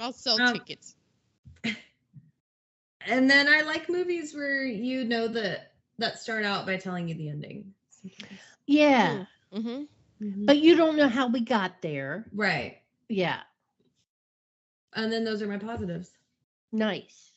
[0.00, 0.94] I'll sell Um, tickets.
[3.04, 7.16] And then I like movies where you know that that start out by telling you
[7.16, 7.74] the ending.
[8.66, 9.24] Yeah.
[9.52, 9.82] Mm-hmm.
[10.22, 12.26] But you don't know how we got there.
[12.32, 12.78] Right.
[13.08, 13.40] Yeah.
[14.94, 16.10] And then those are my positives.
[16.70, 17.32] Nice.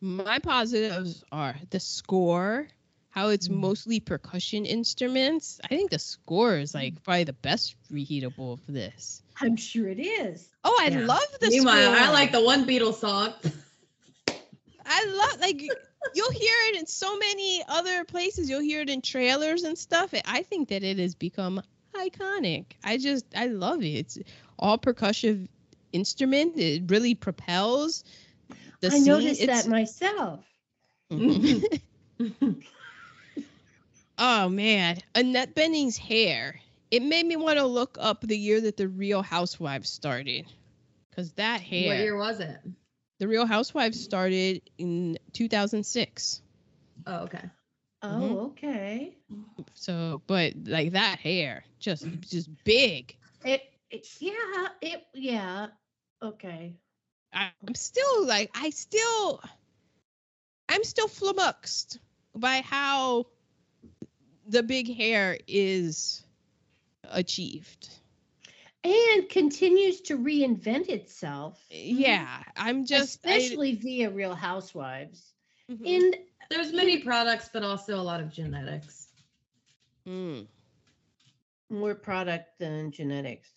[0.00, 2.68] My positives are the score,
[3.10, 3.56] how it's Mm.
[3.56, 5.60] mostly percussion instruments.
[5.64, 9.22] I think the score is like probably the best reheatable for this.
[9.40, 10.48] I'm sure it is.
[10.62, 11.04] Oh, I Yeah.
[11.04, 11.96] love the Meanwhile, score.
[12.06, 13.34] I like the one Beatles song.
[14.86, 15.60] I love like
[16.14, 18.48] you'll hear it in so many other places.
[18.48, 20.14] You'll hear it in trailers and stuff.
[20.24, 21.60] I think that it has become
[21.98, 22.64] iconic.
[22.84, 23.86] I just I love it.
[23.88, 24.18] It's
[24.58, 25.48] all percussive
[25.92, 26.58] instrument.
[26.58, 28.04] It really propels.
[28.80, 29.04] The I scene.
[29.04, 30.44] noticed It's- that myself.
[34.20, 36.60] Oh man, Annette Bening's hair.
[36.90, 40.46] It made me want to look up the year that the Real Housewives started,
[41.10, 41.88] because that hair.
[41.88, 42.56] What year was it?
[43.20, 46.42] The Real Housewives started in 2006.
[47.06, 47.44] Oh, okay.
[48.02, 48.46] Oh, Mhm.
[48.52, 49.16] okay.
[49.74, 53.16] So, but like that hair, just just big.
[53.44, 55.68] It, it yeah, it yeah.
[56.22, 56.74] Okay.
[57.32, 59.40] I, I'm still like I still
[60.68, 61.98] I'm still flummoxed
[62.34, 63.26] by how
[64.46, 66.24] the big hair is
[67.04, 67.88] achieved.
[68.84, 71.64] And continues to reinvent itself.
[71.70, 75.34] Yeah, I'm just I- especially via Real Housewives.
[75.70, 75.86] Mhm.
[75.96, 76.16] And
[76.50, 79.08] There's many products, but also a lot of genetics.
[80.06, 80.46] Mm.
[81.70, 83.50] more product than genetics.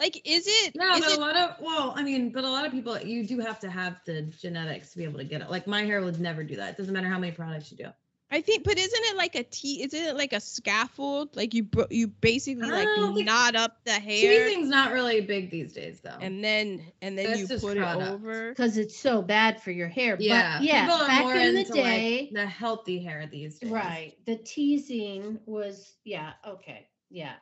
[0.00, 2.48] like is it No, is but it a lot of well, I mean, but a
[2.50, 5.40] lot of people you do have to have the genetics to be able to get
[5.40, 5.50] it.
[5.50, 6.70] Like my hair would never do that.
[6.70, 7.90] It doesn't matter how many products you do.
[8.28, 11.62] I think but isn't it like a T isn't it like a scaffold like you
[11.62, 14.00] bro- you basically like I don't think- knot up the hair
[14.48, 16.16] Teasing's not really big these days, though.
[16.20, 18.02] and then and then That's you just put product.
[18.10, 18.48] it over.
[18.48, 20.16] Because it's so bad for your hair.
[20.18, 22.20] yeah, But yeah, people are back more in the day.
[22.22, 23.70] like the healthy hair these days.
[23.70, 24.14] right.
[24.26, 26.88] The teasing was yeah, okay.
[27.10, 27.34] Yeah.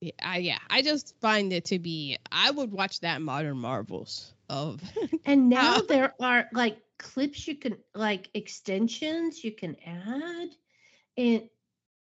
[0.00, 2.18] Yeah, I, yeah, I just find it to be.
[2.32, 4.80] I would watch that Modern Marvels of.
[5.24, 10.48] And now there are like clips you can like extensions you can add.
[11.16, 11.48] And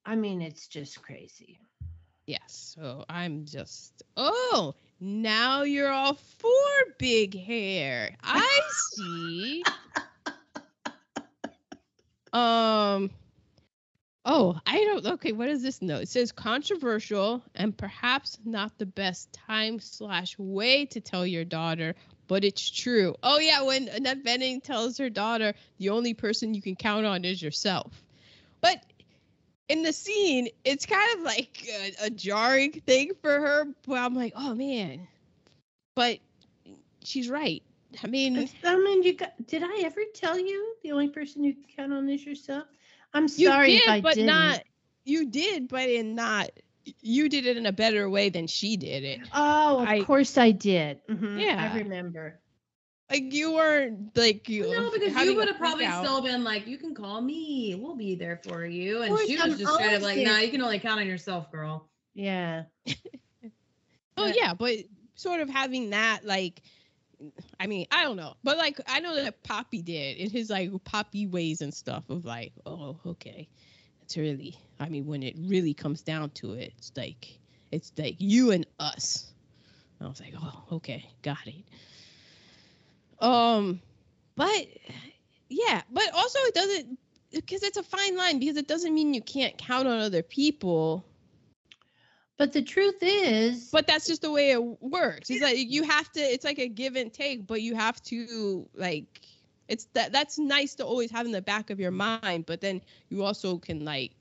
[0.06, 1.60] I mean it's just crazy.
[2.26, 4.04] yes, so I'm just.
[4.18, 6.50] Oh, now you're all for
[6.98, 8.16] big hair.
[8.24, 8.60] I
[8.94, 9.64] see.
[12.34, 13.12] um.
[14.26, 15.06] Oh, I don't.
[15.06, 16.04] Okay, what is this note?
[16.04, 21.96] It says controversial and perhaps not the best time slash way to tell your daughter,
[22.30, 23.16] but it's true.
[23.24, 27.26] Oh yeah, when Annette Bening tells her daughter, the only person you can count on
[27.26, 27.92] is yourself.
[28.62, 28.86] But
[29.68, 33.66] in the scene, it's kind of like a, a jarring thing for her.
[33.86, 35.08] But I'm like, oh man.
[35.96, 36.20] But
[37.04, 37.64] she's right.
[38.04, 41.56] I mean, I mean you got did I ever tell you the only person you
[41.56, 42.66] can count on is yourself?
[43.12, 44.28] I'm you sorry did, if I but didn't.
[44.28, 44.64] not.
[45.04, 46.52] You did, but in not.
[47.02, 49.20] You did it in a better way than she did it.
[49.34, 51.00] Oh, of I- course I did.
[51.08, 51.72] Mhm, Yeah.
[51.74, 52.40] I remember.
[53.10, 54.70] Like you weren't like you.
[54.72, 56.06] No, because you would have probably out.
[56.06, 57.74] still been like, "You can call me.
[57.76, 60.26] We'll be there for you." And course, she I'm was just straight up like, "No,
[60.26, 62.66] "Nah, you can only count on yourself, girl." Yeah.
[64.18, 64.76] Oh But- yeah, but
[65.16, 66.62] sort of having that like
[67.60, 68.36] I mean, I don't know.
[68.44, 72.26] But like I know that Poppy did in his like Poppy ways and stuff of
[72.26, 73.48] like, oh, okay.
[74.18, 77.40] Really I mean, when it really comes down to it, it's like
[77.72, 79.32] it's like you and us.
[80.02, 81.66] I was like, oh, okay, got it.
[83.26, 83.82] Um,
[84.36, 84.68] but
[85.50, 87.00] yeah, but also it doesn't
[87.32, 91.06] because it's a fine line because it doesn't mean you can't count on other people
[92.38, 95.30] But the truth is, but that's just the way it works.
[95.30, 96.22] It's like you have to.
[96.22, 99.22] It's like a give and take, but you have to like.
[99.70, 102.82] It's that that's nice to always have in the back of your mind, but then
[103.10, 104.12] you also can like.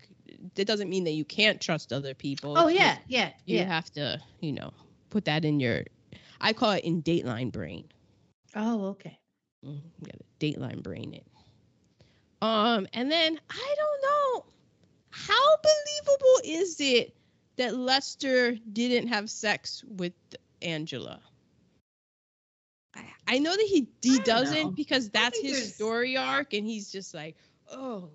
[0.56, 2.54] it doesn't mean that you can't trust other people.
[2.56, 3.64] oh yeah, yeah, You yeah.
[3.64, 4.72] have to, you know,
[5.10, 5.84] put that in your.
[6.40, 7.84] I call it in Dateline brain.
[8.54, 9.18] Oh, okay.
[9.66, 11.26] Mm, You got a Dateline brain it.
[12.40, 14.44] Um, and then I don't know
[15.10, 17.16] how believable is it
[17.56, 20.12] that Lester didn't have sex with
[20.62, 21.20] Angela.
[23.28, 24.70] I, I know that he he doesn't know.
[24.70, 27.36] because that's his there's- story arc, and he's just like,
[27.70, 28.09] oh,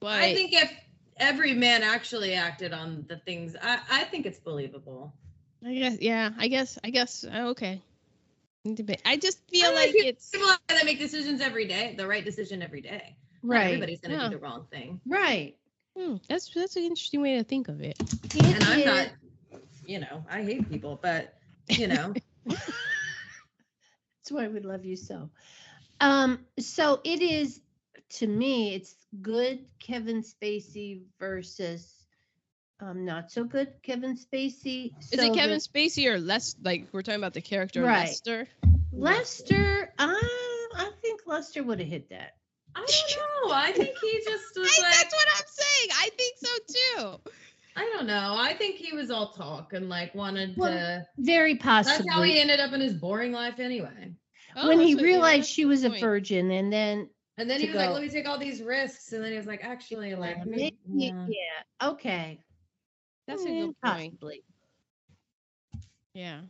[0.00, 0.72] but I think if
[1.16, 5.12] every man actually acted on the things, I, I think it's believable.
[5.64, 7.82] I guess yeah, I guess I guess uh, okay.
[9.04, 12.62] I just feel don't like it's people that make decisions every day, the right decision
[12.62, 13.16] every day.
[13.42, 13.64] Not Right.
[13.66, 14.24] everybody's gonna Yeah.
[14.24, 15.56] do the wrong thing, Right.
[15.96, 17.96] hmm, that's that's an interesting way to think of it.
[18.00, 19.08] It and I'm not.
[19.86, 21.34] You know, I hate people, but
[21.70, 22.12] you know,
[24.28, 25.30] That's why we love you so.
[26.00, 27.60] Um, so it is
[28.16, 31.90] to me, it's good Kevin Spacey versus
[32.78, 34.92] um not so good Kevin Spacey.
[35.00, 38.08] Is it Kevin the- Spacey or less like we're talking about the character Right.
[38.08, 38.48] Lester?
[38.92, 39.94] Lester?
[39.98, 42.36] Uh, I think Lester would have hit that.
[42.76, 43.54] I don't know.
[43.54, 45.88] I think he just was I, like, that's what I'm saying.
[45.92, 47.32] I think so too.
[47.78, 48.34] I don't know.
[48.36, 51.06] I think he was all talk and like wanted Well, to.
[51.18, 51.98] Very possibly.
[51.98, 54.12] That's how he ended up in his boring life anyway.
[54.56, 56.00] Oh, when he realized she was a point.
[56.00, 59.22] virgin, and then And then he was like, "Let me take all these risks," and
[59.22, 61.26] then he was like, "Actually, like, maybe, maybe, yeah.
[61.28, 61.88] yeah.
[61.88, 62.40] okay,
[63.28, 64.12] That's a Mm, good point.
[64.20, 64.42] possibly.
[66.14, 66.40] Yeah.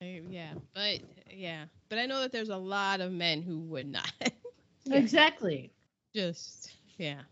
[0.00, 1.00] Yeah, but
[1.30, 4.12] yeah, but I know that there's a lot of men who would not.
[4.20, 4.98] Yeah.
[4.98, 5.70] Exactly.
[6.14, 7.22] Just yeah,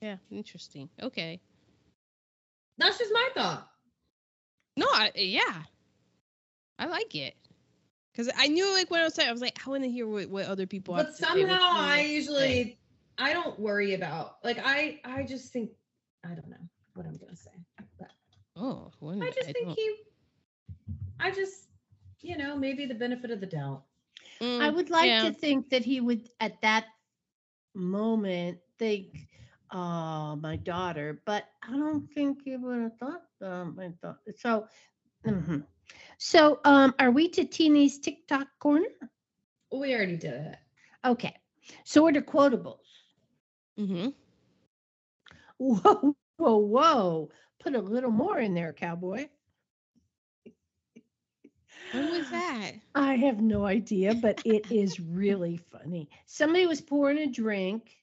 [0.00, 0.88] yeah, interesting.
[1.02, 1.40] Okay.
[2.78, 3.68] That's just my thought."
[4.76, 5.62] No, I, yeah,
[6.78, 7.34] I like it
[8.12, 10.06] because I knew like when I was saying, I was like, I want to hear
[10.06, 10.94] what, what other people.
[10.94, 12.78] have But to say, somehow, I usually.
[13.18, 15.70] I don't worry about like I, I just think,
[16.24, 17.50] I don't know what I'm gonna say.
[17.98, 18.10] But
[18.56, 19.94] Oh, when, I just think don't- he,
[21.20, 21.68] I just,
[22.20, 23.84] you know, maybe the benefit of the doubt.
[24.60, 25.20] I Mm, would like yeah.
[25.20, 26.84] to think that he would at that
[27.74, 29.28] moment think,
[29.72, 34.18] "Oh, my daughter," but I don't think he would have thought um, my thought.
[34.36, 34.66] So,
[35.26, 35.64] mhm.
[36.18, 38.88] so um, are we to Teeny's TikTok corner?
[39.72, 40.56] We already did it.
[41.04, 41.34] Okay.
[41.84, 42.86] So what are quotables?
[43.78, 44.14] Mhm.
[45.58, 47.30] Whoa, whoa, whoa!
[47.58, 49.28] Put a little more in there, cowboy.
[51.92, 52.72] When was that?
[52.94, 56.08] I have no idea, but it is really funny.
[56.26, 57.96] Somebody was pouring a drink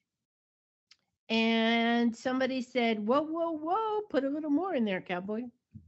[1.29, 5.43] and somebody said, Whoa, whoa, whoa, put a little more in there, cowboy.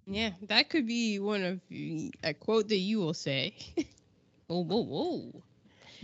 [0.08, 1.60] Yeah, that could be one of
[2.24, 3.56] a quote that you will say.
[4.50, 5.44] oh, whoa, whoa!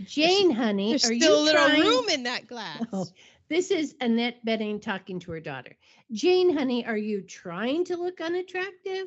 [0.04, 1.80] Jane, honey, There's are still a little trying?
[1.80, 2.82] room in that glass.
[2.92, 3.06] Oh,
[3.48, 5.76] this is Annette Bening talking to her daughter.
[6.10, 9.06] Jane, honey, are you trying to look unattractive?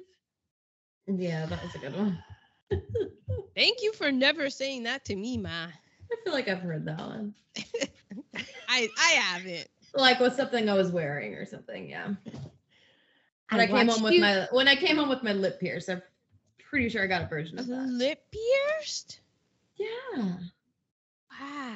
[1.08, 2.24] Yeah, that was a good one.
[3.56, 5.50] Thank you for never saying that to me, Ma.
[5.68, 7.34] I feel like I've heard that one.
[8.70, 9.68] I I haven't.
[9.96, 11.90] Like with something I was wearing or something.
[11.90, 12.14] Yeah.
[13.52, 15.60] When I, came watched home with you- my when I came home with my lip
[15.60, 16.02] pierced, I'm
[16.58, 17.86] pretty sure I got a version of that.
[17.88, 19.20] Lip pierced?
[19.78, 20.34] Yeah.
[21.40, 21.76] Wow.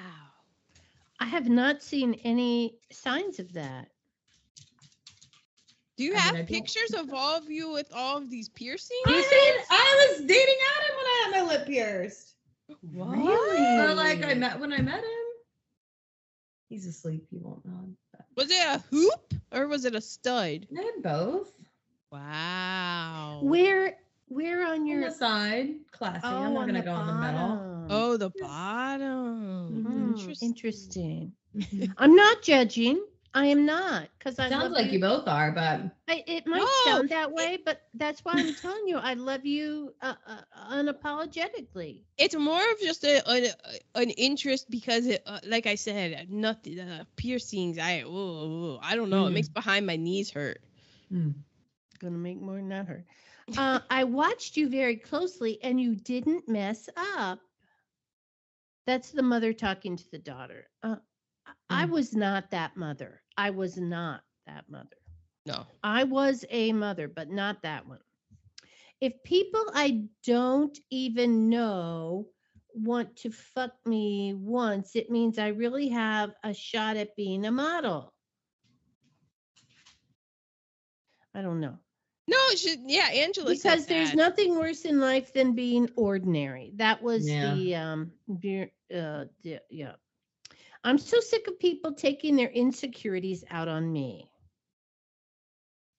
[1.20, 3.90] I have not seen any signs of that.
[5.96, 8.50] Do you I have I don't- pictures of all of you with all of these
[8.50, 9.00] piercings?
[9.06, 12.34] I, did, I was dating Adam when I had my lip pierced.
[12.94, 13.16] What?
[13.16, 13.78] Really?
[13.88, 15.28] But like I met when I met him.
[16.68, 17.28] He's asleep.
[17.30, 17.90] He won't know.
[18.40, 20.66] But Was it a hoop or was it a stud?
[20.78, 21.52] I had both.
[22.10, 23.42] Wow.
[23.44, 23.98] Where
[24.30, 26.26] where on On your the side, classy.
[26.26, 27.50] I'm not gonna the go in the middle.
[27.50, 27.88] bottom.
[27.90, 29.84] Oh, the bottom.
[29.86, 30.48] Mhm, Interesting.
[30.48, 31.34] interesting.
[31.98, 33.04] I'm not judging.
[33.34, 36.74] I am not because I Sounds love like you both are, but I, it might
[36.74, 40.42] No, sound that way, but that's why I'm telling you I love you uh, uh,
[40.72, 42.06] unapologetically.
[42.18, 43.54] It's more of just a, a
[43.96, 47.78] an interest because it, uh, like I said, nothing uh, piercings.
[47.78, 49.26] I oh, I don't know.
[49.28, 49.46] It Mm.
[49.46, 50.60] makes behind my knees hurt.
[52.00, 53.06] Gonna make more than that hurt.
[53.56, 57.40] Uh, I watched you very closely, and you didn't mess up.
[58.86, 60.70] That's the mother talking to the daughter.
[61.70, 61.90] I Mm.
[61.90, 63.22] was not that mother.
[63.38, 64.98] I was not that mother.
[65.46, 65.66] No.
[65.84, 68.00] I was a mother, but not that one.
[69.02, 72.28] If people I don't even know
[72.74, 77.52] want to fuck me once, it means I really have a shot at being a
[77.52, 78.14] model.
[81.34, 81.78] I don't know.
[82.28, 86.72] No, she, yeah, Angela Because there's nothing worse in life than being ordinary.
[86.76, 87.56] That was Yeah.
[87.56, 88.12] the um
[88.94, 89.96] uh the, yeah.
[90.84, 94.32] I'm so sick of people taking their insecurities out on me.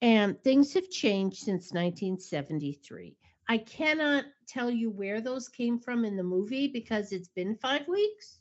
[0.02, 3.16] And things have changed since 1973.
[3.48, 7.86] I cannot tell you where those came from in the movie because it's been five
[7.88, 8.38] weeks.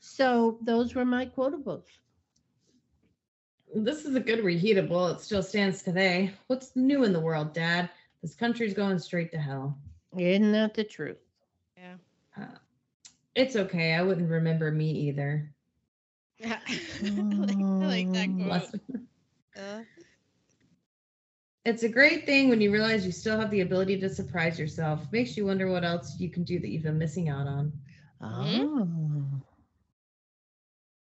[0.00, 1.84] So those were my quotables.
[3.74, 5.14] This is a good reheatable.
[5.14, 6.32] It still stands today.
[6.46, 7.90] What's new in the world, Dad?
[8.22, 9.76] This country's going straight to hell.
[10.16, 11.18] Isn't that the truth?
[11.76, 11.94] Yeah.
[12.36, 12.46] Uh,
[13.38, 13.94] it's okay.
[13.94, 15.54] I wouldn't remember me either.
[16.44, 16.48] I
[17.38, 18.46] like, I like that Mm.
[18.46, 18.70] Quote.
[19.56, 19.82] Uh,
[21.64, 25.10] It's a great thing when you realize you still have the ability to surprise yourself.
[25.12, 27.72] Makes you wonder what else you can do that you've been missing out on.
[28.20, 29.42] Oh.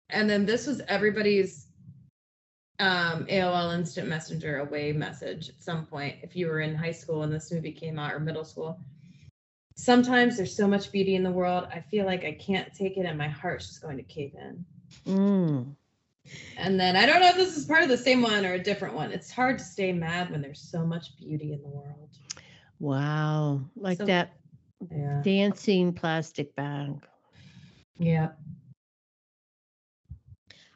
[0.09, 1.67] And then this was everybody's
[2.79, 7.23] um, AOL Instant Messenger away message at some point if you were in high school
[7.23, 8.79] and this movie came out or middle school.
[9.81, 11.67] Sometimes there's so much beauty in the world.
[11.73, 14.65] I feel like I can't take it and my heart's just going to cave in.
[15.07, 15.75] Mm.
[16.57, 18.59] And then I don't know if this is part of the same one or a
[18.63, 19.11] different one.
[19.11, 22.09] It's hard to stay mad when there's so much beauty in the world.
[22.79, 23.61] Wow.
[23.75, 24.33] Like So- that
[24.91, 25.21] Yeah.
[25.23, 27.03] dancing plastic bag.
[27.97, 28.29] Yeah.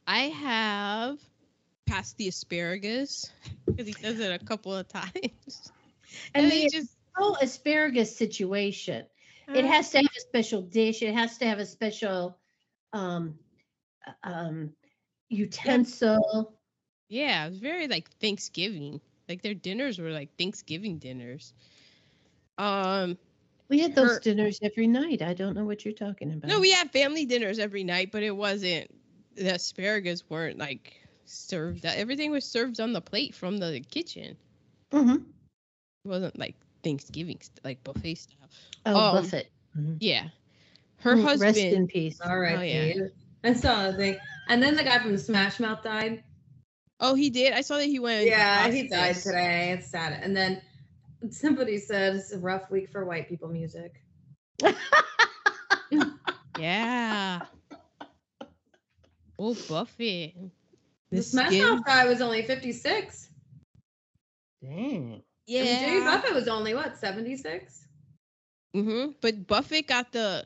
[0.07, 1.19] I have
[1.85, 3.31] passed the asparagus
[3.65, 5.71] because he does it a couple of times.
[6.33, 9.05] And And they just whole asparagus situation.
[9.53, 11.01] It uh, has to have a special dish.
[11.01, 12.37] It has to have a special
[12.93, 13.37] um
[14.07, 14.73] uh, um
[15.29, 16.53] utensil.
[17.09, 19.01] Yeah, it was very like Thanksgiving.
[19.29, 21.53] Like their dinners were like Thanksgiving dinners.
[22.57, 23.17] Um,
[23.69, 25.21] We had those Her- dinners every night.
[25.21, 26.47] I don't know what you're talking about.
[26.47, 28.89] no, we had family dinners every night, but it wasn't
[29.35, 30.93] the asparagus weren't like
[31.25, 31.85] served.
[31.85, 34.37] Everything was served on the plate from the kitchen.
[34.91, 35.25] Mhm.
[36.05, 36.55] It wasn't like
[36.85, 38.47] Thanksgiving st- like buffet style.
[38.85, 39.51] Oh, Um, Buffett.
[39.75, 39.97] Mhm.
[39.99, 40.29] Yeah,
[40.99, 41.55] her Mm, husband.
[41.55, 42.21] Rest in peace.
[42.21, 42.57] All right.
[42.57, 43.07] Oh, yeah.
[43.43, 44.17] I saw the thing.
[44.47, 46.23] And then the guy from Smash Mouth died.
[46.99, 47.53] Oh, he did.
[47.53, 48.27] I saw that he went.
[48.27, 49.71] Yeah, he died today.
[49.77, 50.21] It's sad.
[50.23, 50.61] And then
[51.31, 54.01] somebody said it's a rough week for white people music.
[56.57, 57.41] Yeah.
[59.37, 60.33] Oh, Buffy.
[61.09, 63.29] The This Smash Mouth guy was only 56.
[64.63, 65.21] Dang.
[65.47, 65.61] Yeah.
[65.61, 67.87] And Jimmy Buffett was only what, 76?
[68.75, 69.11] Mm-hmm.
[69.21, 70.45] But Buffett got the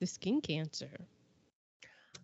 [0.00, 0.90] the skin cancer.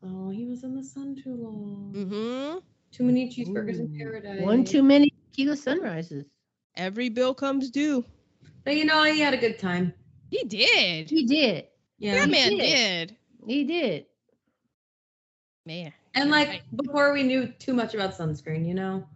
[0.03, 1.93] Oh, he was in the sun too long.
[1.97, 2.59] Mm-hmm.
[2.93, 4.43] Too many cheeseburgers in paradise.
[4.43, 6.27] One too many tequila sunrises.
[6.77, 8.05] Every bill comes due.
[8.65, 9.93] But you know, he had a good time.
[10.31, 11.11] He did.
[11.11, 11.67] He did.
[11.99, 12.15] Yeah.
[12.15, 12.59] that man did.
[12.59, 13.17] did.
[13.47, 14.07] He did.
[15.67, 15.93] Man.
[16.15, 19.07] And like before we knew too much about sunscreen, you know?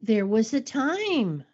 [0.00, 1.44] There was a time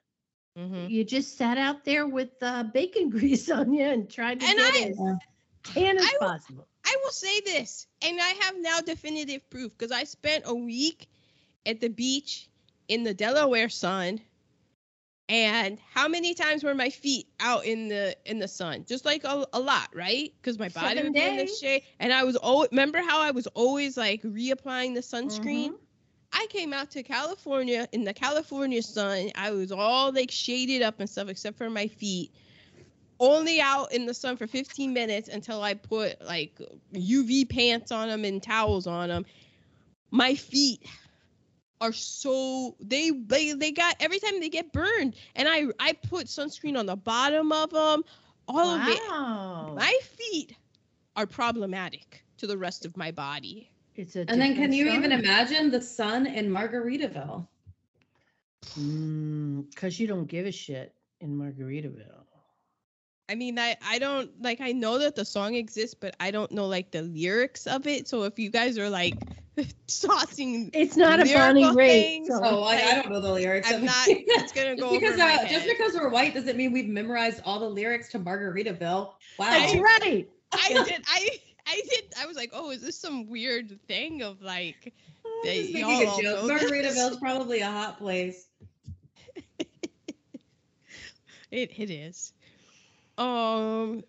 [0.59, 0.87] Mm-hmm.
[0.87, 4.57] you just sat out there with uh, bacon grease on you and tried to And
[4.57, 5.01] get I- as
[5.65, 6.69] tan as I possible.
[6.85, 11.09] I will say this, and I have now definitive proof because I spent a week
[11.67, 12.49] at the beach
[12.89, 14.21] in the Delaware sun.
[15.29, 18.85] And how many times were my feet out in the in the sun?
[18.87, 20.33] Just like a, a lot, right?
[20.41, 21.59] Because my body Seven would be in the days.
[21.61, 25.71] shade, and I was always remember how I was always like reapplying the sunscreen.
[25.71, 25.79] Mhm.
[26.33, 29.31] I came out to California in the California sun.
[29.35, 32.33] I was all like shaded up and stuff except for my feet.
[33.21, 36.59] Only out in the sun for 15 minutes until I put like
[36.95, 39.25] UV pants on them and towels on them.
[40.11, 40.85] My feet
[41.81, 46.27] are so they they they got every time they get burned and I I put
[46.27, 48.05] sunscreen on the bottom of them.
[48.49, 49.01] All of it.
[49.75, 50.55] My feet
[51.17, 53.72] are problematic to the rest of my body.
[53.95, 57.47] It's a And then can different you even imagine the sun in Margaritaville?
[58.75, 62.25] Because you don't give a shit in Margaritaville.
[63.29, 66.51] I mean, I I don't like I know that the song exists, but I don't
[66.53, 68.09] know like the lyrics of it.
[68.09, 69.15] So if you guys are like
[69.87, 72.29] tossing, It's not a Bonnie Lyrical Raitt things.
[72.29, 72.41] song.
[72.45, 73.69] Oh, I, I don't know the lyrics.
[73.69, 74.09] I'm of not.
[74.09, 75.51] It's gonna go just because over my uh, head.
[75.51, 79.13] just because we're white doesn't mean we've memorized all the lyrics to Margaritaville.
[79.39, 79.51] Wow.
[79.51, 80.29] That's right.
[80.53, 81.03] I did.
[81.07, 82.05] I I did.
[82.19, 84.93] I was like, oh, is this some weird thing of like?
[85.25, 86.51] I'm just making a joke.
[86.51, 88.49] Margaritaville's probably a hot place.
[91.53, 92.33] It it is.
[93.19, 94.03] Um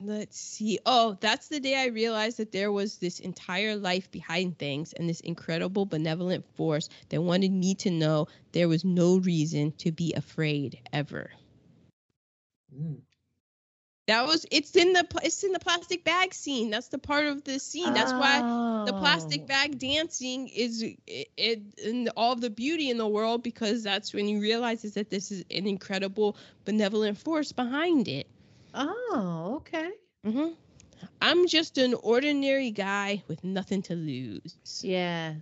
[0.00, 0.78] let's see.
[0.86, 5.08] Oh, that's the day I realized that there was this entire life behind things and
[5.08, 10.14] this incredible benevolent force that wanted me to know there was no reason to be
[10.14, 11.30] afraid ever.
[14.08, 16.70] That was it's in the it's in the plastic bag scene.
[16.70, 17.94] That's the part of the scene.
[17.94, 18.44] That's why
[18.84, 19.48] the plastic Oh.
[19.48, 24.14] bag dancing is it, it and all of the beauty in the world because that's
[24.14, 28.28] when you realize is that this is an incredible benevolent force behind it.
[28.74, 29.92] Oh, okay.
[30.24, 30.50] hmm
[31.20, 34.86] I'm just an ordinary guy with nothing to lose.
[34.86, 35.36] Yeah.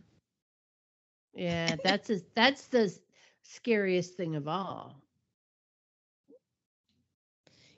[1.34, 2.97] Yeah, that's a, that's the
[3.43, 5.02] scariest thing of all.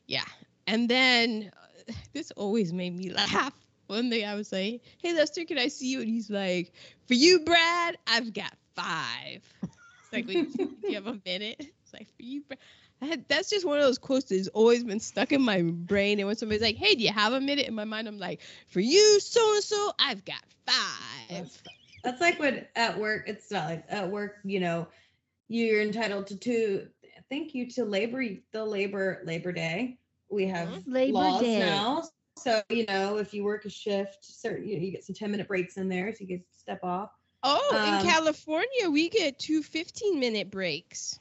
[0.06, 0.24] Yeah.
[0.68, 1.50] And then
[2.12, 3.54] this always made me laugh.
[3.88, 6.72] One day I was like, "Hey Lester, can I see you?" And he's like,
[7.06, 9.42] "For you, Brad, I've got five.
[9.62, 13.64] It's like, "Wait, do you have a minute?" It's like, "For you, Brad." That's just
[13.64, 16.18] one of those quotes that's always been stuck in my brain.
[16.18, 18.42] And when somebody's like, "Hey, do you have a minute?" In my mind, I'm like,
[18.66, 21.62] "For you, so and so, I've got five.
[22.04, 24.86] That's like when at work, it's not like at work, you know,
[25.48, 26.88] you're entitled to two.
[27.30, 28.22] Thank you to labor,
[28.52, 29.98] the labor Labor Day.
[30.30, 30.82] We have Mhm.
[30.86, 31.58] Labor laws Day.
[31.58, 32.08] now.
[32.36, 35.30] So you know, if you work a shift, certain you, know, you get some ten
[35.30, 37.10] minute breaks in there, so you can step off.
[37.42, 41.18] Oh, Um, in California, we get two 15 minute breaks.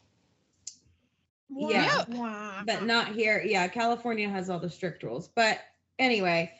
[1.50, 2.04] Yeah.
[2.10, 2.64] Wah.
[2.66, 3.42] but not here.
[3.46, 5.30] Yeah, California has all the strict rules.
[5.30, 5.60] But
[5.98, 6.54] anyway,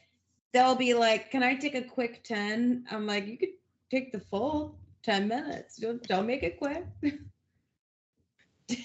[0.54, 3.50] they'll be like, "Can I take a quick 10?" I'm like, "You could
[3.92, 5.76] take the full 10 minutes.
[5.78, 6.86] Don't, don't make it quick.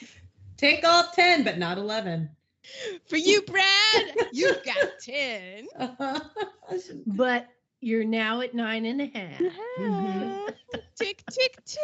[0.57, 2.29] take all 10, but not 11."
[3.07, 5.69] For you, Brad, you've got 10.
[7.07, 7.49] But
[7.81, 9.43] you're now at nine and a half.
[9.81, 10.47] Ah,
[10.97, 11.81] tick, tick, tick.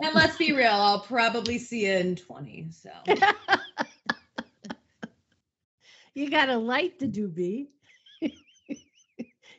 [0.00, 2.68] and let's be real, I'll probably see you in 20.
[2.70, 2.90] So
[6.14, 7.66] You got to light the doobie.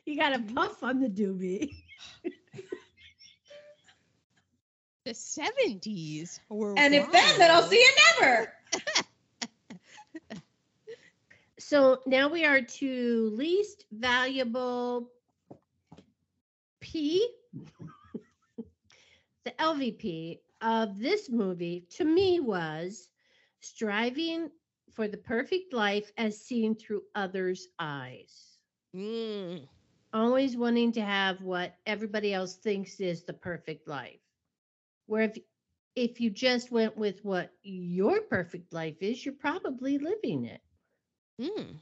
[0.06, 1.70] you got to puff on the doobie.
[5.04, 8.52] The 70s were and if then, then I'll see you never.
[11.66, 15.10] So now we are to least valuable
[16.80, 17.28] P.
[19.44, 23.08] the LVP of this movie to me was
[23.60, 24.50] striving
[24.92, 28.58] for the perfect life as seen through others' eyes.
[28.94, 29.66] Mm,
[30.12, 34.20] Always wanting to have what everybody else thinks is the perfect life.
[35.06, 35.38] Where if
[35.96, 40.60] if you just went with what your perfect life is, you're probably living it.
[41.40, 41.76] Mm,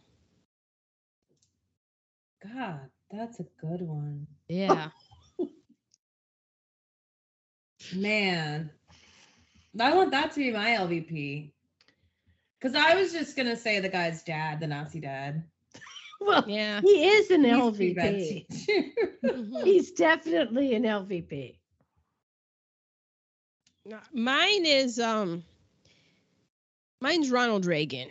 [2.42, 4.26] God, that's a good one.
[4.48, 4.90] yeah.
[7.94, 8.70] Man,
[9.78, 11.52] I want that to be my LVP.
[12.60, 15.44] Because I was just gonna say the guy's dad, the Nazi dad.
[16.20, 16.80] Well, Yeah.
[16.80, 18.46] he is an He's LVP.
[18.50, 18.92] too.
[19.24, 19.64] Mhm.
[19.64, 21.58] He's definitely an LVP.
[24.12, 25.44] Mine is um
[27.00, 28.08] mine's Ronald Reagan.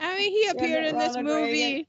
[0.00, 1.88] I mean, he appeared in this movie.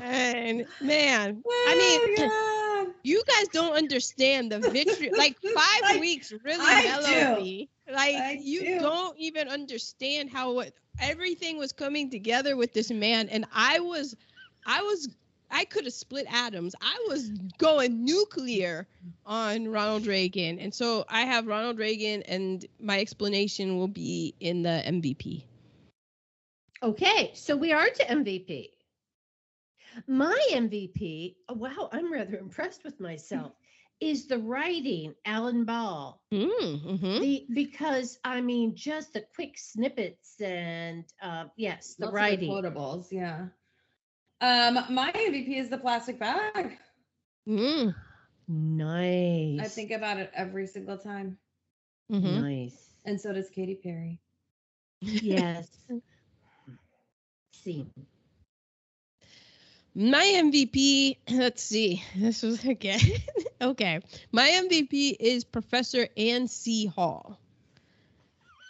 [0.00, 2.92] And man, I oh, mean, Oh, yeah.
[3.02, 5.16] you guys don't understand the vitriol.
[5.16, 7.42] Like five I- weeks really I mellowed do.
[7.42, 7.68] me.
[7.92, 8.80] Like I you do.
[8.80, 13.28] don't even understand how what everything was coming together with this man.
[13.28, 14.14] And I was,
[14.66, 15.08] I was,
[15.52, 16.74] I could have split atoms.
[16.80, 18.88] I was going nuclear
[19.26, 24.62] on Ronald Reagan, and so I have Ronald Reagan, and my explanation will be in
[24.62, 25.44] the MVP.
[26.82, 28.70] Okay, so we are to MVP.
[30.08, 33.52] My MVP, oh, wow, I'm rather impressed with myself,
[34.00, 36.20] is the writing, Alan Ball.
[36.32, 37.20] Mm-hmm.
[37.20, 42.50] The because I mean just the quick snippets and uh yes, the Lots of writing.
[42.50, 43.46] quotables, yeah.
[44.42, 46.76] Um, my MVP is the plastic bag.
[47.48, 47.94] Mm.
[48.48, 49.60] Nice.
[49.60, 51.38] I think about it every single time,
[52.12, 52.42] Mm-hmm.
[52.42, 52.76] nice.
[53.06, 54.18] and so does Katy Perry.
[55.00, 55.68] Yes.
[57.64, 57.86] See.
[59.94, 62.02] My MVP, let's see.
[62.16, 63.00] This was again.
[63.60, 64.00] okay.
[64.32, 66.86] My MVP is Professor Anne C.
[66.86, 67.38] Hall.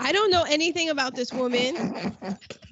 [0.01, 1.75] I don't know anything about this woman.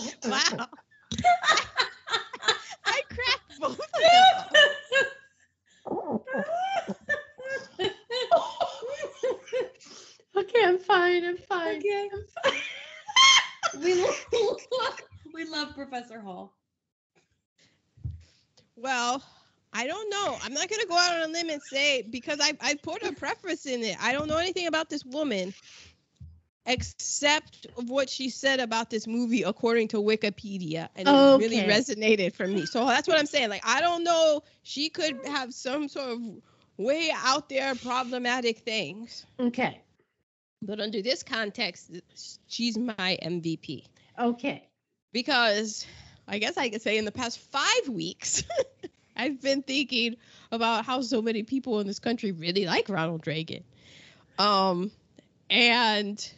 [0.24, 0.68] Wow.
[2.84, 4.46] I cracked both of them.
[10.36, 11.24] Okay, I'm fine.
[11.24, 11.78] I'm fine.
[11.78, 12.08] Okay.
[12.12, 12.60] I'm fine.
[13.82, 14.16] we love,
[15.34, 16.54] we love Professor Hall.
[18.76, 19.22] Well,
[19.72, 20.38] I don't know.
[20.42, 23.12] I'm not gonna go out on a limb and say because I I put a
[23.12, 23.96] preface in it.
[24.00, 25.54] I don't know anything about this woman
[26.66, 32.34] except of what she said about this movie according to Wikipedia, and it really resonated
[32.34, 32.66] for me.
[32.66, 33.48] So that's what I'm saying.
[33.50, 34.42] Like I don't know.
[34.62, 36.20] She could have some sort of
[36.76, 39.80] way out there problematic things, Okay.
[40.62, 41.90] but under this context,
[42.46, 43.84] she's my MVP
[44.18, 44.66] Okay.
[45.12, 45.86] because
[46.26, 48.44] I guess I could say in the past five weeks,
[49.16, 50.16] I've been thinking
[50.52, 53.64] about how so many people in this country really like Ronald Reagan.
[54.38, 54.90] Um,
[55.50, 56.32] and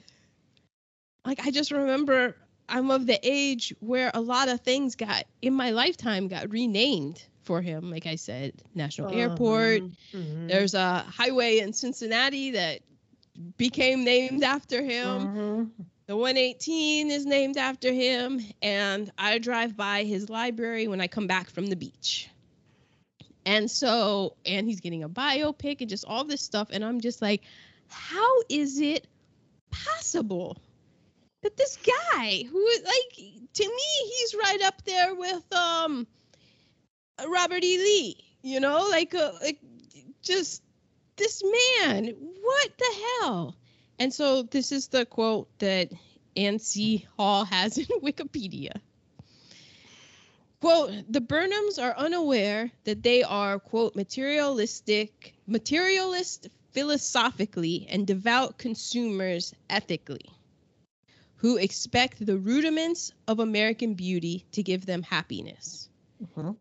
[1.25, 2.37] like I just remember
[2.69, 7.23] I'm of the age where a lot of things got in my lifetime got renamed
[7.43, 7.91] for him.
[7.91, 9.83] Like I said, National Airport.
[9.83, 10.19] Uh-huh.
[10.19, 10.49] Mhm.
[10.49, 12.81] There's a highway in Cincinnati that
[13.57, 15.29] became named after him.
[15.29, 15.71] Mhm.
[16.07, 21.27] The 118 is named after him, and I drive by his library when I come
[21.27, 22.29] back from the beach.
[23.45, 26.69] And so, and he's getting a biopic and just all this stuff.
[26.73, 27.43] And I'm just like,
[27.89, 29.07] how is it
[29.71, 30.57] possible
[31.43, 33.17] that this guy, who like,
[33.55, 36.07] to me, he's right up there with um
[37.27, 37.79] Robert E.
[37.79, 39.59] Lee, you know, like, uh, like
[40.23, 40.63] just
[41.17, 43.57] this man, what the hell?
[43.99, 45.91] And so this is the quote that
[46.59, 47.07] C.
[47.17, 48.81] Hall has in Wikipedia.
[50.61, 59.55] Quote, the Burnhams are unaware that they are, quote, materialistic, materialist philosophically and devout consumers
[59.69, 60.25] ethically,
[61.43, 65.89] who expect the rudiments of American beauty to give them happiness.
[66.23, 66.57] Mhm.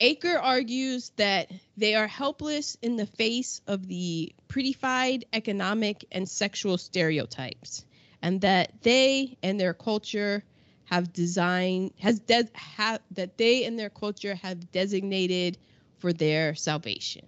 [0.00, 6.76] Aker argues that they are helpless in the face of the prettified economic and sexual
[6.76, 7.84] stereotypes,
[8.20, 10.42] and that they and their culture
[10.86, 15.56] have designed has de- have that they and their culture have designated
[15.98, 17.24] for their salvation.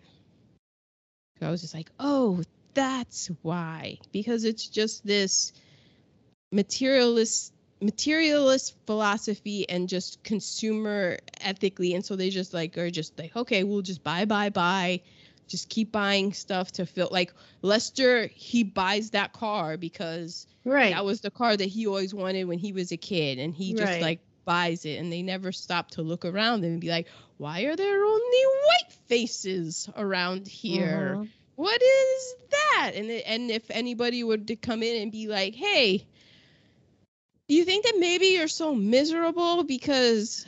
[1.38, 2.42] So I was just like, oh,
[2.74, 5.52] that's why, because it's just this
[6.52, 7.52] materialist
[7.82, 13.64] materialist philosophy and just consumer ethically and so they just like are just like okay
[13.64, 14.98] we'll just buy buy buy
[15.46, 20.92] just keep buying stuff to feel like lester he buys that car because Right.
[20.94, 23.72] that was the car that he always wanted when he was a kid and he
[23.74, 24.00] just Right.
[24.02, 27.76] like buys it and they never stop to look around and be like why are
[27.76, 31.28] there only white faces around here Mhm.
[31.56, 36.06] what is that and and if anybody would to come in and be like hey
[37.48, 40.46] do you think that maybe you're so miserable because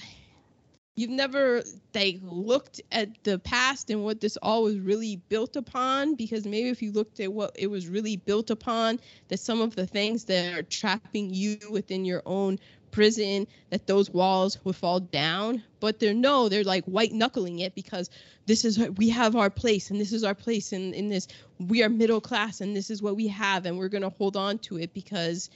[0.97, 1.63] you've never
[1.95, 6.17] like looked at the past and what this all was really built upon?
[6.17, 8.99] Because maybe if you looked at what it was really built upon
[9.29, 12.59] that some of the things that are trapping you within your own
[12.91, 15.63] prison that those walls would fall down.
[15.79, 18.11] But they're no they're like white knuckling it because
[18.47, 21.29] this is we have our place and this is our place in in this
[21.61, 24.37] we are middle class and this is what we have and we're going to hold
[24.37, 25.49] on to it because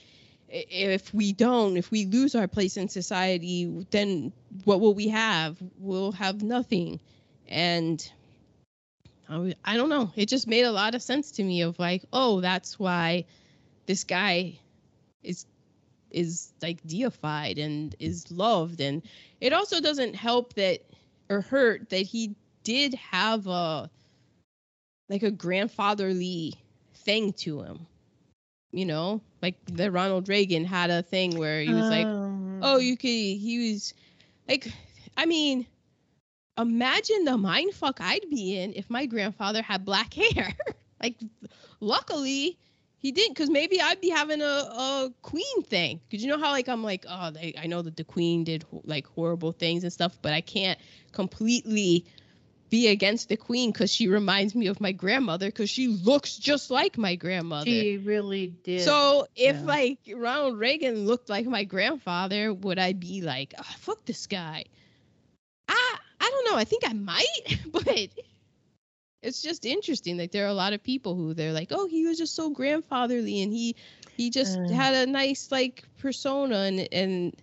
[0.53, 4.31] if we don't if we lose our place in society then
[4.65, 5.57] what will we have?
[5.79, 6.99] We'll have nothing.
[7.47, 8.07] And
[9.27, 10.11] I, I don't know.
[10.15, 13.25] It just made a lot of sense to me of like oh that's why
[13.87, 14.59] this guy
[15.23, 15.45] is
[16.11, 18.79] is like deified and is loved.
[18.79, 19.01] And
[19.41, 20.81] it also doesn't help that
[21.29, 23.89] or hurt that he did have a
[25.09, 26.53] like a grandfatherly
[26.95, 27.85] thing to him
[28.73, 32.29] you know like the ronald reagan had a thing where he was like Um,
[32.61, 33.93] oh you could he was
[34.47, 34.67] like
[35.17, 35.67] i mean
[36.57, 40.53] imagine the mind fuck i'd be in if my grandfather had black hair.
[41.01, 41.17] Like
[41.81, 42.57] luckily
[42.97, 45.99] he didn't because maybe i'd be having a, a queen thing.
[46.09, 48.65] Because you know how like i'm like oh they, i know that the queen did
[48.85, 50.79] like horrible things and stuff but i can't
[51.11, 52.05] completely
[52.73, 56.71] be against the queen because she reminds me of my grandmother because she looks just
[56.71, 58.81] like my grandmother She really did.
[58.81, 59.61] so if Yeah.
[59.75, 64.65] like Ronald Reagan looked like my grandfather, would I be like, oh, fuck this guy?
[65.69, 66.57] I I don't know.
[66.57, 68.09] I think I might, but
[69.21, 70.17] it's just interesting.
[70.17, 72.49] Like there are a lot of people who they're like, oh, he was just so
[72.49, 73.75] grandfatherly and he
[74.17, 74.73] he just Uh.
[74.73, 77.35] had a nice like persona and and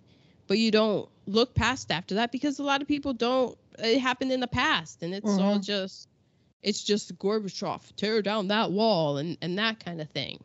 [0.47, 3.57] but you don't look past after that because a lot of people don't.
[3.81, 5.63] It happened in the past and it's all Mhm.
[5.63, 6.09] just
[6.63, 10.43] it's just Gorbachev tear down that wall and and that kind of thing.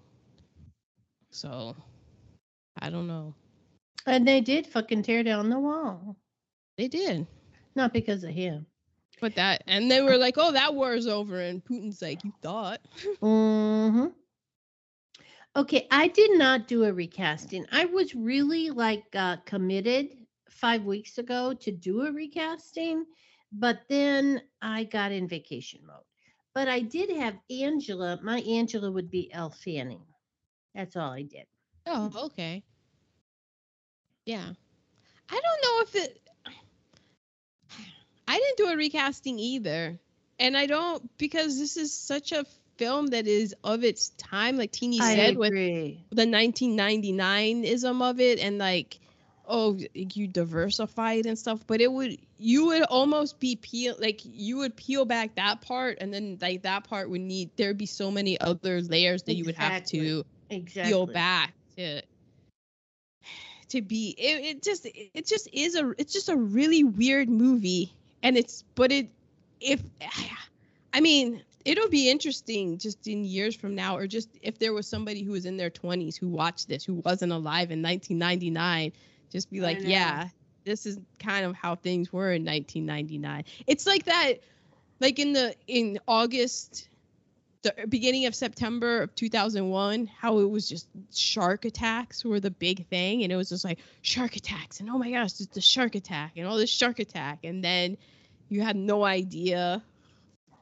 [1.30, 1.76] So
[2.80, 3.34] I don't know.
[4.06, 6.16] and they did fucking tear down the wall.
[6.78, 7.26] They did.
[7.74, 8.66] Not because of him.
[9.20, 12.80] But that and they were like, "Oh, that war's over." And Putin's like, "You thought?"
[13.20, 14.06] hmm
[15.56, 17.66] Okay, I did not do a recasting.
[17.72, 20.08] I was really like uh, committed
[20.50, 23.06] five weeks ago to do a recasting,
[23.52, 26.04] but then I got in vacation mode.
[26.54, 28.18] But I did have Angela.
[28.22, 30.02] My Angela would be Elle Fanning.
[30.74, 31.46] That's all I did.
[31.86, 32.62] Oh, okay.
[34.24, 34.48] Yeah.
[35.28, 36.20] I don't know if it
[38.28, 39.98] I didn't do a recasting either.
[40.38, 42.44] And I don't because this is such a
[42.76, 48.20] film that is of its time, like Teeny I said with the 1999 ism of
[48.20, 48.98] it and like
[49.48, 54.56] oh you diversified and stuff but it would you would almost be peel like you
[54.58, 58.10] would peel back that part and then like that part would need there'd be so
[58.10, 60.92] many other layers that you would have to Exactly.
[60.92, 62.00] peel back to
[63.68, 67.92] to be it, it just it just is a it's just a really weird movie
[68.22, 69.08] and it's but it
[69.60, 69.80] if
[70.92, 74.86] i mean it'll be interesting just in years from now or just if there was
[74.86, 78.92] somebody who was in their 20s who watched this who wasn't alive in 1999
[79.36, 80.28] just be like yeah
[80.64, 84.34] this is kind of how things were in 1999 it's like that
[85.00, 86.88] like in the in august
[87.66, 92.86] the beginning of September of 2001, how it was just shark attacks were the big
[92.88, 95.94] thing, and it was just like shark attacks, and oh my gosh, it's the shark
[95.94, 97.96] attack, and all this shark attack, and then
[98.48, 99.82] you had no idea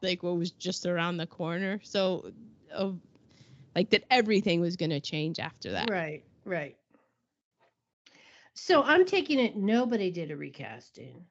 [0.03, 1.81] like what was just around the corner.
[1.83, 2.33] So,
[2.73, 2.99] of
[3.75, 5.91] like that everything was gonna change after that.
[5.91, 6.77] Right, right.
[8.55, 11.24] So I'm taking it nobody did a recasting.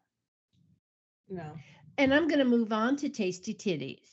[1.30, 1.54] No.
[1.98, 4.10] And I'm going to move on to Tasty Titties.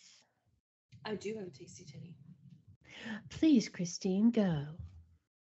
[1.05, 2.15] I do have a tasty titty.
[3.31, 4.67] Please, Christine, go.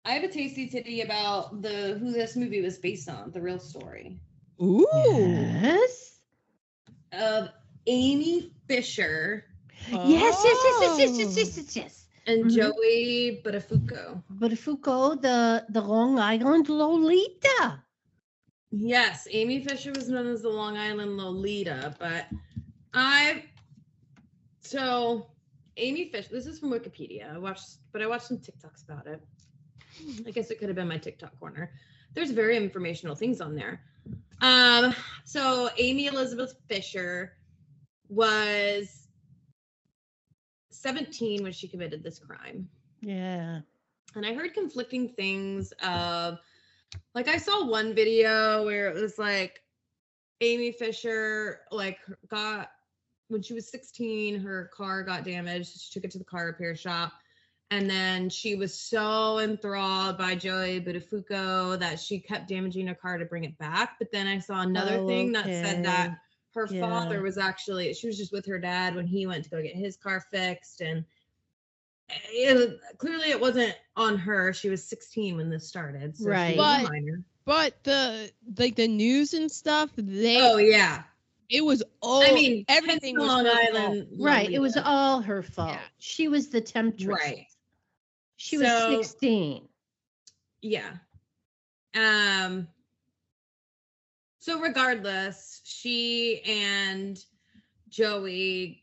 [0.04, 3.58] I have a tasty titty about the who this movie was based on, the real
[3.58, 4.20] story
[4.62, 4.86] Ooh.
[4.92, 6.20] Yes.
[7.12, 7.48] of
[7.86, 9.44] Amy Fisher
[9.88, 11.38] Yes, yes, yes, yes, yes, yes, Oh.
[11.38, 12.05] yes, yes, yes.
[12.26, 12.54] And Mhm.
[12.54, 14.22] Joey Buttafuoco.
[14.30, 17.82] But the the Long Island Lolita.
[18.70, 22.26] Yes, Amy Fisher was known as the Long Island Lolita, but
[22.92, 23.44] I
[24.60, 25.30] so
[25.76, 26.28] Amy Fisher.
[26.32, 27.32] This is from Wikipedia.
[27.34, 29.22] I watched, but I watched some TikToks about it.
[30.26, 31.72] I guess it could have been my TikTok corner.
[32.14, 33.80] There's very informational things on there.
[34.40, 34.94] Um,
[35.24, 37.36] so Amy Elizabeth Fisher
[38.08, 39.05] was
[40.86, 42.68] 17 when she committed this crime
[43.00, 43.60] Yeah.
[44.14, 46.38] and I heard conflicting things of
[47.14, 49.62] like I saw one video where it was like
[50.40, 51.98] Amy Fisher like
[52.28, 52.70] got
[53.28, 56.76] when she was 16 her car got damaged she took it to the car repair
[56.76, 57.12] shop
[57.72, 63.18] and then she was so enthralled by Joey Buttafuoco that she kept damaging her car
[63.18, 66.16] to bring it back but then I saw another Oh, thing that said that okay.
[66.56, 66.80] Her Yeah.
[66.80, 69.76] father was actually she was just with her dad when he went to go get
[69.76, 71.04] his car fixed and
[72.08, 76.54] it, clearly it wasn't on her she was 16 when this started so Right.
[76.54, 81.04] she was a But- minor But the like the news and stuff, they oh yeah
[81.48, 83.68] it was all i mean everything was long her fault.
[83.76, 84.50] island Right.
[84.50, 85.70] It was all her fault.
[85.74, 85.80] Yeah.
[85.98, 87.06] She was the temptress.
[87.22, 87.46] right
[88.36, 89.68] She was So- 16.
[90.62, 90.90] yeah
[91.94, 92.68] um
[94.46, 97.18] so regardless she and
[97.88, 98.80] joey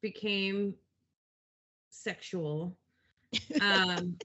[0.00, 0.74] became
[1.90, 2.78] sexual
[3.60, 4.16] um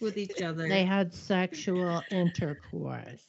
[0.00, 3.26] with each other They had sexual intercourse.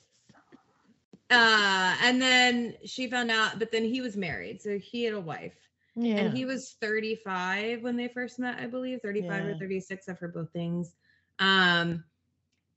[1.30, 5.20] uh and then she found out but then he was married so he had a
[5.20, 5.58] wife
[5.98, 6.16] Yeah.
[6.20, 9.52] and he was 35 when they first met i believe 35 Yeah.
[9.52, 10.96] or 36 i've heard both things
[11.40, 12.06] um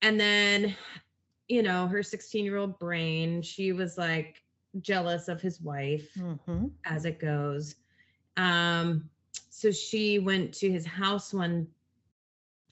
[0.02, 0.74] and then
[1.48, 4.42] you know her 16 year old brain she was like
[4.80, 6.70] jealous of his wife Mhm.
[6.84, 7.76] as it goes.
[8.36, 9.10] Um
[9.50, 11.68] so she went to his house one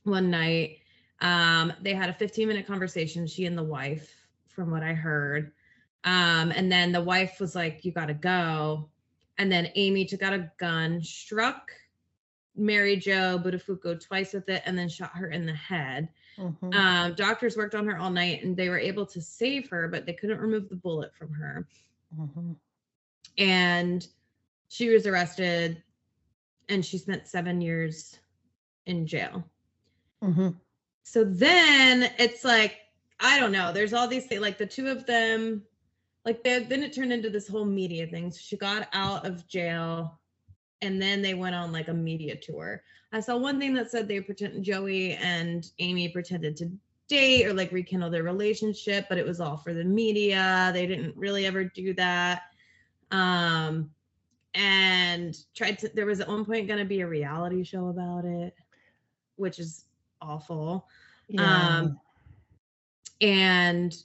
[0.05, 0.79] one night.
[1.21, 5.53] Um they had a 15 minute conversation she and the wife from what i heard.
[6.05, 8.91] Um and then the wife was like you got to go.
[9.39, 11.71] And then amy took out a gun struck
[12.57, 16.09] mary jo buttafuoco twice with it and then shot her in the head
[16.39, 16.75] Mhm.
[16.75, 20.07] um doctors worked on her all night and they were able to save her but
[20.07, 21.67] they couldn't remove the bullet from her
[22.19, 22.57] Mhm.
[23.39, 24.07] and
[24.69, 25.83] she was arrested
[26.69, 28.19] and she spent seven years
[28.87, 29.45] in jail.
[30.23, 30.59] Mhm.
[31.03, 32.79] So then it's like,
[33.21, 35.63] I don't know, there's all these things like the two of them,
[36.25, 38.31] like they, then it turned into this whole media thing.
[38.31, 40.19] So she got out of jail
[40.85, 42.83] and then they went on like a media tour.
[43.13, 46.71] I saw one thing that said they pretend Joey and Amy pretended to
[47.09, 50.71] date or like rekindle their relationship, but it was all for the media.
[50.73, 52.43] They didn't really ever do that.
[53.11, 53.91] Um
[54.55, 58.25] and tried to there was at one point going to be a reality show about
[58.25, 58.55] it,
[59.37, 59.85] which is
[60.23, 60.87] awful.
[61.29, 61.79] Yeah.
[61.79, 62.01] Um,
[63.21, 63.97] and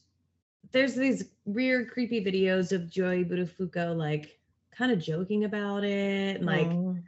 [0.72, 4.39] there's these weird, creepy videos of Joey Buttafuoco like
[4.80, 7.04] kind of joking about it, and, like Mhm.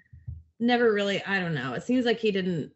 [0.60, 1.24] never really.
[1.24, 1.74] I don't know.
[1.74, 2.74] It seems like he didn't.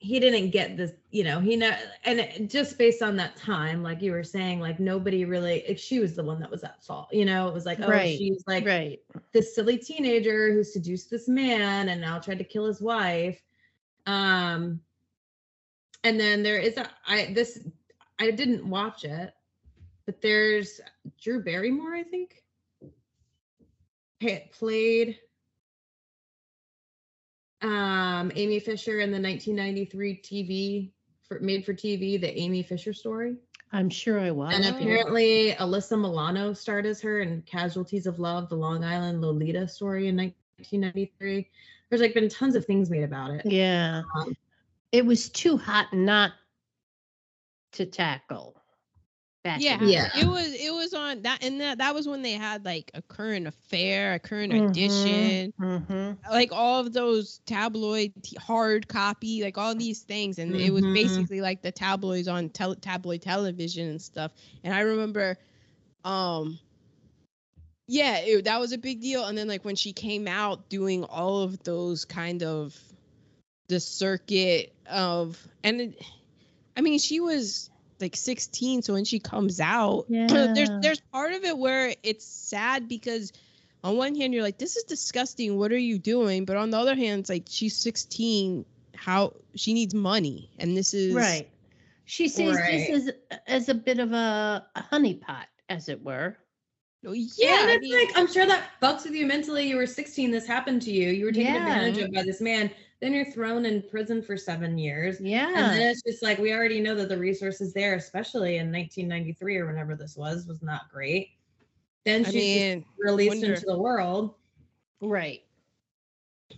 [0.00, 1.40] He didn't get this, you know.
[1.40, 5.74] He know, and just based on that time, like you were saying, like nobody really.
[5.76, 7.48] She was the one that was at fault, you know.
[7.48, 9.00] It was like, oh, Right, she's like right.
[9.32, 13.42] this silly teenager who seduced this man and now tried to kill his wife.
[14.06, 14.80] Um,
[16.04, 17.66] and then there is a I this
[18.20, 19.34] I didn't watch it,
[20.08, 20.80] but there's
[21.20, 22.42] Drew Barrymore, I think,
[24.52, 25.18] played
[27.60, 30.90] um Amy Fisher in the 1993 TV
[31.24, 33.36] for made for TV, the Amy Fisher story.
[33.70, 34.54] I'm sure I was.
[34.54, 39.68] And apparently, Alyssa Milano starred as her in Casualties of Love, the Long Island Lolita
[39.68, 41.50] story in 1993.
[41.90, 43.44] There's like been tons of things made about it.
[43.44, 44.04] Yeah.
[44.16, 44.34] Um,
[44.90, 46.32] It was too hot not
[47.72, 48.58] to tackle.
[49.48, 50.10] Back Yeah, Yeah.
[50.14, 53.00] It was it was on that and that that was when they had like a
[53.00, 54.68] current affair, a current Mhm.
[54.68, 56.18] edition, Mhm.
[56.30, 60.92] like all of those tabloid hard copy, like all these things, and it was Mhm.
[60.92, 64.32] basically like the tabloids on tel- tabloid television and stuff.
[64.62, 65.38] And I remember,
[66.04, 66.58] um,
[67.86, 69.24] yeah, it, that was a big deal.
[69.24, 72.78] And then like when she came out doing all of those kind of
[73.68, 76.02] the circuit of and it,
[76.76, 77.70] I mean, she was
[78.00, 80.78] like 16, so when she comes out, there's Yeah.
[80.82, 83.32] there's part of it where it's sad because
[83.84, 85.56] on one hand you're like, this is disgusting.
[85.56, 86.44] What are you doing?
[86.44, 88.64] But on the other hand, it's like she's 16.
[88.96, 91.48] How she needs money, and this is Right.
[92.04, 92.88] She sees Right.
[92.90, 96.36] this as as a bit of a, a honeypot, as it were.
[97.06, 97.60] Oh, Yeah, yeah.
[97.62, 99.68] and I it's mean- like I'm sure that fucks with you mentally.
[99.68, 101.10] You were 16, this happened to you.
[101.10, 101.60] You were taken Yeah.
[101.76, 102.70] advantage of by this man.
[103.00, 105.20] Then you're thrown in prison for seven years.
[105.20, 105.46] Yeah.
[105.48, 109.56] And then it's just like we already know that the resources there, especially in 1993
[109.58, 111.28] or whenever this was, was not great.
[112.04, 112.34] Then I she's
[112.74, 114.34] mean, released wonder- into the world.
[115.00, 115.42] right.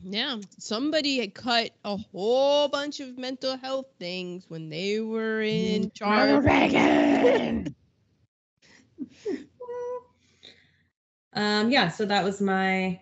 [0.04, 5.90] Yeah, somebody had cut a whole bunch of mental health things when they were in
[5.90, 6.44] charge.
[6.44, 7.74] Reagan.
[11.32, 13.00] Um, yeah, so that was my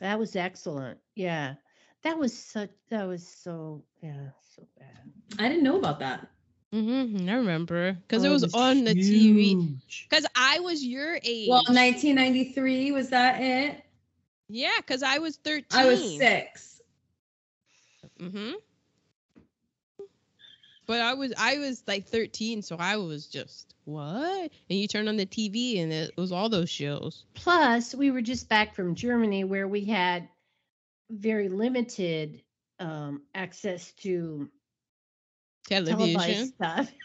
[0.00, 0.98] That was excellent.
[1.14, 1.54] Yeah.
[2.02, 5.12] That was such that was so yeah, so bad.
[5.38, 6.28] I didn't know about that.
[6.74, 9.76] Mm-hmm, I remember because Oh, it was on the TV.
[10.08, 11.48] Because I was your age.
[11.48, 13.82] Well, 1993 was that it?
[14.48, 15.64] Yeah, because I was 13.
[15.72, 16.80] I was six.
[18.20, 18.52] Mm-hmm.
[20.86, 24.50] But I was I was like 13, so I was just what?
[24.70, 27.24] And you turn on the TV and it was all those shows.
[27.34, 30.28] Plus, we were just back from Germany where we had
[31.10, 32.42] very limited
[32.78, 34.48] um, access to
[35.68, 36.48] Television.
[36.48, 36.90] stuff.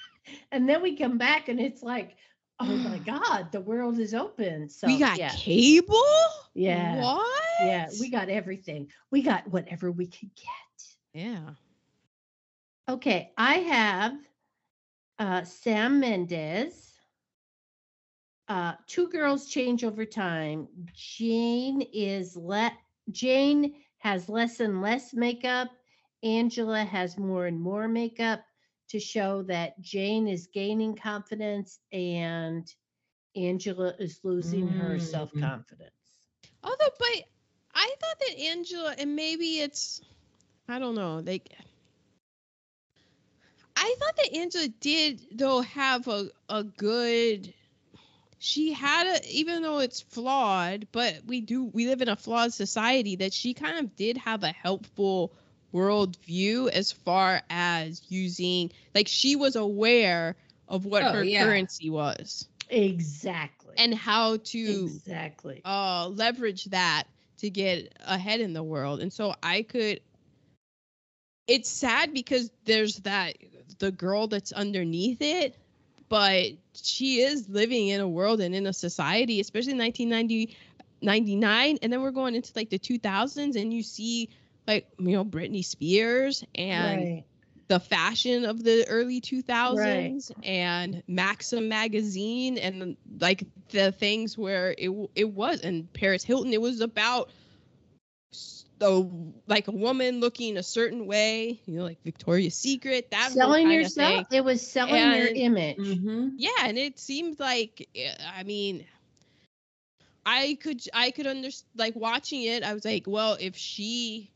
[0.52, 2.16] And then we come back and it's like,
[2.60, 4.70] oh my God, the world is open.
[4.70, 5.98] So we got yeah, cable?
[6.54, 7.02] Yeah.
[7.02, 7.44] What?
[7.66, 8.92] yeah, we got everything.
[9.10, 10.86] We got whatever we could get.
[11.14, 11.50] Yeah.
[12.88, 14.14] Okay, I have
[15.18, 16.94] uh, Sam Mendes.
[18.48, 20.68] Uh, two girls change over time.
[20.94, 22.74] Jane is let
[23.10, 25.70] Jane has less and less makeup.
[26.24, 28.46] Angela has more and more makeup
[28.90, 32.68] to show that Jane is gaining confidence and
[33.36, 35.02] Angela is losing her Mm.
[35.02, 35.92] self confidence.
[36.64, 37.24] Although, but
[37.76, 40.02] I thought that Angela, and maybe it's,
[40.68, 41.56] I don't know, like,
[43.76, 47.54] I thought that Angela did though have a a good.
[48.42, 52.54] She had a, even though it's flawed, but we do we live in a flawed
[52.54, 53.18] society.
[53.18, 55.34] That she kind of did have a helpful
[55.74, 60.36] worldview as far as using, like, she was aware
[60.68, 61.46] of what Oh, her yeah.
[61.46, 63.76] currency was Exactly.
[63.78, 65.62] and how to exactly.
[65.66, 67.04] uh leverage that
[67.38, 70.02] to get ahead in the world and so i could
[71.48, 73.36] it's sad because there's that
[73.80, 75.56] the girl that's underneath it
[76.12, 80.58] but she is living in a world and in a society especially in 1990
[81.02, 84.30] 99 and then we're going into like the 2000s and you see
[84.68, 87.24] like you know Britney Spears and right.
[87.70, 94.92] the fashion of the early 2000s and Maxim magazine and like the things where it
[95.16, 97.30] it was and Paris Hilton it was about
[98.82, 103.32] s- the like a woman looking a certain way you know like Victoria's Secret that
[103.32, 104.28] selling yourself.
[104.32, 105.78] It was selling your image.
[105.78, 106.30] Mm-hmm.
[106.38, 108.86] yeah and it seemed like eh, I mean
[110.26, 114.32] I could I could understand like watching it I was like well if she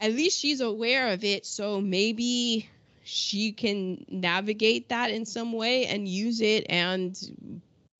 [0.00, 2.68] at least she's aware of it so maybe
[3.04, 7.18] she can navigate that in some way and use it and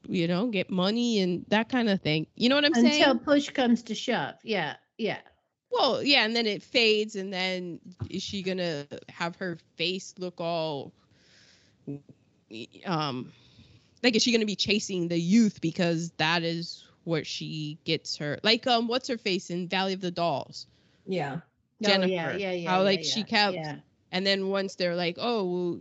[0.07, 3.03] you know get money and that kind of thing you know what i'm Until saying
[3.05, 4.35] Until push comes to shove.
[4.45, 4.77] Yeah.
[4.99, 5.21] Yeah.
[5.71, 7.81] Well yeah and then it fades and then
[8.11, 9.47] is she gonna have her
[9.77, 10.93] face look all
[12.87, 13.33] um
[14.03, 18.39] like is she gonna be chasing the youth because that is what she gets her
[18.43, 20.67] like um what's her face in valley of the dolls
[21.07, 21.41] Yeah.
[21.85, 22.71] Oh, yeah, Jennifer, yeah, yeah.
[22.71, 23.77] how, yeah, like, she kept- Yeah.
[24.11, 25.81] And then once they're like, oh, well,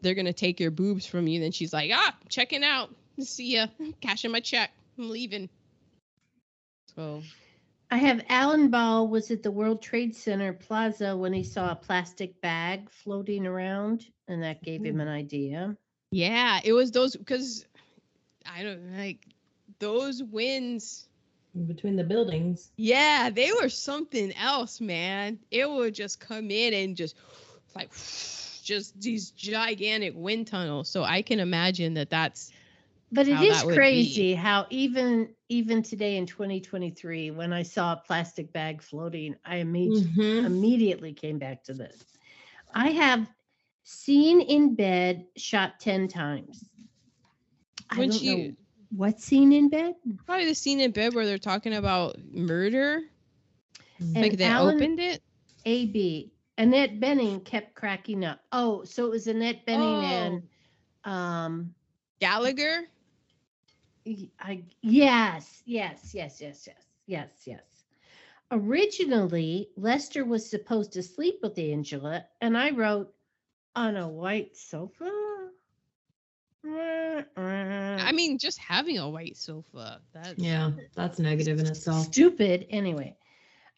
[0.00, 2.94] they're gonna take your boobs from you, then she's like, ah, checking out.
[3.20, 3.66] See ya.
[4.00, 4.70] Cashing my check.
[4.98, 5.48] I'm leaving.
[6.94, 7.22] So
[7.90, 11.76] I have Alan Ball was at the World Trade Center Plaza when he saw a
[11.76, 15.00] plastic bag floating around, and that gave him hmm.
[15.02, 15.76] an idea.
[16.10, 17.64] yeah, it was those because
[18.44, 19.26] I don't like
[19.78, 21.08] those winds
[21.66, 22.70] between the buildings.
[22.76, 25.38] Yeah, they were something else, man.
[25.50, 27.16] It would just come in and just
[27.74, 27.90] like
[28.62, 30.88] just these gigantic wind tunnels.
[30.88, 32.52] So I can imagine that that's
[33.10, 33.74] But it is How is be.
[33.74, 39.56] crazy how even even today in 2023, when I saw a plastic bag floating, I
[39.56, 40.46] immediately Mhm.
[40.46, 42.04] immediately came back to this.
[42.74, 43.30] I have
[43.84, 46.68] seen in bed shot 10 times.
[47.90, 48.56] I when don't she know
[48.90, 49.94] what scene in bed?
[50.26, 53.00] probably the scene in bed where they're talking about murder.
[54.00, 55.22] And like they Alan- opened it.
[55.64, 56.30] AB.
[56.58, 58.40] Annette Bening kept cracking up.
[58.52, 60.42] Oh, so it was Annette Bening and
[61.04, 61.74] um
[62.20, 62.88] Gallagher.
[64.08, 67.84] Y- I yes, yes, yes, yes, yes, yes, yes.
[68.50, 73.14] Originally, Lester was supposed to sleep with Angela, and I wrote
[73.76, 75.10] on a white sofa.
[76.64, 80.00] I mean, just having a white sofa.
[80.12, 82.06] That's Yeah, that's negative in itself.
[82.06, 82.66] stupid.
[82.70, 83.16] Anyway,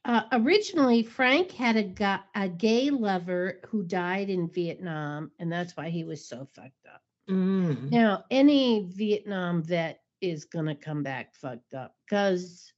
[0.04, 5.76] uh, originally Frank had a, ga- a gay lover who died in Vietnam, and that's
[5.76, 7.02] why he was so fucked up.
[7.28, 7.90] Mm.
[7.90, 12.72] Now, any Vietnam vet is gonna come back fucked up because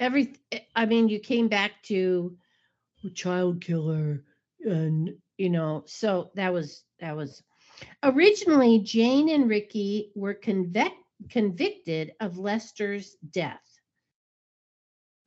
[0.00, 0.34] every.
[0.74, 2.36] I mean, you came back to
[3.04, 4.24] a child killer,
[4.60, 7.42] and you know, so that was that was.
[8.04, 10.94] Originally, Jane and Ricky were convict,
[11.30, 13.60] convicted of Lester's death.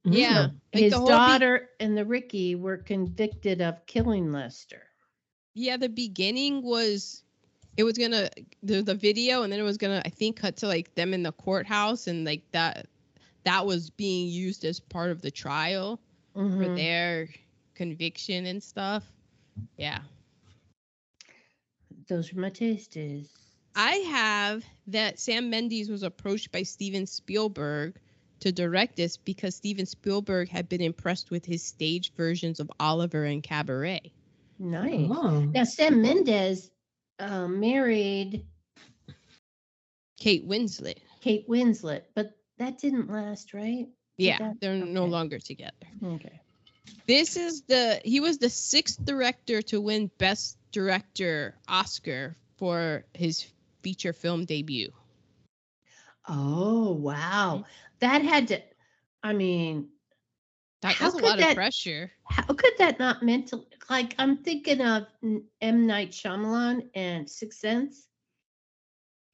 [0.06, 0.48] Yeah.
[0.48, 0.60] Mm.
[0.74, 4.84] Like His the be- daughter and the Ricky were convicted of killing Lester.
[5.54, 5.78] yeah.
[5.78, 7.24] The beginning was
[7.78, 8.30] it was gonna
[8.64, 11.24] the the video, and then it was gonna I think cut to like them in
[11.24, 12.88] the courthouse, and like that
[13.44, 16.00] that was being used as part of the trial
[16.34, 16.76] for Mhm.
[16.76, 17.30] their
[17.76, 19.04] conviction and stuff.
[19.78, 20.00] Yeah.
[22.08, 23.30] Those are my tastes.
[23.76, 28.00] I have that Sam Mendes was approached by Steven Spielberg
[28.40, 33.26] to direct this because Steven Spielberg had been impressed with his stage versions of Oliver
[33.26, 34.12] and Cabaret.
[34.60, 35.10] Nice.
[35.12, 35.42] Oh.
[35.42, 36.72] Now, Sam Mendes
[37.20, 38.46] uh, married
[40.20, 40.98] Kate Winslet.
[41.22, 43.88] Kate Winslet, but that didn't last, right?
[44.18, 45.74] Yeah, that- they're no longer together.
[46.04, 46.40] Okay.
[47.08, 53.46] This is the he was the sixth director to win Best Director Oscar for his
[53.82, 54.92] feature film debut.
[56.28, 57.66] Oh, wow.
[58.00, 58.62] That had to,
[59.24, 59.90] I mean,
[60.82, 62.12] That, How that's a could lot that- of pressure.
[62.30, 63.66] how could that not mentally?
[63.90, 65.08] Like, I'm thinking of
[65.62, 68.08] M Night Shyamalan and Sixth Sense.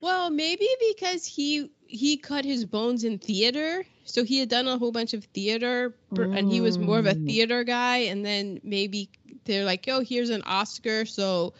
[0.01, 4.77] Well, maybe because he he cut his bones in theater, so he had done a
[4.77, 7.25] whole bunch of theater, per- and he was more of a Mm.
[7.27, 7.97] theater guy.
[7.97, 9.09] And then maybe
[9.45, 11.53] they're like, "Oh, here's an Oscar," so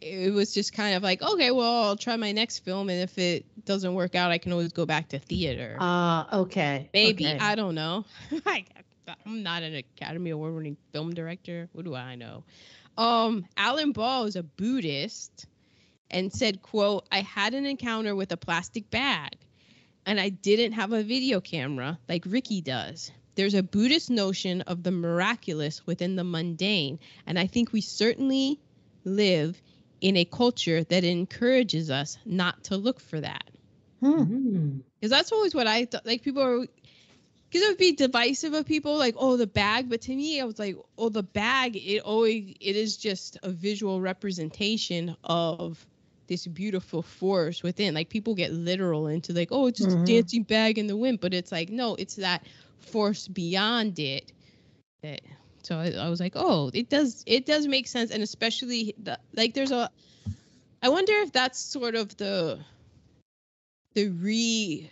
[0.00, 3.18] it was just kind of like, "Okay, well, I'll try my next film, and if
[3.18, 6.90] it doesn't work out, I can always go back to theater." Ah, okay.
[6.92, 7.38] maybe okay.
[7.38, 8.04] I don't know.
[8.46, 8.64] I,
[9.24, 11.68] I'm not an Academy Award-winning film director.
[11.72, 12.44] What do I know?
[12.98, 15.46] Um, Alan Ball is a Buddhist
[16.10, 19.36] and said, quote, I had an encounter with a plastic bag
[20.06, 23.10] and I didn't have a video camera like Ricky does.
[23.34, 28.58] There's a Buddhist notion of the miraculous within the mundane, and I think we certainly
[29.04, 29.60] live
[30.00, 33.50] in a culture that encourages us not to look for that.
[34.00, 34.22] Hmm.
[34.22, 34.80] Mm.
[34.98, 36.06] Because that's always what I thought.
[36.06, 36.66] Like people are,
[37.56, 39.88] because it would be divisive of people, like oh the bag.
[39.90, 41.76] But to me, I was like, oh the bag.
[41.76, 45.86] It always it is just a visual representation of
[46.28, 47.94] this beautiful force within.
[47.94, 50.02] Like people get literal into like oh it's just Mhm.
[50.02, 52.44] a dancing bag in the wind, but it's like no, it's that
[52.80, 54.32] force beyond it.
[55.02, 55.20] That
[55.62, 59.18] so I, I was like, oh, it does it does make sense, and especially the,
[59.34, 59.90] like there's a.
[60.82, 62.58] I wonder if that's sort of the
[63.94, 64.90] the re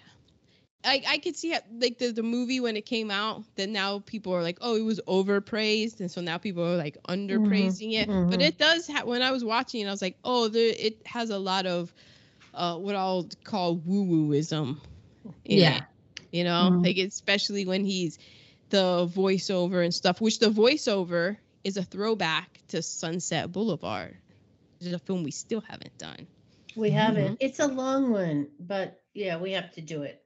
[0.85, 4.01] I, I could see how, like the, the movie when it came out that now
[4.01, 8.11] people are like oh it was overpraised and so now people are like underpraising it
[8.29, 8.43] but mhm.
[8.43, 11.31] it does ha- when I was watching it I was like oh there it has
[11.31, 11.93] a lot of
[12.55, 14.81] uh what I'll call woo wooism
[15.45, 15.85] Yeah.
[16.33, 16.85] you know Mhm.
[16.85, 18.19] like especially when he's
[18.71, 24.19] the voiceover and stuff which the voiceover is a throwback to Sunset Boulevard
[24.81, 26.27] which is a film we still haven't done
[26.75, 26.93] We Mm-hmm.
[26.93, 27.37] haven't.
[27.41, 30.24] It's a long one, but yeah, we have to do it.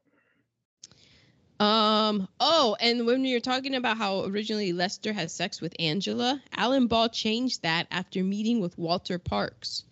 [1.61, 2.29] Um.
[2.39, 7.09] Oh, and when you're talking about how originally Lester had sex with Angela, Alan Ball
[7.09, 9.85] changed that after meeting with Walter Parkes.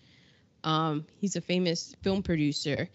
[0.63, 2.89] Um, he's a famous film producer,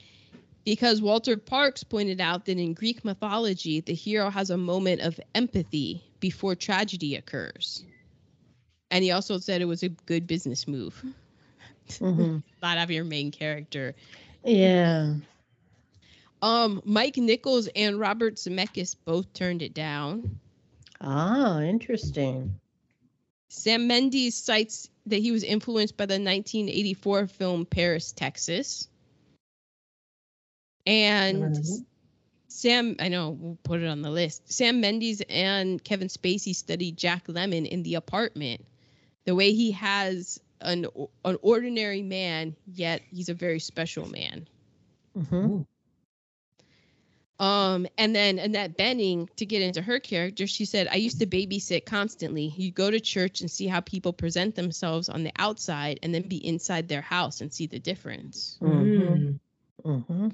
[0.66, 5.20] because Walter Parkes pointed out that in Greek mythology, the hero has a moment of
[5.36, 7.84] empathy before tragedy occurs.
[8.90, 11.04] And he also said it was a good business move,
[11.90, 12.44] Mhm.
[12.62, 13.96] not have your main character
[14.44, 15.16] Yeah.
[16.42, 20.40] Um, Mike Nichols and Robert Zemeckis both turned it down.
[21.00, 22.60] Ah, interesting.
[23.50, 28.88] Sam Mendes cites that he was influenced by the 1984 film Paris, Texas.
[30.86, 31.86] And Mhm.
[32.48, 34.52] Sam, I know we'll put it on the list.
[34.52, 38.66] Sam Mendes and Kevin Spacey studied Jack Lemmon in The Apartment.
[39.26, 40.88] The way he has an
[41.26, 44.48] an ordinary man, yet he's a very special man.
[45.18, 45.66] Mhm.
[47.42, 51.26] Um, and then Annette Bening, to get into her character, she said, I used to
[51.26, 52.54] babysit constantly.
[52.56, 56.28] You go to church and see how people present themselves on the outside and then
[56.28, 58.60] be inside their house and see the difference.
[58.62, 59.40] Mhm.
[59.84, 60.04] Mm.
[60.08, 60.34] Mhm.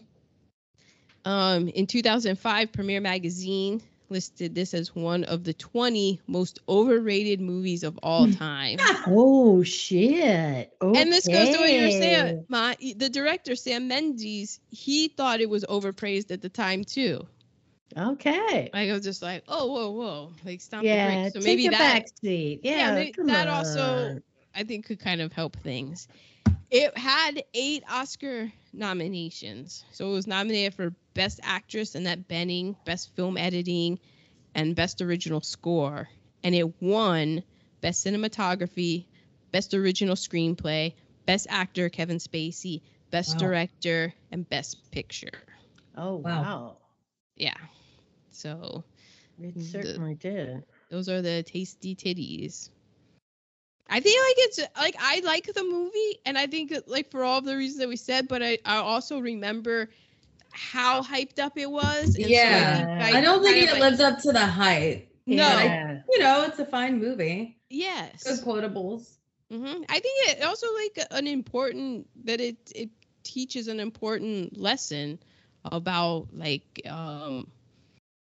[1.23, 7.83] Um, in 2005, Premiere Magazine listed this as one of the 20 most overrated movies
[7.83, 8.33] of all hmm.
[8.33, 8.77] time.
[9.09, 10.73] Oh shit.
[10.81, 12.45] And this goes to what you're saying.
[12.49, 17.25] My, the director, Sam Mendes, he thought it was overpraised at the time too.
[17.95, 18.69] Okay.
[18.73, 21.21] I was just like, oh, whoa, whoa, like stomp the Yeah.
[21.21, 21.33] brakes.
[21.33, 22.61] So take maybe a that, back seat.
[22.63, 22.77] Yeah.
[22.77, 24.19] yeah, may- come that also.
[24.53, 26.07] I think, could kind of help things.
[26.69, 29.85] It had eight Oscar nominations.
[29.91, 33.99] So it was nominated for Best Actress, Annette Bening, Best Film Editing,
[34.53, 36.09] and Best Original Score.
[36.43, 37.43] And it won
[37.81, 39.05] Best Cinematography,
[39.51, 40.93] Best Original Screenplay,
[41.25, 42.81] Best Actor, Kevin Spacey,
[43.11, 43.47] Best Wow.
[43.47, 45.31] Director, and Best Picture.
[45.95, 46.41] Oh Wow.
[46.41, 46.77] wow.
[47.35, 47.57] Yeah.
[48.31, 48.83] So
[49.41, 50.63] It The- certainly did.
[50.89, 52.69] those are the tasty titties.
[53.89, 57.39] I feel like it's like I like the movie, and I think like for all
[57.39, 59.89] of the reasons that we said, but I, I also remember
[60.51, 62.15] how hyped up it was.
[62.15, 62.87] and so Yeah.
[63.01, 65.09] think I don't think it of, lives up to the hype.
[65.27, 65.57] No.
[65.57, 65.99] Yeah.
[66.09, 67.57] you know, it's a fine movie.
[67.69, 68.23] Yes.
[68.23, 69.17] Good quotables.
[69.51, 72.89] hmm I think it also like an important that it it
[73.23, 75.19] teaches an important lesson
[75.65, 77.47] about like um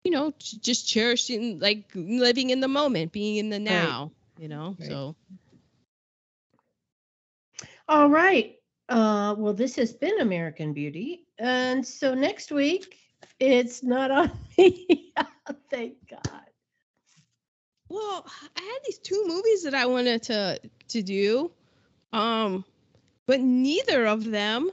[0.03, 4.11] you know j- just cherishing like living in the moment, being in the now.
[4.37, 4.89] You know, Right.
[4.89, 5.15] so
[7.91, 8.55] All right.
[8.87, 11.25] Uh, well, this has been American Beauty.
[11.37, 12.95] And so next week,
[13.37, 15.11] it's not on me.
[15.69, 16.45] Thank God.
[17.89, 21.51] Well, I had these two movies that I wanted to to do,
[22.13, 22.63] um,
[23.25, 24.71] but neither of them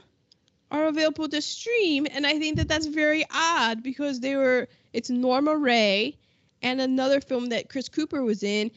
[0.71, 4.69] are available to stream, and I think that that's very odd because they were.
[4.93, 6.17] It's Norma Rae
[6.61, 8.71] and another film that Chris Cooper was in,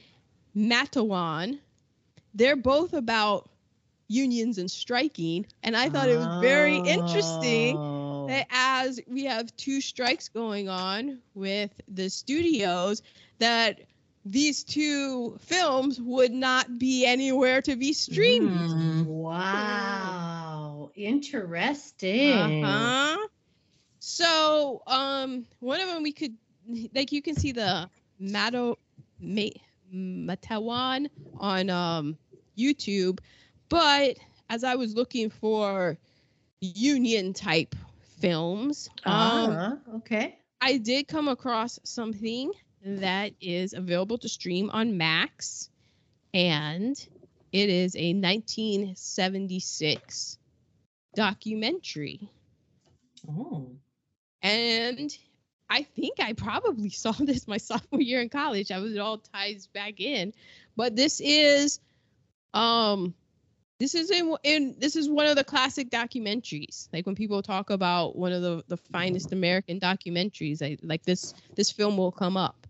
[0.56, 1.60] Matewan.
[2.34, 3.48] They're both about
[4.12, 8.26] unions and striking, and I thought it was very interesting Oh.
[8.26, 13.02] that as we have two strikes going on with the studios
[13.38, 13.80] that
[14.24, 18.74] these two films would not be anywhere to be streamed.
[18.74, 19.06] Mm.
[19.06, 20.90] Wow.
[20.94, 22.62] Interesting.
[22.64, 23.16] Uh-huh.
[23.98, 26.36] So, um, one of them we could,
[26.94, 28.78] like, you can see the Mato,
[29.20, 29.48] Ma,
[29.92, 31.08] Matewan
[31.38, 32.18] on um
[32.58, 33.20] YouTube,
[33.72, 34.18] but
[34.50, 35.96] as I was looking for
[36.60, 37.74] union type
[38.20, 39.76] films, um, Uh-huh.
[39.96, 40.38] Okay.
[40.60, 42.52] I did come across something
[42.84, 45.70] that is available to stream on Max,
[46.34, 46.94] and
[47.50, 50.38] it is a 1976
[51.14, 52.28] documentary.
[53.28, 53.70] Oh.
[54.42, 55.16] And
[55.70, 58.70] I think I probably saw this my sophomore year in college.
[58.70, 60.34] I was it all ties back in,
[60.76, 61.80] but this is,
[62.52, 63.14] um,
[63.82, 66.88] this is in, in this is one of the classic documentaries.
[66.92, 71.34] Like when people talk about one of the the finest American documentaries, I like this
[71.56, 72.68] this film will come up.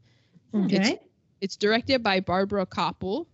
[0.55, 1.01] Okay.
[1.43, 3.26] It's directed by Barbara Kopple.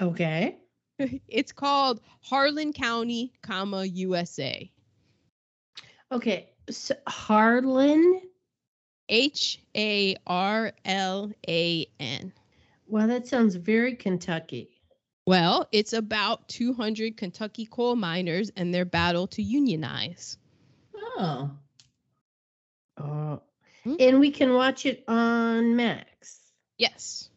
[0.00, 0.58] Okay.
[1.28, 4.70] it's called Harlan County, comma USA.
[6.12, 6.50] Okay.
[6.70, 8.20] So Harlan.
[9.08, 9.60] H
[12.92, 13.18] A R L A N.
[13.18, 14.68] Well, that sounds very Kentucky.
[15.26, 20.36] Well, it's about 200 Kentucky coal miners and their battle to unionize.
[20.94, 21.50] Oh.
[22.98, 23.42] Oh.
[23.84, 23.94] Hmm.
[23.98, 26.40] And we can watch it on Max.
[26.76, 27.30] Yes.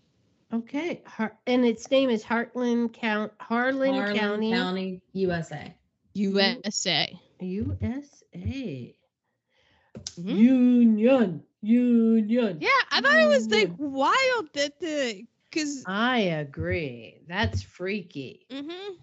[0.51, 1.01] Okay.
[1.05, 5.75] Har- and its name is Heartland Count Harlan, Harlan County, County, USA.
[6.13, 7.19] USA.
[7.39, 8.95] USA.
[10.17, 10.37] Mhm.
[10.37, 11.43] Union.
[11.61, 12.57] Union.
[12.61, 15.25] Yeah, I thought it was like wild that the
[15.55, 17.21] because I agree.
[17.27, 18.47] That's freaky.
[18.51, 18.93] hmm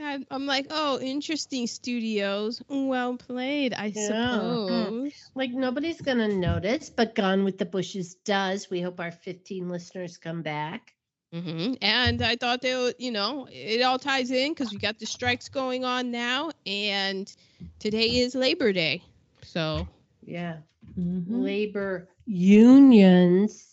[0.00, 2.62] I, I'm like, oh, interesting studios.
[2.68, 4.58] Well played, I Yeah.
[4.58, 5.30] suppose.
[5.34, 8.70] Like nobody's gonna notice, but Gone with the Bushes does.
[8.70, 10.94] We hope our 15 listeners come back.
[11.32, 14.98] hmm And I thought they would, you know, it all ties in because we got
[14.98, 17.32] the strikes going on now, and
[17.78, 19.02] today is Labor Day.
[19.42, 19.88] So,
[20.22, 20.58] Yeah.
[20.96, 21.42] Mhm.
[21.42, 23.65] Labor unions.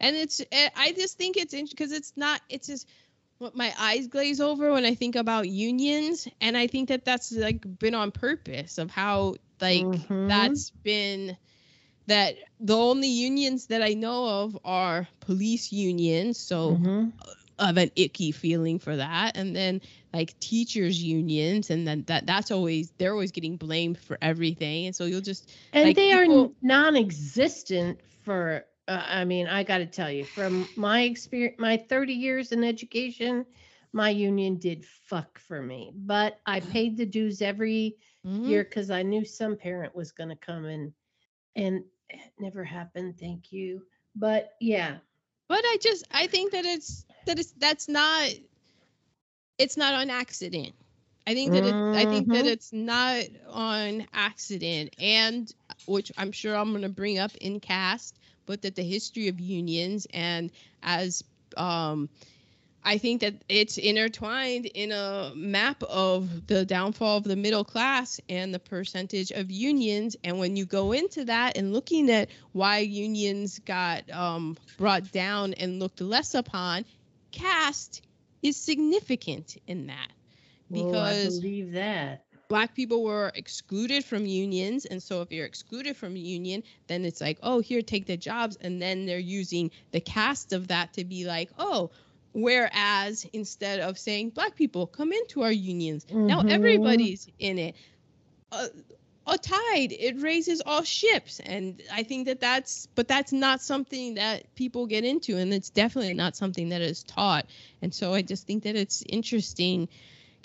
[0.00, 2.88] And it's, eh, I just think it's because it's not, it's just
[3.38, 6.28] what my eyes glaze over when I think about unions.
[6.40, 10.26] And I think that that's like been on purpose of how, like, Mhm.
[10.26, 11.36] that's been
[12.06, 16.38] that the only unions that I know of are police unions.
[16.38, 17.12] So, Mhm.
[17.58, 19.80] of an icky feeling for that and then
[20.12, 24.94] like teachers unions and then that that's always they're always getting blamed for everything and
[24.94, 26.26] so you'll just And Like, they are
[26.62, 28.64] non-existent for.
[28.88, 32.64] Uh, I mean, I got to tell you, from my experience, my 30 years in
[32.64, 33.46] education,
[33.92, 35.92] my union did fuck for me.
[35.94, 38.44] But I paid the dues every Mhm.
[38.44, 40.92] year because I knew some parent was going to come and
[41.56, 43.18] and it never happened.
[43.18, 43.82] Thank you.
[44.14, 44.98] But yeah,
[45.48, 48.28] but i just i think that it's that it's that's not
[49.58, 50.74] it's not on accident
[51.26, 52.46] i think that it, i think that Mhm.
[52.46, 55.52] it's not on accident and
[55.86, 59.40] which i'm sure i'm going to bring up in caste but that the history of
[59.40, 60.50] unions and
[60.82, 61.22] as
[61.56, 62.08] um
[62.84, 68.20] I think that it's intertwined in a map of the downfall of the middle class
[68.28, 70.14] and the percentage of unions.
[70.22, 75.54] And when you go into that and looking at why unions got um, brought down
[75.54, 76.84] and looked less upon,
[77.32, 78.02] caste
[78.40, 80.12] is significant in that
[80.74, 82.25] oh, I believe that.
[82.48, 87.04] Black people were excluded from unions and so if you're excluded from a union then
[87.04, 90.92] it's like oh here take the jobs and then they're using the caste of that
[90.92, 91.90] to be like oh
[92.32, 96.06] whereas instead of saying black people come into our unions.
[96.28, 96.50] Now Mhm.
[96.50, 97.76] everybody's in it.
[98.52, 98.68] A,
[99.26, 104.14] a tide it raises all ships and i think that that's but that's not something
[104.14, 107.46] that people get into and it's definitely not something that is taught.
[107.82, 109.88] And so i just think that it's interesting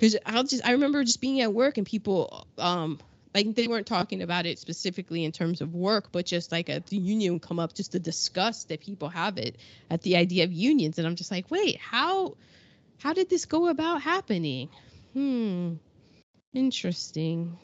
[0.01, 2.99] because I'll just I remember just being at work and people um
[3.35, 6.83] like they weren't talking about it specifically in terms of work, but just like a
[6.89, 9.57] the union come up just the disgust that people have it
[9.91, 12.35] at the idea of unions, and I'm just like, wait, how
[12.97, 14.69] how did this go about happening?
[15.13, 15.75] Hmm,
[16.53, 17.59] interesting.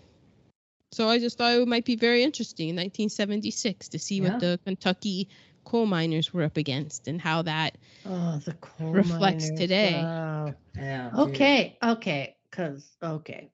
[0.92, 4.30] So I just thought it might be very interesting in 1976 to see Yeah.
[4.30, 5.28] what the Kentucky
[5.68, 9.94] coal miners were up against and how that Oh, the coal reflects miners, today.
[10.02, 10.54] wow.
[10.76, 11.10] Yeah.
[11.10, 11.20] dude.
[11.30, 13.50] Okay, okay, because okay.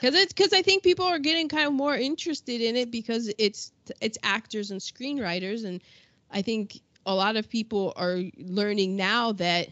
[0.00, 3.32] because it's because I think people are getting kind of more interested in it because
[3.38, 5.80] it's it's actors and screenwriters, and
[6.30, 9.68] I think a lot of people are learning now that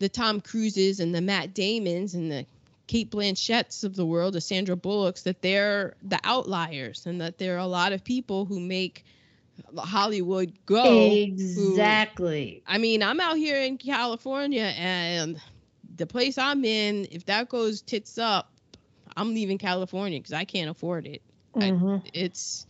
[0.00, 2.46] the Tom Cruises and the Matt Damons and the
[2.86, 7.54] Cate Blanchetts of the world, the Sandra Bullocks, that they're the outliers, and that there
[7.54, 9.04] are a lot of people who make
[9.76, 11.10] Hollywood go.
[11.12, 12.62] exactly.
[12.66, 15.40] I mean, I'm out here in California and
[15.96, 18.50] the place I'm in, if that goes tits up,
[19.16, 21.22] I'm leaving California because I can't afford it.
[21.56, 22.02] I- Mhm.
[22.12, 22.66] It's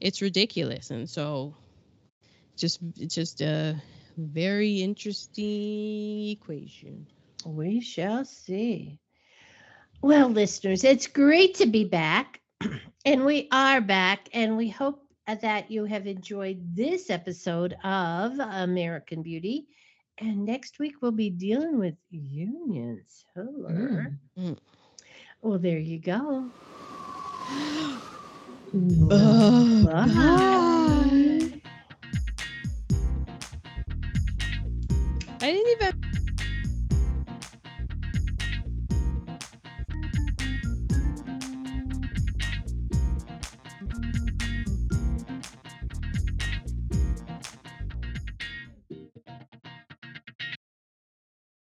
[0.00, 0.90] it's ridiculous.
[0.90, 1.54] And so
[2.56, 3.76] just it's just a
[4.16, 7.06] very interesting equation.
[7.44, 8.98] We shall see.
[10.00, 12.40] Well, listeners, it's great to be back.
[13.04, 19.22] And we are back, and we hope that you have enjoyed this episode of American
[19.22, 19.66] Beauty.
[20.18, 23.24] And next week we'll be dealing with unions.
[23.34, 24.04] Hello.
[24.38, 24.58] Mm.
[25.40, 26.50] Well, there you go.
[28.74, 30.08] Oh, Bye.
[35.42, 36.11] I didn't even